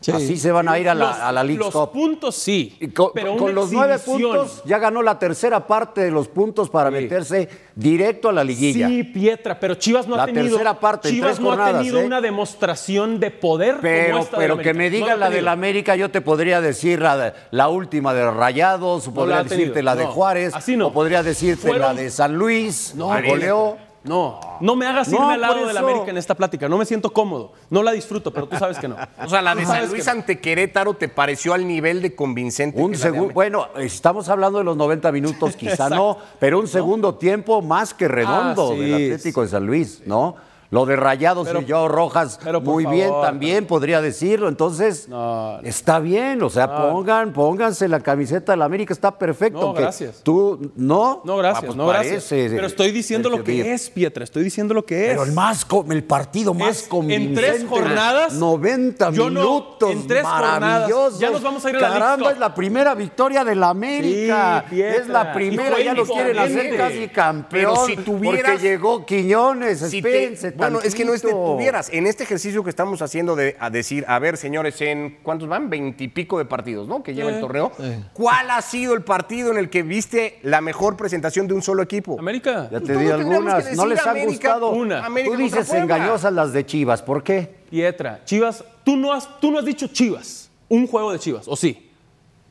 Sí. 0.00 0.12
Así 0.12 0.36
se 0.36 0.52
van 0.52 0.68
a 0.68 0.78
ir 0.78 0.88
a 0.88 0.94
la, 0.94 1.06
Los- 1.08 1.16
a 1.18 1.32
la 1.32 1.42
League 1.42 1.58
Los 1.58 1.74
Cup. 1.74 1.90
puntos 1.92 2.36
sí. 2.36 2.76
Y 2.78 2.86
con, 2.88 3.10
pero 3.12 3.36
con 3.36 3.52
los 3.52 3.72
nueve 3.72 3.98
puntos 3.98 4.62
ya 4.64 4.78
ganó 4.78 5.02
la 5.02 5.18
tercera 5.18 5.66
parte 5.66 6.02
de 6.02 6.12
los 6.12 6.28
puntos 6.28 6.70
para 6.70 6.88
Sí. 6.90 6.94
meterse 6.94 7.48
directo 7.74 8.28
a 8.28 8.32
la 8.32 8.44
liguilla. 8.44 8.86
Sí, 8.86 9.02
Pietra, 9.02 9.58
pero 9.58 9.74
Chivas 9.74 10.06
no 10.06 10.14
La 10.14 10.22
ha 10.22 10.26
tenido, 10.26 10.50
tercera 10.50 10.78
parte 10.78 11.08
Chivas 11.10 11.30
tres 11.32 11.40
no 11.40 11.52
ha 11.52 11.72
tenido 11.72 11.98
¿eh? 12.00 12.04
una 12.06 12.20
demostración 12.20 13.18
de 13.18 13.32
poder 13.32 13.78
Pero, 13.82 14.10
como 14.12 14.22
esta 14.24 14.36
pero 14.38 14.58
que 14.58 14.72
me 14.72 14.88
No 14.88 14.94
diga 14.96 15.06
la 15.08 15.12
ha 15.14 15.16
la 15.16 15.30
del 15.30 15.48
América, 15.48 15.96
yo 15.96 16.10
te 16.12 16.20
podría 16.20 16.60
decir 16.60 17.00
la, 17.02 17.34
la 17.50 17.68
última 17.68 18.14
de 18.14 18.30
Rayados, 18.30 19.04
o 19.06 19.10
No 19.10 19.14
podría 19.14 19.42
decirte 19.42 19.82
la 19.82 19.96
de 19.96 20.04
no. 20.04 20.12
Juárez, 20.12 20.54
Así 20.54 20.76
no. 20.76 20.86
o 20.86 20.92
podría 20.92 21.24
decirte 21.24 21.62
Fueron- 21.68 21.80
la 21.80 21.94
de 21.94 22.10
San 22.10 22.34
Luis, 22.36 22.92
No, 22.94 23.06
goleó. 23.08 23.76
No, 24.04 24.40
no 24.60 24.76
me 24.76 24.86
hagas 24.86 25.08
irme 25.08 25.18
No, 25.20 25.30
al 25.30 25.40
lado 25.40 25.66
del 25.66 25.70
eso. 25.76 25.78
América 25.80 26.10
en 26.10 26.16
esta 26.18 26.34
plática. 26.34 26.68
No 26.68 26.78
me 26.78 26.84
siento 26.84 27.12
cómodo. 27.12 27.52
No 27.68 27.82
la 27.82 27.92
disfruto, 27.92 28.32
pero 28.32 28.46
tú 28.48 28.56
sabes 28.56 28.78
que 28.78 28.88
no. 28.88 28.96
O 29.24 29.28
sea, 29.28 29.42
la 29.42 29.54
de 29.54 29.66
San 29.66 29.88
Luis 29.88 30.04
que- 30.04 30.10
ante 30.10 30.40
Querétaro 30.40 30.94
te 30.94 31.08
pareció 31.08 31.52
al 31.52 31.66
nivel 31.66 32.00
de 32.00 32.14
convincente. 32.14 32.80
Un 32.80 32.92
que 32.92 32.98
la 32.98 33.10
de 33.10 33.20
bueno, 33.20 33.66
estamos 33.76 34.28
hablando 34.28 34.58
de 34.58 34.64
los 34.64 34.76
90 34.76 35.10
minutos, 35.12 35.56
quizá 35.56 35.88
no, 35.90 36.16
pero 36.38 36.58
un 36.60 36.68
segundo 36.68 37.16
tiempo 37.16 37.60
más 37.60 37.92
que 37.92 38.08
redondo 38.08 38.70
Ah, 38.72 38.74
sí, 38.74 38.80
del 38.80 38.94
Atlético 38.94 39.42
de 39.42 39.48
San 39.48 39.66
Luis, 39.66 40.02
¿no? 40.06 40.36
Lo 40.70 40.84
de 40.84 40.96
Rayados 40.96 41.46
Pero- 41.48 41.62
y 41.62 41.70
Joao 41.70 41.88
Rojas, 41.88 42.38
pero 42.44 42.60
muy 42.60 42.84
bien 42.84 43.10
también, 43.22 43.64
podría 43.66 44.02
decirlo. 44.02 44.48
Entonces, 44.48 45.08
No, 45.08 45.56
no. 45.62 45.66
está 45.66 45.98
bien, 45.98 46.42
o 46.42 46.50
sea, 46.50 46.90
pongan, 46.90 47.32
pónganse 47.32 47.88
la 47.88 48.00
camiseta 48.00 48.52
de 48.52 48.58
la 48.58 48.66
América, 48.66 48.92
está 48.92 49.16
perfecto. 49.18 49.60
No, 49.60 49.72
gracias. 49.72 50.20
Tú, 50.22 50.70
¿no? 50.76 51.22
No, 51.24 51.38
gracias, 51.38 51.62
Ah, 51.62 51.66
pues 51.68 51.76
no, 51.76 51.86
gracias. 51.86 52.24
parece, 52.24 52.50
Pero 52.54 52.66
estoy 52.66 52.90
diciendo 52.90 53.30
lo 53.30 53.42
que 53.42 53.72
es, 53.72 53.88
Pietra. 53.88 54.24
Estoy 54.24 54.44
diciendo 54.44 54.74
lo 54.74 54.84
que 54.84 55.06
es. 55.06 55.10
Pero 55.12 55.22
el 55.24 55.32
más 55.32 55.66
el 55.90 56.04
partido 56.04 56.52
más 56.52 56.82
Es- 56.82 56.88
en 56.92 57.34
tres 57.34 57.64
jornadas, 57.66 58.34
90 58.34 59.10
yo 59.10 59.30
no- 59.30 59.40
minutos. 59.40 59.90
en 59.90 60.06
tres 60.06 60.22
jornadas, 60.24 61.18
ya 61.18 61.30
nos 61.30 61.42
vamos 61.42 61.64
a 61.64 61.70
ir 61.70 61.76
a 61.76 61.80
la 61.80 61.88
Caramba, 61.88 62.32
es 62.32 62.38
la 62.38 62.54
primera 62.54 62.94
victoria 62.94 63.42
de 63.42 63.54
la 63.54 63.70
América. 63.70 64.66
Sí, 64.68 64.82
es 64.82 65.08
la 65.08 65.32
primera, 65.32 65.80
ya 65.80 65.94
lo 65.94 66.04
quieren 66.04 66.38
hacer 66.38 66.76
casi 66.76 67.08
campeón. 67.08 67.48
Pero 67.50 67.86
si 67.86 67.96
tuvieras- 67.96 68.52
Porque 68.52 68.68
llegó 68.68 69.06
Quiñones, 69.06 69.78
Si 69.80 69.96
espérense 69.98 70.57
bueno, 70.58 70.80
es 70.80 70.94
que 70.94 71.04
no 71.04 71.14
es 71.14 71.22
que 71.22 71.28
tantito. 71.28 71.52
tuvieras. 71.54 71.88
En 71.92 72.06
este 72.06 72.24
ejercicio 72.24 72.62
que 72.64 72.70
estamos 72.70 73.00
haciendo 73.02 73.36
de 73.36 73.56
a 73.58 73.70
decir, 73.70 74.04
a 74.08 74.18
ver, 74.18 74.36
señores, 74.36 74.80
en 74.80 75.18
¿cuántos 75.22 75.48
van? 75.48 75.70
Veintipico 75.70 76.38
de 76.38 76.44
partidos, 76.44 76.86
¿no? 76.88 77.02
Que 77.02 77.14
lleva 77.14 77.30
el 77.30 77.40
torneo. 77.40 77.72
¿Cuál 78.12 78.50
ha 78.50 78.60
sido 78.62 78.94
el 78.94 79.02
partido 79.02 79.50
en 79.50 79.58
el 79.58 79.70
que 79.70 79.82
viste 79.82 80.38
la 80.42 80.60
mejor 80.60 80.96
presentación 80.96 81.48
de 81.48 81.54
un 81.54 81.62
solo 81.62 81.82
equipo? 81.82 82.16
América. 82.18 82.68
Ya 82.70 82.80
te 82.80 82.86
Todos 82.92 83.00
di 83.00 83.10
algunas. 83.10 83.76
No 83.76 83.86
les 83.86 84.04
ha 84.06 84.10
América, 84.10 84.54
gustado. 84.54 84.70
una. 84.70 85.04
América 85.06 85.36
Tú 85.36 85.42
dices 85.42 85.72
engañosas 85.72 86.32
las 86.32 86.52
de 86.52 86.66
Chivas. 86.66 87.02
¿Por 87.02 87.22
qué? 87.22 87.58
Pietra, 87.70 88.22
Chivas, 88.24 88.64
tú 88.84 88.96
no, 88.96 89.12
has, 89.12 89.40
tú 89.40 89.50
no 89.50 89.58
has 89.58 89.64
dicho 89.64 89.86
Chivas. 89.88 90.50
Un 90.68 90.86
juego 90.86 91.12
de 91.12 91.18
Chivas, 91.18 91.46
¿o 91.48 91.56
sí? 91.56 91.90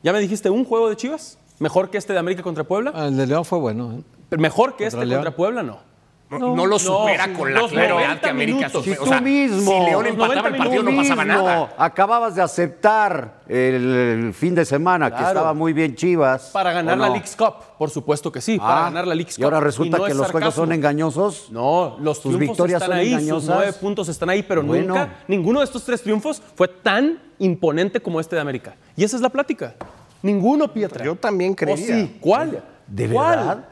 ¿Ya 0.02 0.12
me 0.12 0.20
dijiste 0.20 0.48
un 0.50 0.64
juego 0.64 0.88
de 0.88 0.96
Chivas? 0.96 1.38
¿Mejor 1.58 1.90
que 1.90 1.98
este 1.98 2.12
de 2.12 2.20
América 2.20 2.42
contra 2.42 2.62
Puebla? 2.64 2.92
Ah, 2.94 3.06
El 3.06 3.16
de 3.16 3.26
León 3.26 3.44
fue 3.44 3.58
bueno. 3.58 3.98
¿eh? 4.30 4.36
¿Mejor 4.36 4.76
que 4.76 4.86
este 4.86 4.98
contra 5.08 5.34
Puebla? 5.34 5.62
No. 5.64 5.80
No, 6.30 6.54
no 6.54 6.66
lo 6.66 6.78
supera 6.78 7.32
con 7.32 7.54
la 7.54 7.60
claridad 7.68 7.88
90 7.94 8.20
que 8.20 8.28
América 8.28 8.68
supera. 8.68 8.96
Si 8.96 9.00
O 9.00 9.04
tú 9.04 9.08
sea, 9.10 9.20
mismo, 9.22 9.72
Si 9.84 9.90
León 9.90 10.06
empataba 10.06 10.34
90 10.42 10.48
el 10.48 10.56
partido, 10.56 10.82
no 10.82 10.96
pasaba 10.96 11.24
nada. 11.24 11.74
Acababas 11.78 12.34
de 12.34 12.42
aceptar 12.42 13.40
el, 13.48 13.94
el 14.26 14.34
fin 14.34 14.54
de 14.54 14.64
semana 14.66 15.10
que 15.10 15.22
estaba 15.22 15.54
muy 15.54 15.72
bien 15.72 15.94
Chivas. 15.94 16.50
Para 16.52 16.72
ganar 16.72 16.98
¿o 16.98 17.00
la? 17.00 17.08
Leagues 17.08 17.34
Cup, 17.34 17.54
por 17.78 17.88
supuesto 17.88 18.30
que 18.30 18.40
sí, 18.42 18.58
para 18.58 18.80
Ah, 18.80 18.84
ganar 18.84 19.06
la 19.06 19.14
Leagues 19.14 19.36
Cup. 19.36 19.40
Y 19.40 19.44
ahora 19.44 19.60
resulta 19.60 19.96
no 19.98 20.04
que 20.04 20.14
los 20.14 20.30
juegos 20.30 20.54
son 20.54 20.72
engañosos. 20.72 21.48
No, 21.50 21.96
los 22.00 22.20
Tus 22.20 22.32
triunfos 22.34 22.48
victorias 22.56 22.82
están 22.82 22.90
son 22.90 22.98
ahí, 23.00 23.12
engañosas. 23.14 23.44
sus 23.46 23.54
nueve 23.54 23.72
puntos 23.74 24.08
están 24.10 24.28
ahí, 24.30 24.42
pero 24.42 24.62
Bueno. 24.62 24.88
nunca, 24.94 25.16
ninguno 25.28 25.60
de 25.60 25.64
estos 25.64 25.82
tres 25.84 26.02
triunfos 26.02 26.42
fue 26.54 26.68
tan 26.68 27.18
imponente 27.38 28.00
como 28.02 28.20
este 28.20 28.36
de 28.36 28.42
América. 28.42 28.74
Y 28.96 29.04
esa 29.04 29.16
es 29.16 29.22
la 29.22 29.30
plática. 29.30 29.74
Ninguno, 30.22 30.72
Pietra. 30.72 31.04
Yo 31.04 31.14
también 31.14 31.52
¿O 31.52 31.56
creería. 31.56 31.86
sí? 31.86 32.18
¿Cuál? 32.20 32.62
¿De 32.86 33.08
¿Cuál? 33.08 33.36
verdad? 33.38 33.64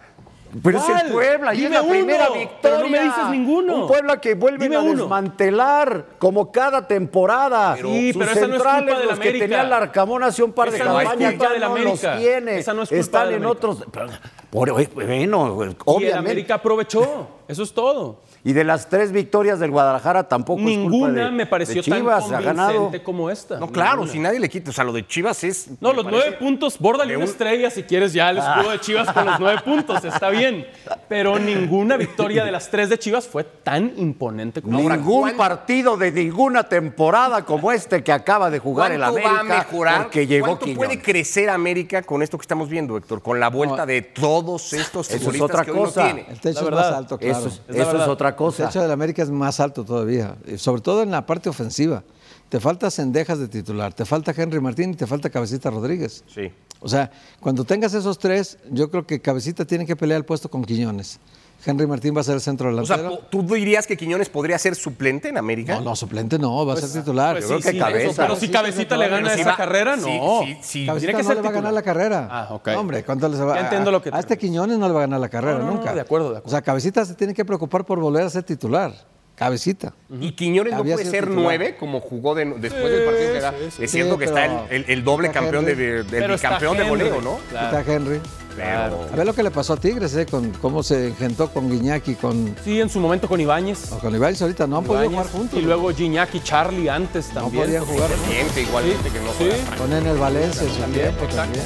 Pero 0.63 0.79
es 0.79 0.85
¿Cuál? 0.85 1.07
el 1.07 1.13
Puebla 1.13 1.55
y 1.55 1.65
es 1.65 1.71
la 1.71 1.83
primera 1.83 2.31
uno, 2.31 2.39
victoria. 2.39 2.59
pero 2.63 2.79
no 2.79 2.89
me 2.89 3.01
dices 3.03 3.25
ninguno. 3.31 3.75
Un 3.83 3.89
Puebla 3.89 4.21
que 4.21 4.35
vuelven 4.35 4.61
Dime 4.61 4.77
a 4.77 4.81
uno. 4.81 5.03
desmantelar 5.03 6.07
como 6.19 6.51
cada 6.53 6.87
temporada. 6.89 7.77
Sí, 7.77 8.13
Sus 8.13 8.21
pero 8.21 8.33
esa 8.33 8.41
no 8.47 8.47
es 8.47 8.63
centrales, 8.63 8.95
culpa 8.95 9.11
los 9.11 9.19
que 9.19 9.29
América. 9.29 9.45
tenía 9.45 9.61
el 9.63 9.73
Arcamón 9.73 10.23
hace 10.25 10.43
un 10.43 10.53
par 10.53 10.71
de 10.71 10.77
Esa 10.77 10.85
no 10.87 11.01
es 11.01 11.09
campañas 11.09 11.33
culpa 11.35 11.53
ya 11.53 11.59
no 11.59 11.67
América. 11.67 12.11
los 12.15 12.21
tiene. 12.21 12.59
Esa 12.59 12.75
no 12.75 12.83
es 12.83 12.89
culpa 12.89 13.01
Están 13.01 13.25
del 13.29 13.35
en 13.37 13.45
América. 13.45 13.69
otros. 13.69 13.85
pero, 13.93 14.07
por- 14.51 14.71
bueno, 14.71 14.81
Y 14.81 15.65
el 15.65 15.77
obviamente. 15.85 16.15
América 16.19 16.55
aprovechó. 16.55 17.29
Eso 17.49 17.63
es 17.63 17.73
todo. 17.73 18.21
Y 18.49 18.53
de 18.53 18.63
las 18.63 18.89
tres 18.89 19.11
victorias 19.11 19.59
del 19.59 19.73
Guadalajara 19.73 20.29
tampoco 20.29 20.61
es 20.61 20.67
culpa 20.79 20.91
Ninguna 20.91 21.25
de- 21.25 21.31
me 21.33 21.47
pareció 21.47 21.75
de 21.77 21.83
Chivas, 21.83 22.27
tan 22.29 22.37
ha 22.37 22.41
ganado. 22.41 22.75
convincente 22.75 23.03
como 23.05 23.29
esta. 23.29 23.59
No, 23.59 23.73
claro, 23.73 23.97
Ninguna. 23.97 24.13
si 24.13 24.19
nadie 24.21 24.39
le 24.39 24.49
quita. 24.49 24.71
O 24.71 24.73
sea, 24.73 24.85
lo 24.85 24.93
de 24.93 25.05
Chivas 25.05 25.43
es. 25.43 25.69
No, 25.81 25.93
los 25.93 26.05
nueve 26.05 26.31
puntos, 26.39 26.79
bórdale 26.79 27.11
de 27.11 27.17
una 27.17 27.25
un- 27.25 27.31
estrella 27.33 27.71
si 27.71 27.83
quieres 27.83 28.13
ya 28.13 28.31
el 28.31 28.39
escudo 28.39 28.71
de 28.71 28.79
Chivas 28.81 29.11
con 29.13 29.27
los 29.27 29.41
nueve 29.41 29.61
puntos, 29.65 30.05
está 30.05 30.31
bien. 30.31 30.65
Pero 31.09 31.41
ninguna 31.41 31.97
victoria 31.97 32.45
de 32.45 32.53
las 32.53 32.71
tres 32.71 32.89
de 32.89 32.97
Chivas 33.01 33.27
fue 33.27 33.43
tan 33.43 33.93
imponente 33.97 34.63
como 34.63 34.79
Ningún 34.79 35.23
¿cuál- 35.23 35.35
partido 35.37 35.97
de 35.97 36.13
ninguna 36.13 36.63
temporada 36.69 37.45
como 37.45 37.73
este 37.73 38.05
que 38.05 38.13
acaba 38.13 38.49
de 38.49 38.61
jugar 38.61 38.93
el 38.93 38.99
¿Cuánto 39.01 39.19
América 39.19 39.35
va 39.35 39.41
a 39.41 39.59
mejorar? 39.65 40.03
porque 40.05 40.25
llegó 40.25 40.47
¿Cuánto 40.47 40.67
Quiñones. 40.67 40.87
puede 40.89 41.03
crecer 41.03 41.51
América 41.51 42.03
con 42.03 42.23
esto 42.23 42.39
que 42.39 42.43
estamos 42.43 42.69
viendo, 42.69 42.97
Héctor? 42.97 43.23
Con 43.23 43.41
la 43.41 43.49
vuelta 43.51 43.85
de 43.87 44.03
todos 44.03 44.73
estos 44.73 45.09
Eso 45.09 45.17
es 45.17 45.21
futbolistas 45.23 45.51
otra 45.51 45.65
que 45.65 45.73
hoy 45.73 45.77
no 45.79 45.83
cosa. 45.87 46.05
tiene. 46.05 46.27
El 46.31 46.41
techo 46.41 46.63
La 46.63 46.69
es 46.69 46.75
más 46.87 46.93
alto, 46.95 47.19
claro. 47.19 47.39
Eso, 47.39 47.49
es, 47.49 47.55
Es 47.55 47.75
eso 47.75 47.81
es 47.83 47.93
verdad. 47.93 48.07
Otra 48.45 48.47
El 48.47 48.53
cosa. 48.53 48.69
techo 48.69 48.83
del 48.83 48.91
América 48.91 49.23
es 49.23 49.31
más 49.31 49.61
alto 49.61 49.85
todavía, 49.85 50.37
y 50.47 50.59
sobre 50.59 50.83
todo 50.83 51.03
en 51.03 51.11
la 51.11 51.27
parte 51.27 51.49
ofensiva. 51.49 52.03
Te 52.49 52.61
falta 52.61 52.91
Sendejas 52.91 53.39
de 53.41 53.49
titular, 53.49 53.93
te 53.93 54.05
falta 54.05 54.33
Henry 54.37 54.61
Martín 54.61 54.91
y 54.91 54.95
te 54.95 55.07
falta 55.07 55.31
Cabecita 55.31 55.71
Rodríguez. 55.71 56.23
Sí. 56.33 56.53
O 56.81 56.89
sea, 56.89 57.11
cuando 57.41 57.65
tengas 57.65 57.95
esos 57.95 58.19
tres, 58.19 58.59
yo 58.71 58.91
creo 58.91 59.07
que 59.07 59.21
Cabecita 59.21 59.65
tiene 59.65 59.87
que 59.87 59.97
pelear 59.97 60.19
el 60.19 60.25
puesto 60.25 60.49
con 60.49 60.65
Quiñones. 60.65 61.19
Henry 61.67 61.87
Martín 61.87 62.17
va 62.17 62.21
a 62.21 62.25
ser 62.25 62.35
el 62.37 62.41
centro 62.41 62.69
O 62.75 62.85
sea, 62.87 62.97
delantero. 62.97 63.23
¿tú 63.31 63.43
dirías 63.43 63.87
que 63.87 63.97
Quiñones 63.97 64.29
podría 64.29 64.59
ser 64.59 64.75
suplente 64.77 65.29
en 65.29 65.37
América? 65.39 65.75
no, 65.77 65.81
no, 65.83 65.97
suplente 65.97 66.39
no, 66.39 66.65
va 66.65 66.75
a 66.75 66.77
ser 66.77 66.91
titular. 67.03 67.35
Pues 67.37 67.47
creo 67.47 67.59
sí, 67.59 67.65
que 67.65 67.71
sí, 67.73 67.79
Cabeza. 67.79 68.11
eso, 68.11 68.23
Pero 68.23 68.37
si 68.37 68.49
Cabecita 68.49 68.97
le 68.97 69.09
gana 69.09 69.35
si 69.35 69.41
esa 69.41 69.51
va- 69.51 69.57
carrera, 69.57 69.97
no. 69.97 70.05
sí, 70.43 70.57
sí. 70.63 70.87
Cabecita 70.87 71.13
que 71.13 71.19
no 71.23 71.29
ser 71.29 71.37
le 71.37 71.43
va 71.43 71.49
a 71.49 71.53
ganar 71.53 71.73
titular. 71.73 71.75
la 71.75 71.83
carrera. 71.83 72.29
Ah, 72.31 72.49
ok. 72.55 72.69
No, 72.69 72.81
hombre, 72.81 73.05
¿cuánto 73.05 73.29
les 73.29 73.41
va 73.41 73.55
Ya 73.57 73.61
entiendo 73.63 73.91
lo 73.91 74.01
que 74.03 74.11
a, 74.11 74.17
a 74.17 74.21
este 74.21 74.39
Quiñones 74.39 74.79
no 74.79 74.87
le 74.87 74.93
va 74.95 75.01
a 75.01 75.03
ganar 75.03 75.21
la 75.21 75.29
carrera 75.29 75.59
No, 75.59 75.65
no, 75.65 75.71
no, 75.71 75.77
nunca. 75.79 75.93
de 75.95 76.01
acuerdo, 76.01 76.31
de 76.33 76.39
acuerdo. 76.39 76.49
O 76.49 76.51
sea, 76.51 76.63
Cabecita 76.63 77.05
se 77.05 77.15
tiene 77.15 77.35
que 77.35 77.45
preocupar 77.45 77.85
por 77.85 77.99
volver 78.01 78.25
a 78.25 78.31
ser 78.31 78.43
titular. 78.45 78.93
Cabecita. 79.37 79.93
Y 80.21 80.33
Quiñones 80.33 80.73
no 80.73 80.83
puede 80.83 81.05
ser 81.05 81.29
nueve, 81.29 81.77
como 81.79 82.01
jugó 82.01 82.35
de- 82.35 82.47
después 82.59 82.91
del 82.91 83.05
partido 83.05 83.33
que 83.35 83.41
da. 83.41 83.51
sí, 83.53 83.57
sí. 83.77 83.85
Es 83.85 83.91
cierto 83.91 84.15
Sí, 84.15 84.19
que 84.19 84.25
está 84.25 84.45
el, 84.47 84.53
el- 84.71 84.85
el 84.91 85.05
doble 85.05 85.29
está 85.29 85.41
campeón 85.41 85.65
de, 85.67 85.75
del 86.05 86.31
bicampeón 86.33 86.77
de 86.79 86.89
goleo, 86.89 87.21
¿no? 87.21 87.39
Claro. 87.51 87.79
Está 87.79 87.93
Henry. 87.93 88.21
Pero- 88.57 89.03
A 89.13 89.17
ver 89.17 89.27
lo 89.27 89.35
que 89.35 89.43
le 89.43 89.51
pasó 89.51 89.75
a 89.75 89.77
Tigres, 89.77 90.17
¿eh? 90.17 90.25
Con 90.25 90.51
cómo 90.53 90.83
se 90.83 91.09
engentó 91.09 91.51
con 91.51 91.71
Guiñaki, 91.71 92.15
con, 92.15 92.57
Sí, 92.65 92.81
en 92.81 92.89
su 92.89 92.99
momento 93.01 93.29
con 93.29 93.39
Ibáñez. 93.39 93.93
o 93.93 93.99
con 93.99 94.15
Ibáñez 94.15 94.41
ahorita. 94.41 94.67
No 94.67 94.79
han 94.79 94.85
podido 94.85 95.11
jugar 95.11 95.27
juntos. 95.29 95.59
Y 95.59 95.63
luego 95.63 95.91
y 95.91 96.41
Charlie 96.41 96.89
antes 96.89 97.29
no 97.35 97.43
también. 97.43 97.65
podían 97.65 97.85
jugar 97.85 98.11
juntos. 98.17 98.57
Igualmente 98.57 99.11
que 99.11 99.21
no 99.21 99.31
Sí. 99.33 99.51
juega. 99.51 99.77
Con 99.77 99.93
Enes 99.93 100.19
Valencia 100.19 100.63
en 100.63 100.69
su 100.71 100.81
También, 100.81 101.15
tiempo 101.15 101.35
también. 101.35 101.65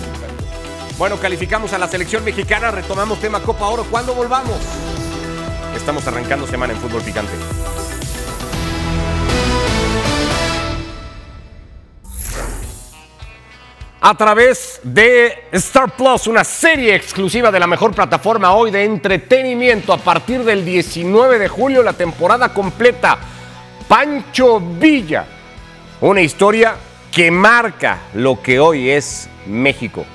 Bueno, 0.98 1.16
calificamos 1.18 1.72
a 1.72 1.78
la 1.78 1.86
selección 1.86 2.24
mexicana, 2.24 2.72
retomamos 2.72 3.20
tema 3.20 3.40
Copa 3.40 3.68
Oro. 3.68 3.84
¿Cuándo 3.88 4.12
volvamos? 4.12 4.56
Estamos 5.74 6.06
arrancando 6.06 6.46
semana 6.46 6.72
en 6.72 6.78
Fútbol 6.78 7.02
Picante. 7.02 7.32
A 14.02 14.14
través 14.14 14.80
de 14.82 15.44
Star 15.52 15.94
Plus, 15.94 16.26
una 16.26 16.42
serie 16.42 16.94
exclusiva 16.94 17.52
de 17.52 17.60
la 17.60 17.66
mejor 17.66 17.94
plataforma 17.94 18.54
hoy 18.54 18.70
de 18.70 18.84
entretenimiento 18.84 19.92
a 19.92 19.98
partir 19.98 20.42
del 20.42 20.64
19 20.64 21.38
de 21.38 21.48
julio, 21.48 21.82
la 21.82 21.92
temporada 21.92 22.54
completa. 22.54 23.18
Pancho 23.86 24.58
Villa, 24.58 25.26
una 26.00 26.22
historia 26.22 26.76
que 27.12 27.30
marca 27.30 27.98
lo 28.14 28.40
que 28.40 28.58
hoy 28.58 28.90
es 28.90 29.28
México. 29.46 30.06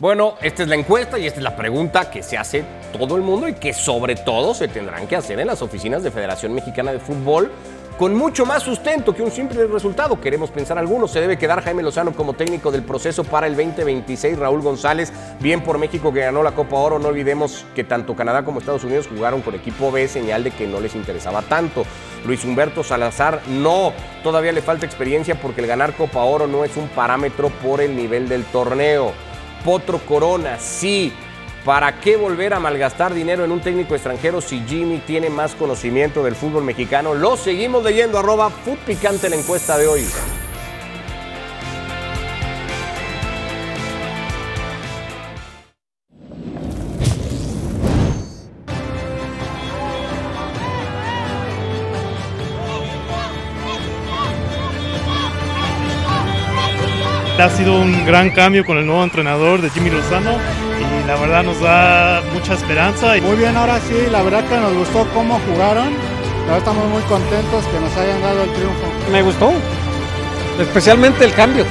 Bueno, 0.00 0.34
esta 0.42 0.64
es 0.64 0.68
la 0.68 0.74
encuesta 0.74 1.20
y 1.20 1.26
esta 1.26 1.38
es 1.38 1.44
la 1.44 1.54
pregunta 1.54 2.10
que 2.10 2.24
se 2.24 2.36
hace 2.36 2.64
todo 2.92 3.14
el 3.14 3.22
mundo 3.22 3.46
y 3.46 3.54
que 3.54 3.72
sobre 3.72 4.16
todo 4.16 4.52
se 4.52 4.66
tendrán 4.66 5.06
que 5.06 5.14
hacer 5.14 5.38
en 5.38 5.46
las 5.46 5.62
oficinas 5.62 6.02
de 6.02 6.10
Federación 6.10 6.52
Mexicana 6.52 6.90
de 6.90 6.98
Fútbol 6.98 7.52
con 7.96 8.12
mucho 8.12 8.44
más 8.44 8.64
sustento 8.64 9.14
que 9.14 9.22
un 9.22 9.30
simple 9.30 9.68
resultado. 9.68 10.20
Queremos 10.20 10.50
pensar 10.50 10.78
algunos. 10.78 11.12
Se 11.12 11.20
debe 11.20 11.38
quedar 11.38 11.62
Jaime 11.62 11.84
Lozano 11.84 12.12
como 12.12 12.32
técnico 12.32 12.72
del 12.72 12.82
proceso 12.82 13.22
para 13.22 13.46
el 13.46 13.54
2026. 13.54 14.36
Raúl 14.36 14.62
González, 14.62 15.12
bien 15.38 15.62
por 15.62 15.78
México 15.78 16.12
que 16.12 16.22
ganó 16.22 16.42
la 16.42 16.56
Copa 16.56 16.74
Oro. 16.74 16.98
No 16.98 17.08
olvidemos 17.08 17.64
que 17.76 17.84
tanto 17.84 18.16
Canadá 18.16 18.44
como 18.44 18.58
Estados 18.58 18.82
Unidos 18.82 19.06
jugaron 19.06 19.42
con 19.42 19.54
equipo 19.54 19.92
B, 19.92 20.08
señal 20.08 20.42
de 20.42 20.50
que 20.50 20.66
no 20.66 20.80
les 20.80 20.96
interesaba 20.96 21.42
tanto. 21.42 21.84
Luis 22.26 22.44
Humberto 22.44 22.82
Salazar, 22.82 23.42
no. 23.46 23.92
Todavía 24.24 24.50
le 24.50 24.60
falta 24.60 24.86
experiencia 24.86 25.40
porque 25.40 25.60
el 25.60 25.68
ganar 25.68 25.94
Copa 25.94 26.24
Oro 26.24 26.48
no 26.48 26.64
es 26.64 26.76
un 26.76 26.88
parámetro 26.88 27.50
por 27.62 27.80
el 27.80 27.94
nivel 27.94 28.28
del 28.28 28.42
torneo. 28.46 29.12
Potro 29.64 29.98
Corona, 29.98 30.58
sí. 30.58 31.12
¿Para 31.64 31.98
qué 31.98 32.16
volver 32.16 32.52
a 32.52 32.60
malgastar 32.60 33.14
dinero 33.14 33.44
en 33.44 33.50
un 33.50 33.60
técnico 33.60 33.94
extranjero 33.94 34.42
si 34.42 34.62
Jimmy 34.68 34.98
tiene 34.98 35.30
más 35.30 35.54
conocimiento 35.54 36.22
del 36.22 36.36
fútbol 36.36 36.62
mexicano? 36.62 37.14
Lo 37.14 37.38
seguimos 37.38 37.82
leyendo, 37.82 38.18
arroba 38.18 38.52
Picante 38.86 39.30
la 39.30 39.36
encuesta 39.36 39.78
de 39.78 39.88
hoy. 39.88 40.04
Ha 57.44 57.50
sido 57.50 57.78
un 57.78 58.06
gran 58.06 58.30
cambio 58.30 58.64
con 58.64 58.78
el 58.78 58.86
nuevo 58.86 59.04
entrenador 59.04 59.60
de 59.60 59.68
Jimmy 59.68 59.90
Lozano 59.90 60.30
y 60.80 61.06
la 61.06 61.14
verdad 61.16 61.42
nos 61.42 61.60
da 61.60 62.22
mucha 62.32 62.54
esperanza. 62.54 63.16
Muy 63.20 63.36
bien, 63.36 63.54
ahora 63.54 63.78
sí, 63.80 64.06
la 64.10 64.22
verdad 64.22 64.44
que 64.48 64.56
nos 64.56 64.72
gustó 64.72 65.06
cómo 65.12 65.38
jugaron. 65.40 65.88
Ahora 66.44 66.56
estamos 66.56 66.88
muy 66.88 67.02
contentos 67.02 67.66
que 67.66 67.80
nos 67.80 67.94
hayan 67.98 68.22
dado 68.22 68.44
el 68.44 68.50
triunfo. 68.54 68.86
Me 69.12 69.20
gustó, 69.20 69.52
especialmente 70.58 71.26
el 71.26 71.34
cambio. 71.34 71.66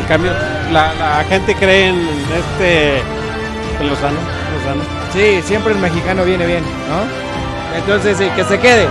El 0.00 0.06
cambio, 0.08 0.32
la, 0.72 0.92
la 0.94 1.24
gente 1.28 1.54
cree 1.54 1.90
en 1.90 2.08
este 2.36 2.98
en 2.98 3.88
Lozano, 3.88 4.18
Lozano. 4.18 4.82
Sí, 5.12 5.40
siempre 5.44 5.74
el 5.74 5.78
mexicano 5.78 6.24
viene 6.24 6.44
bien, 6.44 6.64
¿no? 6.88 7.78
Entonces, 7.78 8.18
sí, 8.18 8.28
que 8.34 8.42
se 8.42 8.58
quede. 8.58 8.88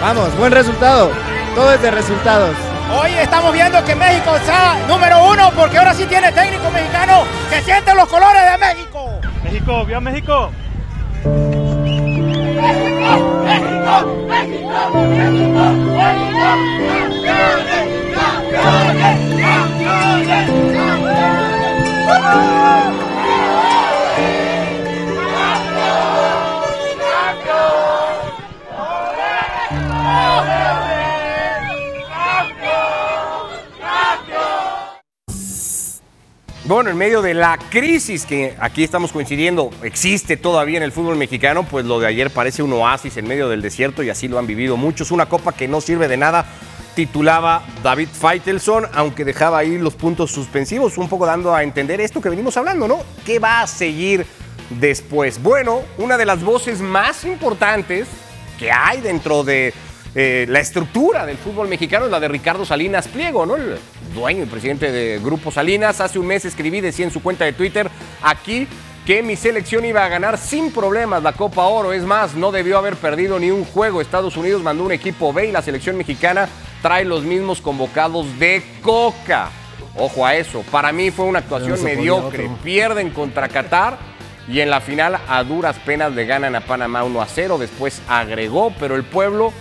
Vamos, 0.00 0.34
buen 0.38 0.50
resultado. 0.50 1.10
Todo 1.54 1.74
es 1.74 1.82
de 1.82 1.90
resultados. 1.90 2.56
Hoy 2.90 3.12
estamos 3.20 3.52
viendo 3.52 3.84
que 3.84 3.94
México 3.94 4.34
está 4.36 4.78
número 4.86 5.30
uno 5.30 5.50
porque 5.54 5.76
ahora 5.78 5.92
sí 5.92 6.06
tiene 6.06 6.32
técnico 6.32 6.70
mexicano 6.70 7.24
que 7.50 7.60
siente 7.60 7.94
los 7.94 8.08
colores 8.08 8.42
de 8.50 8.58
México. 8.58 9.20
México, 9.44 9.84
¡viva 9.84 10.00
México! 10.00 10.50
Bueno, 36.68 36.90
en 36.90 36.98
medio 36.98 37.22
de 37.22 37.32
la 37.32 37.56
crisis 37.70 38.26
que 38.26 38.54
aquí 38.60 38.84
estamos 38.84 39.10
coincidiendo, 39.10 39.70
existe 39.82 40.36
todavía 40.36 40.76
en 40.76 40.82
el 40.82 40.92
fútbol 40.92 41.16
mexicano, 41.16 41.62
pues 41.62 41.86
lo 41.86 41.98
de 41.98 42.06
ayer 42.06 42.30
parece 42.30 42.62
un 42.62 42.74
oasis 42.74 43.16
en 43.16 43.26
medio 43.26 43.48
del 43.48 43.62
desierto 43.62 44.02
y 44.02 44.10
así 44.10 44.28
lo 44.28 44.38
han 44.38 44.46
vivido 44.46 44.76
muchos. 44.76 45.10
Una 45.10 45.30
copa 45.30 45.52
que 45.52 45.66
no 45.66 45.80
sirve 45.80 46.08
de 46.08 46.18
nada, 46.18 46.44
titulaba 46.94 47.64
David 47.82 48.08
Feitelson, 48.12 48.84
aunque 48.92 49.24
dejaba 49.24 49.56
ahí 49.56 49.78
los 49.78 49.94
puntos 49.94 50.30
suspensivos, 50.30 50.98
un 50.98 51.08
poco 51.08 51.24
dando 51.24 51.54
a 51.54 51.62
entender 51.62 52.02
esto 52.02 52.20
que 52.20 52.28
venimos 52.28 52.54
hablando, 52.58 52.86
¿no? 52.86 52.98
¿Qué 53.24 53.38
va 53.38 53.62
a 53.62 53.66
seguir 53.66 54.26
después? 54.68 55.42
Bueno, 55.42 55.80
una 55.96 56.18
de 56.18 56.26
las 56.26 56.44
voces 56.44 56.82
más 56.82 57.24
importantes 57.24 58.08
que 58.58 58.70
hay 58.70 59.00
dentro 59.00 59.42
de 59.42 59.72
eh, 60.14 60.44
la 60.48 60.60
estructura 60.60 61.24
del 61.24 61.38
fútbol 61.38 61.68
mexicano 61.68 62.06
es 62.06 62.10
la 62.10 62.20
de 62.20 62.28
Ricardo 62.28 62.66
Salinas 62.66 63.08
Pliego, 63.08 63.46
¿no? 63.46 63.56
Dueño 64.14 64.42
y 64.42 64.46
presidente 64.46 64.92
de 64.92 65.18
Grupo 65.18 65.50
Salinas. 65.50 66.00
Hace 66.00 66.18
un 66.18 66.26
mes 66.26 66.44
escribí, 66.44 66.80
decía 66.80 67.04
en 67.04 67.10
su 67.10 67.22
cuenta 67.22 67.44
de 67.44 67.52
Twitter, 67.52 67.90
aquí 68.22 68.66
que 69.06 69.22
mi 69.22 69.36
selección 69.36 69.84
iba 69.86 70.04
a 70.04 70.08
ganar 70.08 70.36
sin 70.36 70.70
problemas 70.70 71.22
la 71.22 71.32
Copa 71.32 71.64
Oro. 71.64 71.92
Es 71.92 72.04
más, 72.04 72.34
no 72.34 72.52
debió 72.52 72.76
haber 72.76 72.96
perdido 72.96 73.38
ni 73.38 73.50
un 73.50 73.64
juego. 73.64 74.00
Estados 74.00 74.36
Unidos 74.36 74.62
mandó 74.62 74.84
un 74.84 74.92
equipo 74.92 75.32
B 75.32 75.46
y 75.46 75.52
la 75.52 75.62
selección 75.62 75.96
mexicana 75.96 76.48
trae 76.82 77.04
los 77.04 77.22
mismos 77.22 77.60
convocados 77.60 78.38
de 78.38 78.62
Coca. 78.82 79.50
Ojo 79.96 80.26
a 80.26 80.34
eso. 80.34 80.62
Para 80.70 80.92
mí 80.92 81.10
fue 81.10 81.24
una 81.24 81.38
actuación 81.38 81.82
mediocre. 81.82 82.50
Pierden 82.62 83.10
contra 83.10 83.48
Qatar 83.48 83.98
y 84.46 84.60
en 84.60 84.70
la 84.70 84.80
final 84.80 85.18
a 85.28 85.42
duras 85.42 85.76
penas 85.78 86.12
le 86.12 86.24
ganan 86.24 86.54
a 86.54 86.60
Panamá 86.60 87.02
1 87.04 87.20
a 87.22 87.26
0. 87.26 87.58
Después 87.58 88.02
agregó, 88.08 88.72
pero 88.78 88.94
el 88.94 89.04
pueblo, 89.04 89.52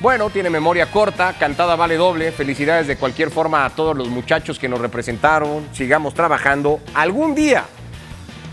bueno, 0.00 0.30
tiene 0.30 0.48
memoria 0.48 0.90
corta, 0.90 1.34
cantada 1.38 1.74
vale 1.74 1.96
doble. 1.96 2.30
Felicidades 2.30 2.86
de 2.86 2.96
cualquier 2.96 3.30
forma 3.30 3.64
a 3.64 3.70
todos 3.70 3.96
los 3.96 4.08
muchachos 4.08 4.58
que 4.58 4.68
nos 4.68 4.80
representaron. 4.80 5.66
Sigamos 5.72 6.14
trabajando. 6.14 6.80
Algún 6.94 7.34
día 7.34 7.64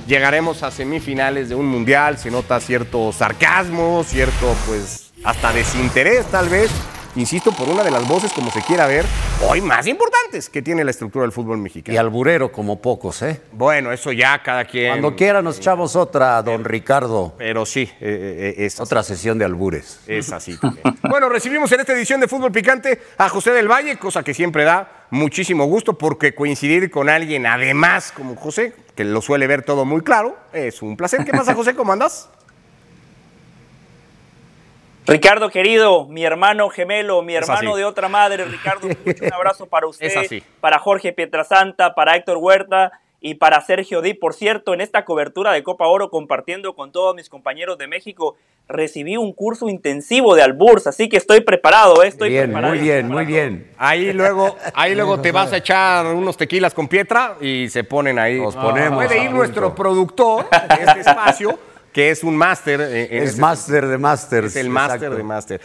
llegaremos 0.07 0.63
a 0.63 0.71
semifinales 0.71 1.49
de 1.49 1.55
un 1.55 1.67
mundial. 1.67 2.17
Se 2.17 2.31
nota 2.31 2.59
cierto 2.59 3.11
sarcasmo, 3.11 4.03
cierto, 4.03 4.55
pues, 4.65 5.11
hasta 5.23 5.53
desinterés 5.53 6.25
tal 6.31 6.49
vez. 6.49 6.71
Insisto, 7.17 7.53
por 7.53 7.69
una 7.69 7.81
de 7.81 7.91
las 7.91 8.05
voces, 8.09 8.33
como 8.33 8.51
se 8.51 8.61
quiera 8.61 8.87
ver, 8.87 9.05
hoy 9.47 9.61
más 9.61 9.87
importantes 9.87 10.49
que 10.49 10.61
tiene 10.61 10.83
la 10.83 10.91
estructura 10.91 11.23
del 11.23 11.31
fútbol 11.31 11.57
mexicano. 11.57 11.93
Y 11.93 11.97
alburero 11.97 12.51
como 12.51 12.81
pocos, 12.81 13.21
¿eh? 13.21 13.39
Bueno, 13.53 13.93
eso 13.93 14.11
ya 14.11 14.43
cada 14.43 14.65
quien. 14.65 14.89
Cuando 14.89 15.15
quiera 15.15 15.41
nos 15.41 15.57
echamos 15.57 15.95
otra, 15.95 16.43
don 16.43 16.65
Ricardo. 16.65 17.33
Pero 17.37 17.65
sí, 17.65 17.89
eh, 18.01 18.55
eh, 18.57 18.65
es, 18.65 18.81
Otra 18.81 19.01
sesión 19.01 19.39
de 19.39 19.45
albures. 19.45 20.01
es 20.07 20.29
así 20.33 20.57
también. 20.57 20.83
bueno, 21.09 21.29
recibimos 21.29 21.71
en 21.71 21.79
esta 21.79 21.93
edición 21.93 22.19
de 22.19 22.27
Fútbol 22.27 22.51
Picante 22.51 23.01
a 23.17 23.29
José 23.29 23.51
del 23.51 23.69
Valle, 23.69 23.95
cosa 23.97 24.21
que 24.21 24.33
siempre 24.33 24.65
da 24.65 25.05
muchísimo 25.09 25.65
gusto 25.67 25.97
porque 25.97 26.35
coincidir 26.35 26.91
con 26.91 27.07
alguien, 27.07 27.45
además 27.45 28.11
como 28.11 28.35
José, 28.35 28.73
que 28.93 29.05
lo 29.05 29.21
suele 29.21 29.47
ver 29.47 29.63
todo 29.63 29.85
muy 29.85 30.01
claro, 30.01 30.35
es 30.51 30.81
un 30.81 30.97
placer. 30.97 31.23
¿Qué 31.23 31.31
pasa, 31.31 31.55
José? 31.55 31.75
¿Cómo 31.75 31.93
andas? 31.93 32.29
Ricardo 35.07 35.49
querido, 35.49 36.07
mi 36.07 36.23
hermano 36.25 36.69
gemelo, 36.69 37.21
mi 37.21 37.35
hermano 37.35 37.75
de 37.75 37.85
otra 37.85 38.07
madre, 38.09 38.45
Ricardo, 38.45 38.87
un 38.87 39.33
abrazo 39.33 39.65
para 39.69 39.87
usted, 39.87 40.15
así. 40.17 40.43
para 40.61 40.79
Jorge 40.79 41.13
Pietrasanta, 41.13 41.93
para 41.93 42.15
Héctor 42.15 42.37
Huerta 42.37 42.91
y 43.21 43.35
para 43.35 43.61
Sergio 43.61 44.01
Di. 44.01 44.13
Por 44.13 44.33
cierto, 44.33 44.73
en 44.73 44.81
esta 44.81 45.05
cobertura 45.05 45.51
de 45.51 45.63
Copa 45.63 45.87
Oro, 45.87 46.09
compartiendo 46.09 46.75
con 46.75 46.91
todos 46.91 47.15
mis 47.15 47.29
compañeros 47.29 47.77
de 47.77 47.87
México, 47.87 48.35
recibí 48.67 49.15
un 49.15 49.31
curso 49.33 49.69
intensivo 49.69 50.35
de 50.35 50.41
Alburs, 50.41 50.87
así 50.87 51.07
que 51.07 51.17
estoy 51.17 51.41
preparado, 51.41 52.01
eh, 52.03 52.07
estoy 52.07 52.29
Bien, 52.29 52.45
preparado. 52.45 52.73
muy 52.73 52.83
bien, 52.83 53.07
muy 53.07 53.25
bien. 53.25 53.71
Ahí 53.77 54.11
luego, 54.11 54.57
ahí 54.73 54.95
luego 54.95 55.21
te 55.21 55.31
vas 55.31 55.53
a 55.53 55.57
echar 55.57 56.07
unos 56.07 56.35
tequilas 56.35 56.73
con 56.73 56.87
Pietra 56.87 57.35
y 57.41 57.69
se 57.69 57.83
ponen 57.83 58.17
ahí. 58.17 58.39
Nos 58.39 58.55
ponemos 58.55 59.05
Puede 59.05 59.23
ir 59.23 59.31
nuestro 59.31 59.75
productor 59.75 60.49
de 60.49 60.83
este 60.83 60.99
espacio, 61.01 61.59
que 61.95 62.11
es 62.11 62.25
un 62.25 62.35
máster. 62.35 62.81
eh, 62.81 63.07
Es 63.23 63.37
máster 63.37 63.87
de 63.87 63.97
másters. 63.97 64.47
Es 64.47 64.55
el 64.57 64.69
máster 64.69 65.15
de 65.15 65.23
máster. 65.23 65.61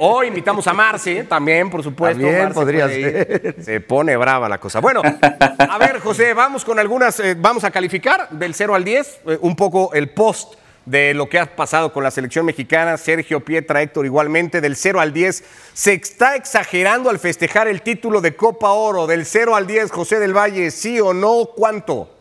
Hoy 0.00 0.26
invitamos 0.26 0.66
a 0.66 0.72
Marce 0.72 1.22
también, 1.28 1.70
por 1.70 1.84
supuesto. 1.84 2.20
También 2.20 2.42
Marce 2.42 2.54
podría 2.54 2.88
ser. 2.88 3.54
Se 3.62 3.80
pone 3.80 4.16
brava 4.16 4.48
la 4.48 4.58
cosa. 4.58 4.80
Bueno, 4.80 5.00
a 5.04 5.78
ver, 5.78 6.00
José, 6.00 6.34
vamos 6.34 6.64
con 6.64 6.80
algunas, 6.80 7.20
eh, 7.20 7.36
vamos 7.38 7.62
a 7.62 7.70
calificar 7.70 8.28
del 8.30 8.54
0 8.54 8.74
al 8.74 8.82
10, 8.82 9.20
eh, 9.28 9.38
un 9.42 9.54
poco 9.54 9.94
el 9.94 10.10
post 10.10 10.54
de 10.84 11.14
lo 11.14 11.28
que 11.28 11.38
ha 11.38 11.46
pasado 11.54 11.92
con 11.92 12.02
la 12.02 12.10
selección 12.10 12.44
mexicana, 12.44 12.96
Sergio, 12.96 13.38
Pietra, 13.44 13.82
Héctor 13.82 14.06
igualmente, 14.06 14.60
del 14.60 14.74
0 14.74 14.98
al 14.98 15.12
10. 15.12 15.44
Se 15.74 15.92
está 15.92 16.34
exagerando 16.34 17.08
al 17.08 17.20
festejar 17.20 17.68
el 17.68 17.82
título 17.82 18.20
de 18.20 18.34
Copa 18.34 18.70
Oro, 18.70 19.06
del 19.06 19.24
0 19.24 19.54
al 19.54 19.68
10, 19.68 19.92
José 19.92 20.18
del 20.18 20.36
Valle, 20.36 20.72
sí 20.72 20.98
o 20.98 21.14
no, 21.14 21.50
¿cuánto? 21.54 22.16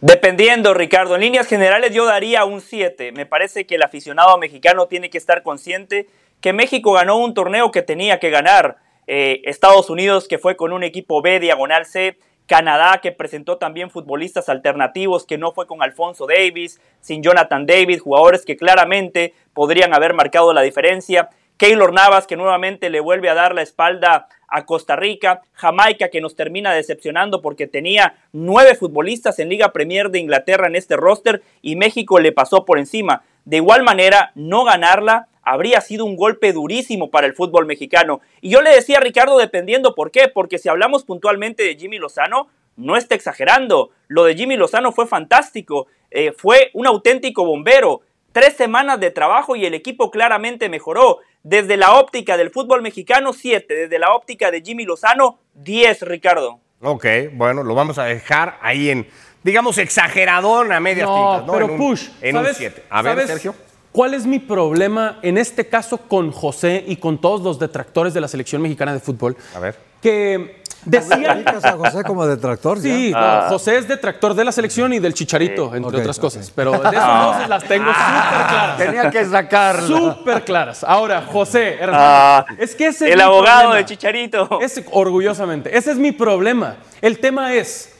Dependiendo, 0.00 0.74
Ricardo. 0.74 1.16
En 1.16 1.22
líneas 1.22 1.48
generales 1.48 1.92
yo 1.92 2.06
daría 2.06 2.44
un 2.44 2.60
7. 2.60 3.10
Me 3.12 3.26
parece 3.26 3.66
que 3.66 3.74
el 3.74 3.82
aficionado 3.82 4.38
mexicano 4.38 4.86
tiene 4.86 5.10
que 5.10 5.18
estar 5.18 5.42
consciente 5.42 6.06
que 6.40 6.52
México 6.52 6.92
ganó 6.92 7.18
un 7.18 7.34
torneo 7.34 7.72
que 7.72 7.82
tenía 7.82 8.20
que 8.20 8.30
ganar. 8.30 8.76
Eh, 9.08 9.40
Estados 9.44 9.90
Unidos 9.90 10.28
que 10.28 10.38
fue 10.38 10.56
con 10.56 10.72
un 10.72 10.84
equipo 10.84 11.20
B, 11.20 11.40
diagonal 11.40 11.84
C. 11.84 12.16
Canadá 12.46 13.00
que 13.02 13.10
presentó 13.10 13.58
también 13.58 13.90
futbolistas 13.90 14.48
alternativos 14.48 15.26
que 15.26 15.36
no 15.36 15.52
fue 15.52 15.66
con 15.66 15.82
Alfonso 15.82 16.26
Davis, 16.26 16.80
sin 17.00 17.22
Jonathan 17.22 17.66
David, 17.66 17.98
jugadores 17.98 18.44
que 18.44 18.56
claramente 18.56 19.34
podrían 19.52 19.92
haber 19.94 20.14
marcado 20.14 20.52
la 20.54 20.62
diferencia. 20.62 21.28
Keylor 21.58 21.92
Navas 21.92 22.26
que 22.26 22.36
nuevamente 22.36 22.88
le 22.88 23.00
vuelve 23.00 23.28
a 23.28 23.34
dar 23.34 23.54
la 23.54 23.62
espalda 23.62 24.28
a 24.48 24.64
Costa 24.64 24.96
Rica, 24.96 25.42
Jamaica 25.52 26.08
que 26.08 26.22
nos 26.22 26.34
termina 26.34 26.72
decepcionando 26.72 27.42
porque 27.42 27.66
tenía 27.66 28.14
nueve 28.32 28.74
futbolistas 28.74 29.38
en 29.38 29.50
Liga 29.50 29.72
Premier 29.72 30.10
de 30.10 30.20
Inglaterra 30.20 30.68
en 30.68 30.76
este 30.76 30.96
roster 30.96 31.42
y 31.60 31.76
México 31.76 32.18
le 32.18 32.32
pasó 32.32 32.64
por 32.64 32.78
encima. 32.78 33.22
De 33.44 33.58
igual 33.58 33.82
manera, 33.82 34.32
no 34.34 34.64
ganarla 34.64 35.28
habría 35.42 35.80
sido 35.80 36.04
un 36.04 36.16
golpe 36.16 36.52
durísimo 36.52 37.10
para 37.10 37.26
el 37.26 37.34
fútbol 37.34 37.66
mexicano. 37.66 38.20
Y 38.40 38.50
yo 38.50 38.60
le 38.60 38.70
decía 38.70 38.98
a 38.98 39.00
Ricardo, 39.00 39.38
dependiendo 39.38 39.94
por 39.94 40.10
qué, 40.10 40.28
porque 40.28 40.58
si 40.58 40.68
hablamos 40.68 41.04
puntualmente 41.04 41.62
de 41.62 41.76
Jimmy 41.76 41.98
Lozano, 41.98 42.48
no 42.76 42.96
está 42.96 43.14
exagerando. 43.14 43.90
Lo 44.08 44.24
de 44.24 44.34
Jimmy 44.36 44.56
Lozano 44.56 44.92
fue 44.92 45.06
fantástico, 45.06 45.86
eh, 46.10 46.32
fue 46.32 46.70
un 46.74 46.86
auténtico 46.86 47.44
bombero. 47.44 48.02
Tres 48.32 48.54
semanas 48.56 49.00
de 49.00 49.10
trabajo 49.10 49.56
y 49.56 49.64
el 49.64 49.72
equipo 49.72 50.10
claramente 50.10 50.68
mejoró. 50.68 51.20
Desde 51.42 51.76
la 51.76 51.94
óptica 51.94 52.36
del 52.36 52.50
fútbol 52.50 52.82
mexicano, 52.82 53.32
7. 53.32 53.72
Desde 53.74 53.98
la 53.98 54.12
óptica 54.14 54.50
de 54.50 54.60
Jimmy 54.60 54.84
Lozano, 54.84 55.38
10, 55.54 56.02
Ricardo. 56.02 56.60
Ok, 56.80 57.06
bueno, 57.32 57.62
lo 57.62 57.74
vamos 57.74 57.98
a 57.98 58.04
dejar 58.04 58.58
ahí 58.62 58.90
en, 58.90 59.06
digamos, 59.42 59.78
exageradón 59.78 60.72
a 60.72 60.80
medias 60.80 61.08
No, 61.08 61.14
tintas, 61.32 61.46
¿no? 61.46 61.52
pero 61.52 61.64
En 61.66 61.70
un- 61.72 61.78
push. 61.78 62.08
En 62.20 62.36
un 62.36 62.42
¿sabes- 62.42 62.56
7. 62.56 62.84
A 62.90 63.02
ver, 63.02 63.12
sabes 63.14 63.26
Sergio. 63.28 63.54
¿Cuál 63.92 64.14
es 64.14 64.26
mi 64.26 64.38
problema 64.38 65.18
en 65.22 65.38
este 65.38 65.66
caso 65.66 65.96
con 65.98 66.30
José 66.30 66.84
y 66.86 66.96
con 66.96 67.20
todos 67.20 67.40
los 67.40 67.58
detractores 67.58 68.14
de 68.14 68.20
la 68.20 68.28
selección 68.28 68.60
mexicana 68.62 68.92
de 68.92 69.00
fútbol? 69.00 69.36
A 69.54 69.58
ver. 69.58 69.76
Que 70.02 70.62
¿Ubicas 70.86 71.64
a 71.64 71.72
José 71.72 72.02
como 72.04 72.26
detractor? 72.26 72.78
Sí, 72.80 73.10
no, 73.12 73.18
Ah. 73.18 73.46
José 73.48 73.76
es 73.78 73.88
detractor 73.88 74.34
de 74.34 74.44
la 74.44 74.52
selección 74.52 74.92
y 74.92 74.98
del 74.98 75.12
chicharito, 75.14 75.74
entre 75.74 75.98
otras 76.00 76.18
cosas. 76.18 76.50
Pero 76.54 76.72
de 76.72 76.76
esas 76.88 77.24
dos 77.40 77.48
las 77.48 77.64
tengo 77.64 77.86
súper 77.92 78.46
claras. 78.48 78.78
Tenía 78.78 79.10
que 79.10 79.24
sacarla. 79.26 79.86
Súper 79.86 80.44
claras. 80.44 80.84
Ahora, 80.84 81.22
José, 81.30 81.74
hermano, 81.80 82.02
Ah, 82.04 82.46
es 82.58 82.74
que 82.74 82.86
ese 82.86 83.08
es 83.08 83.14
el 83.14 83.20
abogado 83.20 83.60
problema. 83.60 83.76
de 83.76 83.84
Chicharito. 83.86 84.60
Ese- 84.62 84.84
orgullosamente. 84.92 85.76
Ese 85.76 85.90
es 85.92 85.98
mi 85.98 86.12
problema. 86.12 86.76
El 87.02 87.18
tema 87.18 87.52
es, 87.54 87.90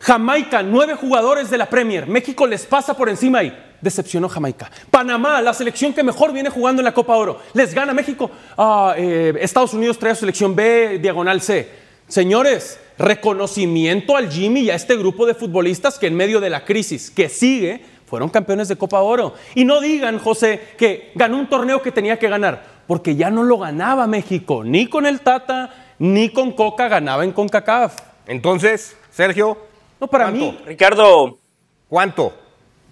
Jamaica, 0.00 0.62
nueve 0.62 0.94
jugadores 0.94 1.50
de 1.50 1.58
la 1.58 1.66
Premier. 1.66 2.06
México 2.06 2.46
les 2.46 2.66
pasa 2.66 2.94
por 2.94 3.08
encima 3.08 3.42
y 3.42 3.56
decepcionó 3.80 4.28
Jamaica. 4.28 4.70
Panamá, 4.90 5.40
la 5.40 5.54
selección 5.54 5.92
que 5.92 6.02
mejor 6.02 6.32
viene 6.32 6.50
jugando 6.50 6.80
en 6.80 6.84
la 6.84 6.92
Copa 6.92 7.14
Oro. 7.16 7.40
Les 7.54 7.72
gana 7.74 7.92
México. 7.94 8.30
Ah, 8.58 8.94
eh, 8.96 9.32
Estados 9.40 9.72
Unidos 9.74 9.98
trae 9.98 10.12
a 10.12 10.14
su 10.14 10.20
selección 10.20 10.54
B, 10.54 10.98
diagonal 11.00 11.40
C. 11.40 11.83
Señores, 12.08 12.78
reconocimiento 12.98 14.16
al 14.16 14.30
Jimmy 14.30 14.60
y 14.60 14.70
a 14.70 14.74
este 14.74 14.96
grupo 14.96 15.26
de 15.26 15.34
futbolistas 15.34 15.98
que 15.98 16.06
en 16.06 16.14
medio 16.16 16.40
de 16.40 16.50
la 16.50 16.64
crisis 16.64 17.10
que 17.10 17.28
sigue 17.28 17.80
fueron 18.06 18.28
campeones 18.28 18.68
de 18.68 18.76
Copa 18.76 19.00
Oro. 19.00 19.34
Y 19.54 19.64
no 19.64 19.80
digan, 19.80 20.18
José, 20.18 20.60
que 20.76 21.10
ganó 21.14 21.38
un 21.38 21.48
torneo 21.48 21.82
que 21.82 21.90
tenía 21.90 22.18
que 22.18 22.28
ganar, 22.28 22.64
porque 22.86 23.16
ya 23.16 23.30
no 23.30 23.42
lo 23.42 23.58
ganaba 23.58 24.06
México, 24.06 24.62
ni 24.62 24.86
con 24.86 25.06
el 25.06 25.20
Tata, 25.20 25.94
ni 25.98 26.28
con 26.28 26.52
Coca 26.52 26.88
ganaba 26.88 27.24
en 27.24 27.32
CONCACAF. 27.32 27.96
Entonces, 28.26 28.96
Sergio, 29.10 29.56
No, 30.00 30.06
para 30.06 30.24
¿Cuánto? 30.26 30.52
mí, 30.52 30.58
Ricardo, 30.66 31.38
¿cuánto? 31.88 32.34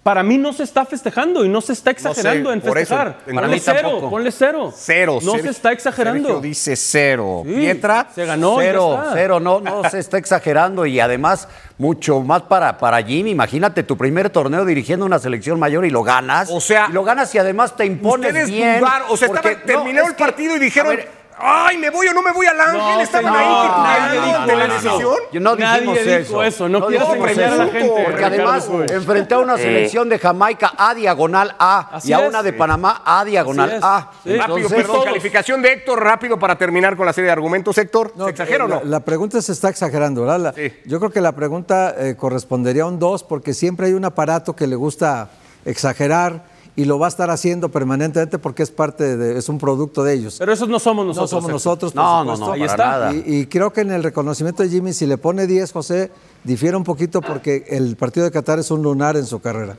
Para 0.02 0.22
mí 0.24 0.36
no 0.36 0.52
se 0.52 0.64
está 0.64 0.84
festejando 0.84 1.44
y 1.44 1.48
no 1.48 1.60
se 1.60 1.72
está 1.74 1.90
sé, 1.92 2.08
exagerando 2.08 2.52
en 2.52 2.58
eso, 2.58 2.72
festejar. 2.72 3.06
en- 3.06 3.14
Ponle 3.24 3.34
para 3.34 3.46
mí 3.46 3.60
cero, 3.60 3.78
tampoco. 3.82 4.10
ponle 4.10 4.32
cero. 4.32 4.74
Cero. 4.76 5.18
No 5.22 5.32
Sergio- 5.32 5.42
se 5.44 5.50
está 5.50 5.72
exagerando. 5.72 6.28
Sergio 6.28 6.40
dice 6.42 6.74
cero. 6.76 7.42
Sí, 7.46 7.54
Pietra, 7.54 8.08
se 8.12 8.24
ganó. 8.26 8.56
Cero, 8.58 9.04
cero, 9.12 9.38
no, 9.38 9.60
no 9.60 9.88
se 9.88 10.00
está 10.00 10.18
exagerando 10.18 10.86
y 10.86 10.98
además 10.98 11.46
mucho 11.78 12.20
más 12.20 12.42
para, 12.42 12.78
para 12.78 13.00
Jimmy. 13.02 13.30
Imagínate 13.30 13.84
tu 13.84 13.96
primer 13.96 14.28
torneo 14.30 14.64
dirigiendo 14.64 15.06
una 15.06 15.20
selección 15.20 15.58
mayor 15.60 15.84
y 15.84 15.90
lo 15.90 16.02
ganas. 16.02 16.48
O 16.50 16.60
sea, 16.60 16.88
y 16.90 16.92
lo 16.92 17.04
ganas 17.04 17.32
y 17.34 17.38
además 17.38 17.76
te 17.76 17.86
impones 17.86 18.28
Ustedes 18.32 18.48
bien. 18.50 18.80
dudaron, 18.80 19.06
o 19.08 19.16
sea, 19.16 19.28
porque- 19.28 19.54
terminó 19.56 20.02
no, 20.02 20.08
el 20.08 20.14
que- 20.16 20.24
partido 20.24 20.54
y 20.54 20.56
a 20.56 20.58
dijeron, 20.58 20.96
ver, 20.96 21.08
ay, 21.38 21.78
me 21.78 21.90
voy 21.90 22.06
o 22.08 22.12
no 22.14 22.22
me 22.22 22.32
voy 22.32 22.46
al 22.46 22.60
Ángel. 22.60 22.78
No, 22.78 23.00
Estaban 23.00 23.32
señor, 23.32 23.38
ahí 23.46 23.68
nadie 23.82 24.18
dudaron 24.20 24.46
dijo 24.46 24.46
de 24.46 24.56
la 24.56 24.74
decisión. 24.74 25.14
Yo 25.32 25.40
no 25.40 25.56
Nadie 25.56 25.80
dijo 25.82 25.94
eso. 26.42 26.42
eso, 26.42 26.68
no 26.68 26.86
quieras 26.86 27.08
engañar 27.14 27.52
a 27.52 27.56
la 27.56 27.66
gente, 27.68 28.02
Porque 28.04 28.24
además 28.24 28.68
enfrenté 28.90 29.34
a 29.34 29.38
una 29.38 29.56
selección 29.56 30.08
de 30.08 30.18
Jamaica 30.18 30.72
A 30.76 30.94
diagonal 30.94 31.54
A 31.58 31.96
Así 31.96 32.10
y 32.10 32.12
a 32.12 32.20
es. 32.22 32.28
una 32.28 32.42
de 32.42 32.52
Panamá 32.52 33.02
A 33.04 33.24
diagonal. 33.24 33.78
A. 33.82 34.10
Sí. 34.24 34.36
Rápido, 34.36 34.56
Entonces, 34.56 34.72
perdón, 34.78 34.92
todos. 34.94 35.04
calificación 35.06 35.62
de 35.62 35.72
Héctor, 35.72 36.02
rápido 36.02 36.38
para 36.38 36.56
terminar 36.56 36.96
con 36.96 37.06
la 37.06 37.12
serie 37.12 37.26
de 37.26 37.32
argumentos. 37.32 37.76
Héctor, 37.78 38.12
No, 38.16 38.24
¿se 38.26 38.30
exagera 38.30 38.64
o 38.64 38.68
la, 38.68 38.76
no? 38.76 38.84
la 38.84 39.00
pregunta 39.00 39.40
se 39.42 39.52
está 39.52 39.68
exagerando, 39.68 40.22
¿verdad? 40.22 40.38
La- 40.40 40.52
Sí. 40.52 40.72
Yo 40.86 40.98
creo 40.98 41.10
que 41.10 41.20
la 41.20 41.32
pregunta 41.32 41.94
eh, 41.98 42.14
correspondería 42.16 42.82
a 42.84 42.86
un 42.86 42.98
2 42.98 43.24
porque 43.24 43.54
siempre 43.54 43.86
hay 43.86 43.92
un 43.94 44.04
aparato 44.04 44.54
que 44.54 44.66
le 44.66 44.76
gusta 44.76 45.28
exagerar 45.64 46.44
y 46.74 46.84
lo 46.86 46.98
va 46.98 47.06
a 47.06 47.08
estar 47.08 47.30
haciendo 47.30 47.68
permanentemente 47.68 48.38
porque 48.38 48.62
es 48.62 48.70
parte 48.70 49.16
de, 49.16 49.38
es 49.38 49.48
un 49.48 49.58
producto 49.58 50.02
de 50.04 50.14
ellos. 50.14 50.36
Pero 50.38 50.52
esos 50.52 50.68
no 50.68 50.78
somos 50.78 51.04
no 51.04 51.08
nosotros. 51.10 51.30
somos 51.30 51.44
Sergio. 51.44 51.54
nosotros, 51.54 51.92
por 51.92 52.02
No, 52.02 52.24
no, 52.24 52.36
supuesto. 52.36 52.46
no, 52.46 52.52
Ahí 52.52 52.62
está. 52.62 53.12
Y, 53.12 53.36
y 53.40 53.46
creo 53.46 53.72
que 53.72 53.82
en 53.82 53.90
el 53.90 54.02
reconocimiento 54.02 54.62
de 54.62 54.68
Jimmy, 54.70 54.92
si 54.92 55.04
le 55.06 55.18
pone 55.18 55.46
10, 55.46 55.70
José, 55.70 56.10
difiere 56.44 56.76
un 56.76 56.84
poquito 56.84 57.20
porque 57.20 57.64
el 57.68 57.96
partido 57.96 58.24
de 58.24 58.30
Qatar 58.32 58.58
es 58.58 58.70
un 58.70 58.82
lunar 58.82 59.16
en 59.16 59.26
su 59.26 59.40
carrera. 59.40 59.76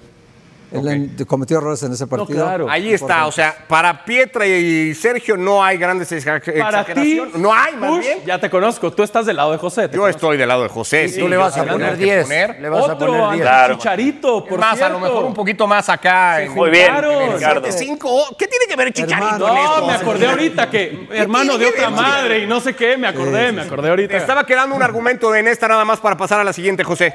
Él 0.73 1.11
cometió 1.27 1.57
errores 1.59 1.83
en 1.83 1.93
ese 1.93 2.07
partido. 2.07 2.43
claro. 2.45 2.67
Ahí 2.69 2.93
está, 2.93 3.27
o 3.27 3.31
sea, 3.31 3.55
para 3.67 4.03
Pietra 4.05 4.45
y 4.47 4.93
Sergio 4.95 5.37
no 5.37 5.63
hay 5.63 5.77
grandes 5.77 6.11
exa- 6.11 6.39
Para 6.59 6.83
ti, 6.83 6.91
exageraciones. 6.91 7.35
no 7.35 7.53
hay, 7.53 7.75
más 7.75 7.99
bien. 7.99 8.19
ya 8.25 8.39
te 8.39 8.49
conozco. 8.49 8.91
Tú 8.91 9.03
estás 9.03 9.25
del 9.25 9.35
lado 9.37 9.51
de 9.51 9.57
José. 9.57 9.83
Yo 9.83 9.89
conozco. 9.99 10.09
estoy 10.09 10.37
del 10.37 10.47
lado 10.47 10.63
de 10.63 10.69
José. 10.69 11.07
sí, 11.09 11.19
tú 11.19 11.27
le 11.27 11.37
vas 11.37 11.55
a 11.57 11.63
poner 11.65 11.91
lo 11.93 11.97
que 11.97 12.03
10. 12.03 12.23
poner. 12.23 12.59
Le 12.59 12.69
vas 12.69 12.81
a 12.89 12.93
Otro, 12.93 13.07
poner 13.07 13.21
10. 13.21 13.23
ante 13.31 13.41
Claro. 13.43 13.75
Chicharito, 13.75 14.45
por 14.45 14.59
Más, 14.59 14.81
a 14.81 14.89
lo 14.89 14.99
mejor 14.99 15.25
un 15.25 15.33
poquito 15.33 15.67
más 15.67 15.89
acá. 15.89 16.41
en- 16.41 16.53
muy 16.53 16.69
bien. 16.69 16.91
Ricardo. 17.33 17.71
Cinco, 17.71 18.35
¿Qué 18.37 18.47
tiene 18.47 18.65
que 18.67 18.75
ver 18.75 18.87
el 18.87 18.93
Chicharito 18.93 19.47
Hermano, 19.47 19.47
en 19.47 19.79
No, 19.81 19.87
me 19.87 19.93
acordé 19.93 20.27
ahorita 20.27 20.69
que 20.69 21.07
hermano 21.11 21.57
de 21.57 21.65
otra 21.67 21.89
madre 21.89 22.39
y 22.39 22.47
no 22.47 22.59
sé 22.61 22.75
qué, 22.75 22.97
me 22.97 23.07
acordé, 23.07 23.51
me 23.51 23.61
acordé 23.61 23.89
ahorita. 23.89 24.11
Te 24.11 24.17
estaba 24.17 24.45
quedando 24.45 24.75
un 24.75 24.81
argumento 24.83 25.33
en 25.35 25.47
esta 25.47 25.67
nada 25.67 25.85
más 25.85 25.99
para 25.99 26.17
pasar 26.17 26.39
a 26.39 26.43
la 26.43 26.53
siguiente, 26.53 26.83
José. 26.83 27.13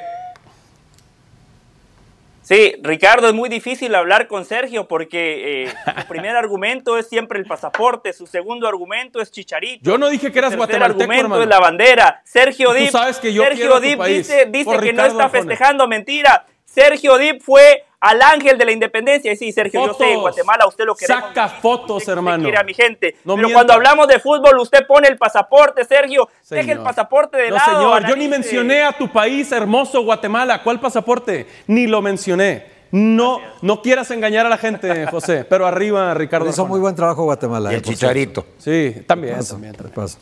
Sí, 2.48 2.76
Ricardo, 2.82 3.28
es 3.28 3.34
muy 3.34 3.50
difícil 3.50 3.94
hablar 3.94 4.26
con 4.26 4.46
Sergio 4.46 4.88
porque 4.88 5.64
eh, 5.64 5.68
su 6.00 6.06
primer 6.06 6.34
argumento 6.34 6.96
es 6.96 7.06
siempre 7.06 7.38
el 7.38 7.44
pasaporte, 7.44 8.14
su 8.14 8.26
segundo 8.26 8.66
argumento 8.66 9.20
es 9.20 9.30
Chicharito. 9.30 9.84
Yo 9.84 9.98
no 9.98 10.08
dije 10.08 10.32
que 10.32 10.38
eras 10.38 10.56
guatemalteco, 10.56 11.02
argumento 11.02 11.24
hermano. 11.24 11.42
es 11.42 11.48
la 11.50 11.60
bandera. 11.60 12.22
Sergio 12.24 12.72
Dip, 12.72 12.88
sabes 12.88 13.18
que 13.18 13.34
yo 13.34 13.42
Sergio 13.42 13.80
Dip 13.80 14.02
dice, 14.02 14.46
dice 14.46 14.78
que 14.78 14.94
no 14.94 15.04
está 15.04 15.24
Arjona. 15.24 15.28
festejando, 15.28 15.86
mentira. 15.86 16.46
Sergio 16.64 17.18
Dip 17.18 17.42
fue 17.42 17.84
al 18.00 18.22
ángel 18.22 18.56
de 18.58 18.64
la 18.64 18.72
independencia. 18.72 19.32
Y 19.32 19.36
sí, 19.36 19.52
Sergio, 19.52 19.86
yo 19.86 19.94
sé, 19.94 20.12
en. 20.12 20.20
Guatemala 20.20 20.66
usted 20.66 20.84
lo 20.84 20.94
quiere. 20.94 21.12
Saca 21.14 21.48
fotos, 21.48 22.06
hermano. 22.08 22.42
quiere 22.44 22.58
a 22.58 22.62
mi 22.62 22.74
gente. 22.74 23.16
No 23.24 23.34
Pero 23.34 23.48
mienta. 23.48 23.54
cuando 23.54 23.72
hablamos 23.74 24.08
de 24.08 24.18
fútbol, 24.20 24.58
usted 24.58 24.86
pone 24.86 25.08
el 25.08 25.16
pasaporte, 25.18 25.84
Sergio. 25.84 26.28
Deje 26.48 26.72
el 26.72 26.80
pasaporte 26.80 27.36
de 27.36 27.50
No, 27.50 27.56
lado. 27.56 27.78
señor, 27.96 28.08
yo 28.08 28.16
ni 28.16 28.28
mencioné 28.28 28.82
a 28.82 28.92
tu 28.92 29.08
país 29.08 29.50
hermoso, 29.52 30.02
Guatemala. 30.02 30.62
¿Cuál 30.62 30.80
pasaporte? 30.80 31.46
Ni 31.66 31.86
lo 31.86 32.00
mencioné. 32.02 32.78
No, 32.90 33.40
no 33.60 33.82
quieras 33.82 34.10
engañar 34.12 34.46
a 34.46 34.48
la 34.48 34.56
gente, 34.56 35.06
José. 35.10 35.44
Pero 35.44 35.66
arriba, 35.66 36.14
Ricardo. 36.14 36.48
Hizo 36.48 36.66
muy 36.66 36.80
buen 36.80 36.94
trabajo 36.94 37.24
Guatemala. 37.24 37.70
Y 37.70 37.74
eh, 37.74 37.76
el 37.78 37.82
chicharito. 37.82 38.46
Sí, 38.58 39.02
también. 39.06 39.34
cierto. 39.34 39.52
también. 39.54 39.74
¿Qué 39.74 39.88
pasa? 39.88 40.18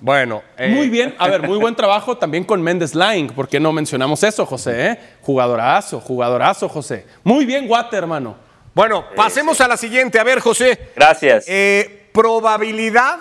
Bueno, 0.00 0.42
eh, 0.56 0.68
Muy 0.68 0.88
bien, 0.88 1.14
a 1.18 1.28
ver, 1.28 1.42
muy 1.42 1.58
buen 1.58 1.76
trabajo 1.76 2.16
también 2.16 2.44
con 2.44 2.62
Méndez 2.62 2.94
Line, 2.94 3.32
¿por 3.34 3.48
qué 3.48 3.60
no 3.60 3.72
mencionamos 3.72 4.22
eso, 4.22 4.46
José? 4.46 4.86
eh? 4.86 4.98
Jugadorazo, 5.20 6.00
jugadorazo, 6.00 6.68
José. 6.68 7.06
Muy 7.22 7.44
bien, 7.44 7.68
Guate, 7.68 7.96
hermano. 7.96 8.36
Bueno, 8.74 9.04
pasemos 9.14 9.60
a 9.60 9.68
la 9.68 9.76
siguiente. 9.76 10.18
A 10.18 10.24
ver, 10.24 10.40
José. 10.40 10.78
Gracias. 10.96 11.44
Eh, 11.48 12.08
probabilidad 12.12 13.18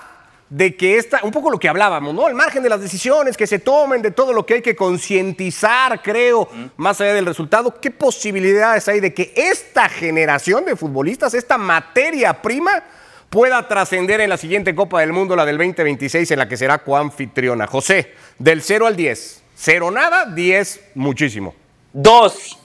de 0.49 0.75
que 0.75 0.97
esta, 0.97 1.19
un 1.23 1.31
poco 1.31 1.51
lo 1.51 1.59
que 1.59 1.69
hablábamos, 1.69 2.13
¿no? 2.13 2.25
Al 2.25 2.33
margen 2.33 2.63
de 2.63 2.69
las 2.69 2.81
decisiones 2.81 3.37
que 3.37 3.45
se 3.45 3.59
tomen, 3.59 4.01
de 4.01 4.11
todo 4.11 4.33
lo 4.33 4.45
que 4.45 4.55
hay 4.55 4.61
que 4.61 4.75
concientizar, 4.75 6.01
creo, 6.01 6.49
más 6.77 6.99
allá 7.01 7.13
del 7.13 7.25
resultado, 7.25 7.79
¿qué 7.79 7.91
posibilidades 7.91 8.87
hay 8.87 8.99
de 8.99 9.13
que 9.13 9.31
esta 9.35 9.89
generación 9.89 10.65
de 10.65 10.75
futbolistas, 10.75 11.33
esta 11.33 11.57
materia 11.57 12.41
prima, 12.41 12.83
pueda 13.29 13.67
trascender 13.67 14.21
en 14.21 14.29
la 14.29 14.37
siguiente 14.37 14.73
Copa 14.75 15.01
del 15.01 15.13
Mundo, 15.13 15.35
la 15.35 15.45
del 15.45 15.57
2026, 15.57 16.31
en 16.31 16.39
la 16.39 16.47
que 16.47 16.57
será 16.57 16.79
coanfitriona? 16.79 17.67
José, 17.67 18.13
del 18.37 18.61
0 18.61 18.87
al 18.87 18.95
10. 18.95 19.43
Cero 19.55 19.91
nada, 19.91 20.25
10 20.25 20.81
muchísimo. 20.95 21.53
Dos. 21.93 22.57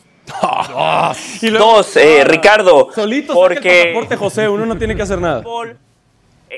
Y 1.42 1.50
luego- 1.50 1.66
Dos, 1.76 1.96
eh, 1.96 2.24
Ricardo. 2.24 2.90
Solito 2.94 3.32
el 3.32 3.38
porque 3.38 3.82
pasaporte, 3.92 4.16
José, 4.16 4.48
uno 4.48 4.64
no 4.64 4.78
tiene 4.78 4.96
que 4.96 5.02
hacer 5.02 5.20
nada. 5.20 5.42
fútbol- 5.42 5.76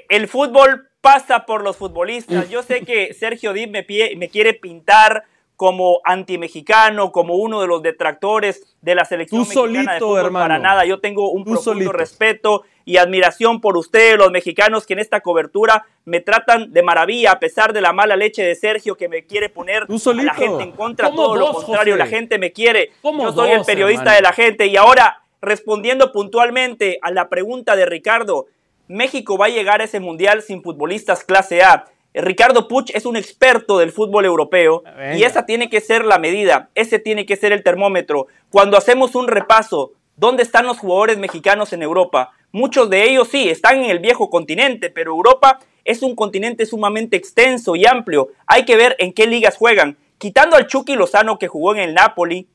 el 0.08 0.28
fútbol 0.28 0.88
pasa 1.00 1.46
por 1.46 1.62
los 1.62 1.76
futbolistas. 1.76 2.48
Yo 2.48 2.62
sé 2.62 2.82
que 2.82 3.12
Sergio 3.14 3.52
Dip 3.52 3.70
me, 3.70 3.84
pie- 3.86 4.16
me 4.16 4.28
quiere 4.28 4.54
pintar 4.54 5.24
como 5.56 6.00
antimexicano, 6.04 7.12
como 7.12 7.36
uno 7.36 7.60
de 7.62 7.66
los 7.66 7.82
detractores 7.82 8.76
de 8.82 8.94
la 8.94 9.04
selección 9.06 9.42
Tú 9.44 9.48
mexicana 9.66 9.94
de 9.94 10.00
fútbol. 10.00 10.18
hermano. 10.26 10.44
Para 10.44 10.58
nada, 10.58 10.84
yo 10.84 11.00
tengo 11.00 11.30
un 11.30 11.44
Tú 11.44 11.52
profundo 11.52 11.72
solito. 11.72 11.92
respeto 11.92 12.64
y 12.84 12.98
admiración 12.98 13.60
por 13.60 13.76
ustedes, 13.76 14.16
los 14.18 14.30
mexicanos, 14.30 14.86
que 14.86 14.92
en 14.92 14.98
esta 15.00 15.20
cobertura 15.20 15.86
me 16.04 16.20
tratan 16.20 16.72
de 16.72 16.82
maravilla, 16.82 17.32
a 17.32 17.40
pesar 17.40 17.72
de 17.72 17.80
la 17.80 17.92
mala 17.92 18.16
leche 18.16 18.42
de 18.44 18.54
Sergio 18.54 18.96
que 18.96 19.08
me 19.08 19.24
quiere 19.24 19.48
poner 19.48 19.84
a 19.84 20.14
la 20.22 20.34
gente 20.34 20.62
en 20.62 20.72
contra, 20.72 21.08
¿Cómo 21.08 21.22
todo 21.24 21.36
lo 21.36 21.52
contrario, 21.52 21.94
José? 21.94 22.04
la 22.04 22.06
gente 22.06 22.38
me 22.38 22.52
quiere. 22.52 22.92
¿Cómo 23.02 23.24
Yo 23.24 23.32
soy 23.32 23.50
el 23.50 23.64
periodista 23.64 24.02
hermano? 24.02 24.16
de 24.16 24.22
la 24.22 24.32
gente 24.32 24.66
y 24.66 24.76
ahora 24.76 25.22
respondiendo 25.40 26.12
puntualmente 26.12 26.98
a 27.02 27.10
la 27.10 27.28
pregunta 27.28 27.76
de 27.76 27.86
Ricardo, 27.86 28.46
México 28.88 29.36
va 29.36 29.46
a 29.46 29.48
llegar 29.48 29.80
a 29.80 29.84
ese 29.84 29.98
mundial 30.00 30.42
sin 30.42 30.62
futbolistas 30.62 31.24
clase 31.24 31.62
A. 31.62 31.86
Eh, 32.16 32.22
Ricardo 32.22 32.66
Puch 32.66 32.90
es 32.94 33.04
un 33.04 33.16
experto 33.16 33.78
del 33.78 33.92
fútbol 33.92 34.24
europeo 34.24 34.82
y 35.14 35.22
esa 35.24 35.44
tiene 35.44 35.68
que 35.68 35.82
ser 35.82 36.06
la 36.06 36.18
medida, 36.18 36.70
ese 36.74 36.98
tiene 36.98 37.26
que 37.26 37.36
ser 37.36 37.52
el 37.52 37.62
termómetro. 37.62 38.26
Cuando 38.48 38.78
hacemos 38.78 39.14
un 39.14 39.28
repaso, 39.28 39.92
¿dónde 40.16 40.42
están 40.42 40.66
los 40.66 40.78
jugadores 40.78 41.18
mexicanos 41.18 41.74
en 41.74 41.82
Europa? 41.82 42.32
Muchos 42.52 42.88
de 42.88 43.04
ellos 43.04 43.28
sí, 43.28 43.50
están 43.50 43.84
en 43.84 43.90
el 43.90 43.98
viejo 43.98 44.30
continente, 44.30 44.88
pero 44.88 45.10
Europa 45.10 45.60
es 45.84 46.02
un 46.02 46.16
continente 46.16 46.64
sumamente 46.64 47.18
extenso 47.18 47.76
y 47.76 47.84
amplio. 47.84 48.30
Hay 48.46 48.64
que 48.64 48.76
ver 48.76 48.96
en 48.98 49.12
qué 49.12 49.26
ligas 49.26 49.58
juegan. 49.58 49.98
Quitando 50.16 50.56
al 50.56 50.66
Chucky 50.66 50.94
Lozano 50.94 51.38
que 51.38 51.48
jugó 51.48 51.74
en 51.74 51.80
el 51.80 51.92
Napoli, 51.92 52.48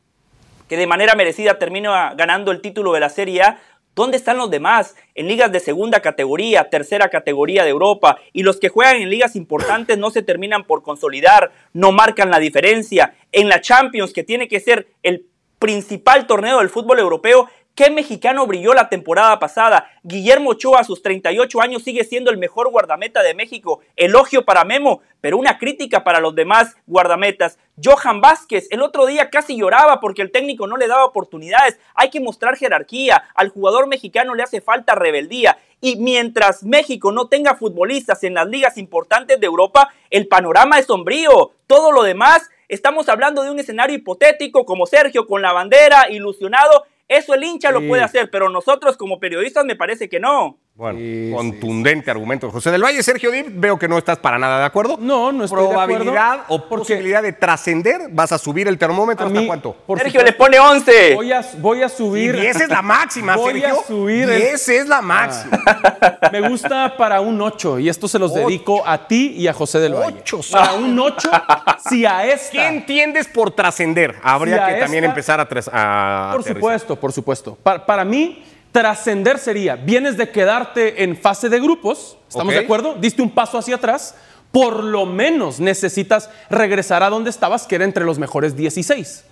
que 0.71 0.77
de 0.77 0.87
manera 0.87 1.15
merecida 1.15 1.59
termina 1.59 2.15
ganando 2.15 2.51
el 2.51 2.61
título 2.61 2.93
de 2.93 3.01
la 3.01 3.09
Serie 3.09 3.41
A. 3.43 3.59
¿Dónde 3.93 4.15
están 4.15 4.37
los 4.37 4.49
demás? 4.49 4.95
En 5.15 5.27
ligas 5.27 5.51
de 5.51 5.59
segunda 5.59 5.99
categoría, 5.99 6.69
tercera 6.69 7.09
categoría 7.09 7.63
de 7.63 7.71
Europa. 7.71 8.17
Y 8.31 8.43
los 8.43 8.57
que 8.57 8.69
juegan 8.69 8.97
en 8.97 9.09
ligas 9.09 9.35
importantes 9.35 9.97
no 9.97 10.11
se 10.11 10.23
terminan 10.23 10.63
por 10.63 10.81
consolidar, 10.81 11.51
no 11.73 11.91
marcan 11.91 12.29
la 12.31 12.39
diferencia. 12.39 13.15
En 13.33 13.49
la 13.49 13.59
Champions, 13.59 14.13
que 14.13 14.23
tiene 14.23 14.47
que 14.47 14.61
ser 14.61 14.87
el 15.03 15.25
principal 15.59 16.25
torneo 16.25 16.59
del 16.59 16.69
fútbol 16.69 16.99
europeo, 16.99 17.49
¿qué 17.75 17.89
mexicano 17.89 18.45
brilló 18.47 18.73
la 18.73 18.89
temporada 18.89 19.39
pasada? 19.39 19.89
Guillermo 20.03 20.51
Ochoa 20.51 20.81
a 20.81 20.83
sus 20.83 21.01
38 21.01 21.61
años 21.61 21.83
sigue 21.83 22.03
siendo 22.03 22.31
el 22.31 22.37
mejor 22.37 22.69
guardameta 22.69 23.23
de 23.23 23.33
México. 23.33 23.81
Elogio 23.95 24.45
para 24.45 24.63
Memo, 24.63 25.01
pero 25.21 25.37
una 25.37 25.57
crítica 25.57 26.03
para 26.03 26.19
los 26.19 26.35
demás 26.35 26.75
guardametas. 26.87 27.57
Johan 27.83 28.21
Vázquez, 28.21 28.67
el 28.71 28.81
otro 28.81 29.05
día 29.05 29.29
casi 29.29 29.57
lloraba 29.57 29.99
porque 29.99 30.21
el 30.21 30.31
técnico 30.31 30.67
no 30.67 30.77
le 30.77 30.87
daba 30.87 31.05
oportunidades. 31.05 31.79
Hay 31.95 32.09
que 32.09 32.19
mostrar 32.19 32.57
jerarquía. 32.57 33.23
Al 33.35 33.49
jugador 33.49 33.87
mexicano 33.87 34.35
le 34.35 34.43
hace 34.43 34.61
falta 34.61 34.95
rebeldía. 34.95 35.57
Y 35.79 35.95
mientras 35.95 36.63
México 36.63 37.11
no 37.11 37.27
tenga 37.27 37.55
futbolistas 37.55 38.23
en 38.23 38.35
las 38.35 38.47
ligas 38.47 38.77
importantes 38.77 39.39
de 39.39 39.47
Europa, 39.47 39.91
el 40.11 40.27
panorama 40.27 40.77
es 40.77 40.85
sombrío. 40.85 41.53
Todo 41.65 41.91
lo 41.91 42.03
demás, 42.03 42.49
estamos 42.67 43.09
hablando 43.09 43.43
de 43.43 43.49
un 43.49 43.59
escenario 43.59 43.95
hipotético 43.95 44.65
como 44.65 44.85
Sergio 44.85 45.25
con 45.25 45.41
la 45.41 45.53
bandera, 45.53 46.09
ilusionado. 46.09 46.85
Eso 47.11 47.33
el 47.33 47.43
hincha 47.43 47.71
lo 47.71 47.85
puede 47.85 48.03
hacer, 48.03 48.31
pero 48.31 48.47
nosotros 48.47 48.95
como 48.95 49.19
periodistas 49.19 49.65
me 49.65 49.75
parece 49.75 50.07
que 50.07 50.21
no. 50.21 50.60
Bueno, 50.73 51.35
contundente 51.35 52.09
argumento. 52.09 52.49
José 52.49 52.71
del 52.71 52.81
Valle, 52.83 53.03
Sergio 53.03 53.29
veo 53.51 53.77
que 53.77 53.87
no 53.89 53.97
estás 53.99 54.17
para 54.17 54.39
nada 54.39 54.57
de 54.59 54.65
acuerdo. 54.65 54.97
No, 54.99 55.31
no 55.31 55.43
estoy 55.43 55.59
de 55.59 55.65
acuerdo. 55.73 55.85
Probabilidad 56.05 56.39
o 56.47 56.67
posibilidad 56.67 57.21
de 57.21 57.33
trascender, 57.33 58.07
vas 58.09 58.31
a 58.31 58.37
subir 58.39 58.67
el 58.67 58.77
termómetro 58.79 59.25
A 59.25 59.27
hasta 59.27 59.39
mí, 59.41 59.45
cuánto. 59.47 59.73
por 59.73 59.99
Sergio 59.99 60.21
supuesto, 60.21 60.31
le 60.31 60.37
pone 60.57 60.59
11. 60.59 61.15
Voy 61.15 61.31
a, 61.33 61.45
voy 61.59 61.83
a 61.83 61.89
subir. 61.89 62.33
Y 62.35 62.39
10 62.39 62.61
es 62.61 62.69
la 62.69 62.81
máxima, 62.81 63.35
Voy 63.35 63.59
Sergio. 63.61 63.81
a 63.81 63.83
subir 63.85 64.29
el- 64.29 64.41
10 64.41 64.69
es 64.69 64.87
la 64.87 65.01
máxima. 65.01 65.59
Me 66.31 66.49
gusta 66.49 66.95
para 66.97 67.19
un 67.21 67.39
8 67.41 67.77
y 67.79 67.89
esto 67.89 68.07
se 68.07 68.17
los 68.17 68.33
dedico 68.33 68.81
a 68.87 69.07
ti 69.07 69.33
y 69.37 69.47
a 69.47 69.53
José 69.53 69.79
del 69.81 69.93
Valle. 69.93 70.19
Ocho, 70.21 70.39
Para 70.51 70.73
un 70.73 70.97
8, 70.97 71.29
si 71.89 72.05
a 72.05 72.25
esta. 72.25 72.51
¿Qué 72.53 72.67
entiendes 72.67 73.27
por 73.27 73.51
trascender? 73.51 74.15
Habría 74.23 74.65
Si 74.67 74.73
que 74.73 74.79
también 74.79 75.03
empezar 75.03 75.39
a, 75.39 75.43
a 75.43 75.45
Por 75.45 75.59
aterrizar. 75.59 76.55
supuesto, 76.55 76.95
por 76.99 77.11
supuesto. 77.11 77.57
Pa- 77.61 77.85
Para, 77.85 78.03
mí, 78.05 78.43
trascender 78.71 79.37
sería, 79.37 79.75
vienes 79.75 80.17
de 80.17 80.29
quedarte 80.29 81.03
en 81.03 81.17
fase 81.17 81.49
de 81.49 81.59
grupos, 81.59 82.17
¿estamos 82.27 82.53
Ok. 82.53 82.59
de 82.59 82.65
acuerdo? 82.65 82.95
Diste 82.99 83.21
un 83.21 83.29
paso 83.31 83.57
hacia 83.57 83.75
atrás, 83.75 84.15
por 84.51 84.83
lo 84.83 85.05
menos 85.05 85.59
necesitas 85.59 86.29
regresar 86.49 87.03
a 87.03 87.09
donde 87.09 87.29
estabas, 87.29 87.67
que 87.67 87.75
era 87.75 87.83
entre 87.85 88.05
los 88.05 88.17
mejores 88.19 88.55
16. 88.55 89.25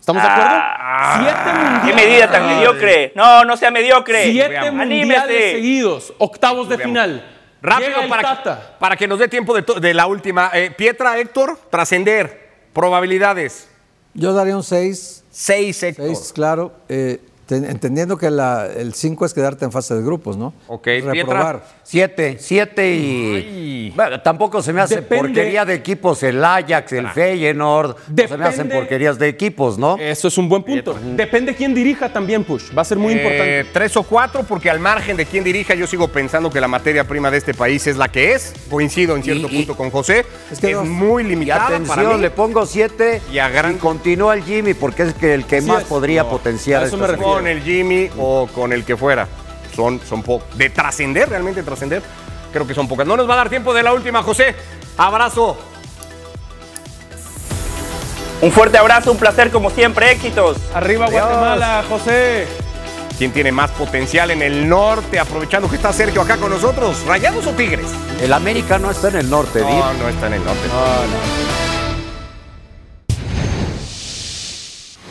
¿Estamos 0.00 0.22
de 0.22 0.28
acuerdo? 0.28 0.58
Siete 1.18 1.40
¡Qué 1.44 1.70
mundiales. 1.70 1.94
medida 2.06 2.30
tan 2.30 2.46
mediocre! 2.46 3.12
No, 3.14 3.44
no 3.44 3.56
sea 3.56 3.70
mediocre. 3.70 4.24
Siete 4.32 4.56
Anímese. 4.58 4.96
mundiales 4.96 5.52
seguidos, 5.52 6.12
octavos 6.18 6.68
de 6.68 6.78
final. 6.78 7.28
Rápido 7.62 8.08
para, 8.08 8.22
Tata. 8.22 8.76
para 8.80 8.96
que 8.96 9.06
nos 9.06 9.20
dé 9.20 9.28
tiempo 9.28 9.54
de, 9.54 9.62
de 9.80 9.94
la 9.94 10.06
última. 10.06 10.50
Eh, 10.54 10.72
Pietra, 10.76 11.16
Héctor, 11.18 11.56
trascender. 11.70 12.50
Probabilidades. 12.72 13.68
Yo 14.14 14.32
daría 14.32 14.56
un 14.56 14.64
6. 14.64 15.24
6, 15.30 15.82
Héctor. 15.84 16.06
6, 16.06 16.32
claro. 16.34 16.72
eh, 16.88 17.20
entendiendo 17.56 18.16
que 18.16 18.30
la- 18.30 18.66
el 18.66 18.94
5 18.94 19.24
es 19.26 19.34
quedarte 19.34 19.64
en 19.64 19.72
fase 19.72 19.94
de 19.94 20.02
grupos, 20.02 20.36
¿no? 20.36 20.52
Ok, 20.68 20.86
Reprobar. 21.04 21.62
Siete, 21.82 22.36
siete 22.40 22.94
y... 22.94 23.90
Bueno, 23.94 24.20
tampoco 24.22 24.62
se 24.62 24.72
me 24.72 24.80
hace 24.80 24.96
Depende- 25.02 25.18
porquería 25.28 25.64
de 25.64 25.74
equipos 25.74 26.22
el 26.22 26.42
Ajax, 26.44 26.92
el 26.92 27.08
Feyenoord, 27.08 27.96
no 28.08 28.28
se 28.28 28.36
me 28.38 28.44
hacen 28.46 28.68
porquerías 28.68 29.18
de 29.18 29.28
equipos, 29.28 29.78
¿no? 29.78 29.96
Eso 29.98 30.28
es 30.28 30.38
un 30.38 30.48
buen 30.48 30.62
punto. 30.62 30.96
Depende 31.16 31.54
quién 31.54 31.74
dirija 31.74 32.12
también, 32.12 32.44
Push. 32.44 32.74
Va 32.76 32.82
a 32.82 32.84
ser 32.84 32.98
muy 32.98 33.12
Eh, 33.14 33.16
importante. 33.16 33.64
tres 33.72 33.96
o 33.96 34.02
cuatro, 34.04 34.42
porque 34.44 34.70
al 34.70 34.78
margen 34.80 35.16
de 35.16 35.26
quién 35.26 35.44
dirija, 35.44 35.74
yo 35.74 35.86
sigo 35.86 36.08
pensando 36.08 36.50
que 36.50 36.60
la 36.60 36.68
materia 36.68 37.04
prima 37.06 37.30
de 37.30 37.38
este 37.38 37.54
país 37.54 37.86
es 37.86 37.96
la 37.96 38.08
que 38.08 38.32
es. 38.32 38.52
Coincido 38.70 39.16
en 39.16 39.22
cierto 39.22 39.48
Y- 39.50 39.54
y- 39.54 39.56
punto 39.58 39.76
con 39.76 39.90
José. 39.90 40.24
Es, 40.50 40.62
muy 40.84 41.24
Y 41.24 41.26
limitada 41.28 41.64
para 41.64 41.76
atención, 41.76 42.16
mí. 42.16 42.22
le 42.22 42.30
pongo 42.30 42.64
siete 42.66 43.20
Y 43.32 43.38
a 43.38 43.48
gran- 43.48 43.78
continúa 43.78 44.34
el 44.34 44.42
Jimmy 44.44 44.74
porque 44.74 45.02
es 45.02 45.14
que 45.14 45.34
el 45.34 45.44
que 45.44 45.60
más 45.60 45.82
es. 45.82 45.88
podría 45.88 46.22
No, 46.22 46.30
potenciar 46.30 46.82
a 46.82 46.86
eso 46.86 46.96
me 46.96 47.06
refiero. 47.06 47.32
Con 47.42 47.48
el 47.48 47.60
Jimmy 47.60 48.08
o 48.18 48.46
con 48.46 48.72
el 48.72 48.84
que 48.84 48.96
fuera. 48.96 49.26
Son, 49.74 50.00
son 50.08 50.22
pocos. 50.22 50.56
De 50.56 50.70
trascender, 50.70 51.28
realmente 51.28 51.64
trascender, 51.64 52.00
creo 52.52 52.66
que 52.68 52.74
son 52.74 52.86
pocas. 52.86 53.04
No 53.04 53.16
nos 53.16 53.28
va 53.28 53.34
a 53.34 53.38
dar 53.38 53.48
tiempo 53.48 53.74
de 53.74 53.82
la 53.82 53.92
última, 53.92 54.22
José. 54.22 54.54
Abrazo. 54.96 55.58
Un 58.40 58.52
fuerte 58.52 58.78
abrazo, 58.78 59.10
un 59.10 59.18
placer 59.18 59.50
como 59.50 59.70
siempre, 59.70 60.12
éxitos. 60.12 60.56
Arriba 60.72 61.08
Guatemala, 61.10 61.84
José. 61.88 62.46
¿Quién 63.18 63.32
tiene 63.32 63.50
más 63.50 63.72
potencial 63.72 64.30
en 64.30 64.42
el 64.42 64.68
norte? 64.68 65.18
Aprovechando 65.18 65.68
que 65.68 65.76
está 65.76 65.92
Sergio 65.92 66.22
acá 66.22 66.36
con 66.36 66.50
nosotros. 66.50 67.04
¿Rayados 67.06 67.44
o 67.46 67.50
Tigres? 67.50 67.86
El 68.20 68.32
América 68.32 68.78
no 68.78 68.90
está 68.90 69.08
en 69.08 69.16
el 69.16 69.30
norte. 69.30 69.60
No, 69.60 69.92
no 69.94 70.08
está 70.08 70.28
en 70.28 70.34
el 70.34 70.44
norte. 70.44 70.68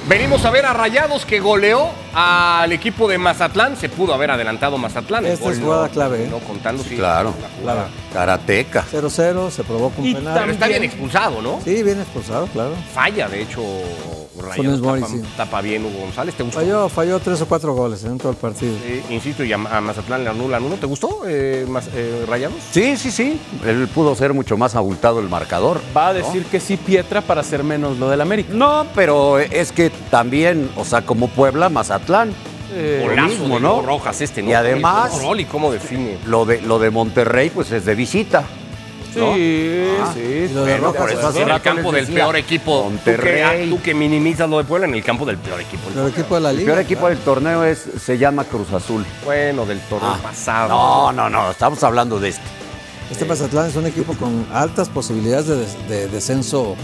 Venimos 0.08 0.44
a 0.46 0.50
ver 0.52 0.66
a 0.66 0.74
Rayados 0.74 1.26
que 1.26 1.40
goleó 1.40 1.90
al 2.14 2.72
equipo 2.72 3.08
de 3.08 3.18
Mazatlán. 3.20 3.78
Se 3.78 3.88
pudo 3.88 4.14
haber 4.14 4.32
adelantado 4.32 4.78
Mazatlán. 4.78 5.26
Esta 5.28 5.44
gol 5.46 5.54
es 5.54 5.60
no- 5.60 5.66
jugada 5.66 5.90
clave, 5.90 6.24
¿eh? 6.24 6.28
No 6.30 6.40
contando, 6.40 6.84
sí. 6.84 6.96
Claro, 6.96 7.34
Claro. 7.62 7.86
Karateca. 8.12 8.84
0-0, 8.92 9.52
se 9.52 9.64
provoca 9.64 10.02
un 10.02 10.08
Y 10.08 10.16
penal. 10.16 10.34
Pero 10.40 10.52
está 10.54 10.68
bien 10.68 10.84
expulsado, 10.84 11.42
¿no? 11.42 11.60
Sí, 11.64 11.84
bien 11.84 12.00
expulsado, 12.02 12.48
claro. 12.48 12.74
Falla, 12.94 13.30
de 13.30 13.44
hecho, 13.44 13.62
Rayados 14.42 14.82
Mori, 14.82 15.02
tapa, 15.02 15.14
sí. 15.14 15.22
tapa 15.38 15.62
bien 15.62 15.86
Hugo 15.86 16.00
González. 16.02 16.36
¿Te 16.36 16.44
gustó? 16.44 16.60
Falló, 16.60 16.90
falló 16.90 17.20
tres 17.20 17.42
o 17.42 17.46
cuatro 17.48 17.74
goles 17.74 18.04
en 18.04 18.18
todo 18.18 18.32
el 18.32 18.38
partido. 18.38 18.74
Eh, 18.84 19.04
insisto, 19.10 19.44
y 19.44 19.54
a, 19.54 19.56
a 19.56 19.82
Mazatlán 19.82 20.24
le 20.24 20.30
anulan 20.30 20.64
uno. 20.64 20.76
¿Te 20.76 20.86
gustó, 20.86 21.22
eh, 21.28 21.66
eh, 21.94 22.26
Rayados? 22.28 22.58
Sí, 22.72 22.98
sí, 22.98 23.12
sí. 23.12 23.40
Él 23.66 23.88
pudo 23.94 24.16
ser 24.16 24.34
mucho 24.34 24.58
más 24.58 24.76
abultado 24.76 25.20
el 25.20 25.30
marcador. 25.30 25.80
Va 25.96 26.10
a 26.10 26.14
decir 26.14 26.46
que 26.46 26.60
sí 26.60 26.78
Pietra 26.78 27.22
para 27.22 27.42
hacer 27.42 27.64
menos 27.64 27.98
lo 27.98 28.10
del 28.10 28.22
América. 28.22 28.50
No, 28.54 28.86
pero 28.96 29.40
es 29.40 29.72
que 29.72 29.92
también, 30.10 30.70
o 30.76 30.84
sea, 30.86 31.06
como 31.06 31.28
Puebla, 31.28 31.70
Mazatlán. 31.70 32.34
Eh, 32.74 33.06
Golazo 33.06 33.28
mismo, 33.28 33.56
de 33.56 33.62
¿no? 33.62 33.82
Rojas 33.82 34.22
este, 34.22 34.42
¿no? 34.42 34.50
Y 34.50 34.54
además, 34.54 35.12
cómo 35.52 35.72
define. 35.72 36.18
lo 36.26 36.46
de, 36.46 36.62
lo 36.62 36.80
de 36.80 36.90
Monterrey, 36.90 37.50
pues 37.50 37.72
es 37.72 37.86
de 37.86 37.96
visita. 37.96 38.46
¿No? 39.16 39.36
Sí, 39.36 39.84
Ah, 40.02 40.12
sí. 40.14 40.50
lo 40.54 40.64
de 40.66 40.78
Rojas, 40.78 41.02
por 41.02 41.12
eso 41.12 41.28
hace 41.28 41.38
en 41.38 41.44
el 41.44 41.50
rato 41.50 41.64
campo 41.64 41.92
les 41.92 41.94
del 41.94 42.06
decía, 42.08 42.24
peor 42.26 42.36
equipo. 42.38 42.84
Monterrey. 42.84 43.42
Tú 43.42 43.76
que, 43.76 43.78
tú 43.78 43.82
que 43.84 43.94
minimizas 43.94 44.50
lo 44.50 44.58
de 44.58 44.64
Puebla 44.64 44.88
en 44.88 44.96
el 44.96 45.04
campo 45.04 45.26
del 45.26 45.38
peor 45.38 45.60
equipo. 45.62 45.90
El 45.96 46.08
equipo 46.10 46.36
de 46.36 46.42
la 46.42 46.50
El 46.52 46.58
liga. 46.58 46.74
peor 46.74 46.80
equipo 46.86 47.08
del 47.10 47.18
torneo 47.20 47.64
es, 47.64 47.86
se 48.04 48.18
llama 48.18 48.44
Cruz 48.46 48.72
Azul. 48.74 49.06
Bueno, 49.26 49.66
del 49.66 49.80
torneo 49.82 50.12
Ah, 50.12 50.20
pasado. 50.22 50.70
No, 50.70 51.12
no, 51.12 51.30
no, 51.30 51.52
estamos 51.52 51.84
hablando 51.84 52.20
de 52.20 52.30
este. 52.30 52.44
Este 53.12 53.26
Mazatlán 53.26 53.68
es 53.68 53.76
un 53.76 53.86
equipo 53.86 54.14
con 54.14 54.46
altas 54.54 54.88
posibilidades 54.88 55.46
de, 55.48 55.56
des- 55.58 55.88
de 55.90 56.08
descenso, 56.08 56.76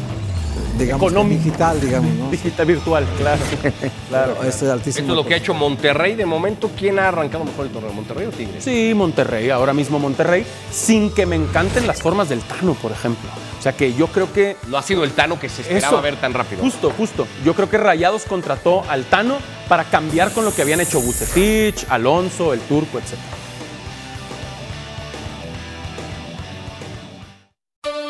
digamos, 0.78 1.12
Económico. 1.12 1.44
digital, 1.44 1.82
digamos, 1.82 2.14
¿no? 2.16 2.30
Digital 2.32 2.66
virtual, 2.66 3.06
claro. 3.18 3.42
claro. 4.10 4.36
Pero 4.40 4.50
Este 4.50 4.70
altísimo. 4.70 5.02
Esto 5.04 5.14
es 5.14 5.18
lo 5.18 5.26
que 5.26 5.34
ha 5.34 5.38
hecho 5.38 5.54
Monterrey 5.54 6.16
de 6.16 6.26
momento. 6.26 6.70
¿Quién 6.78 7.00
ha 7.00 7.08
arrancado 7.10 7.44
mejor 7.46 7.66
el 7.68 7.72
torneo? 7.72 7.94
¿Monterrey 7.94 8.28
o 8.28 8.30
Tigres? 8.32 8.64
Sí, 8.64 8.94
Monterrey, 8.96 9.50
ahora 9.50 9.74
mismo 9.74 10.00
Monterrey, 10.00 10.46
sin 10.72 11.12
que 11.12 11.26
me 11.26 11.36
encanten 11.36 11.88
las 11.88 12.02
formas 12.02 12.30
del 12.30 12.42
Tano, 12.42 12.74
por 12.76 12.92
ejemplo. 12.92 13.30
O 13.58 13.62
sea 13.62 13.74
que 13.74 13.94
yo 13.94 14.08
creo 14.08 14.32
que 14.32 14.56
No 14.68 14.78
ha 14.78 14.84
sido 14.84 15.04
el 15.04 15.12
Tano 15.12 15.40
que 15.40 15.50
se 15.50 15.62
esperaba 15.64 15.88
Eso. 15.98 16.02
ver 16.02 16.16
tan 16.18 16.34
rápido. 16.34 16.62
Justo, 16.62 16.92
justo. 16.96 17.28
Yo 17.44 17.54
creo 17.56 17.70
que 17.70 17.78
Rayados 17.78 18.24
contrató 18.24 18.84
al 18.88 19.06
Tano 19.06 19.38
para 19.68 19.84
cambiar 19.86 20.32
con 20.32 20.46
lo 20.46 20.54
que 20.54 20.62
habían 20.62 20.80
hecho 20.80 21.02
Bucetich, 21.02 21.86
Alonso, 21.90 22.54
el 22.54 22.60
Turco, 22.62 23.00
etc. 23.00 23.16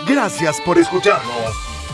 Gracias 0.07 0.59
por 0.61 0.77
escucharnos. 0.77 1.66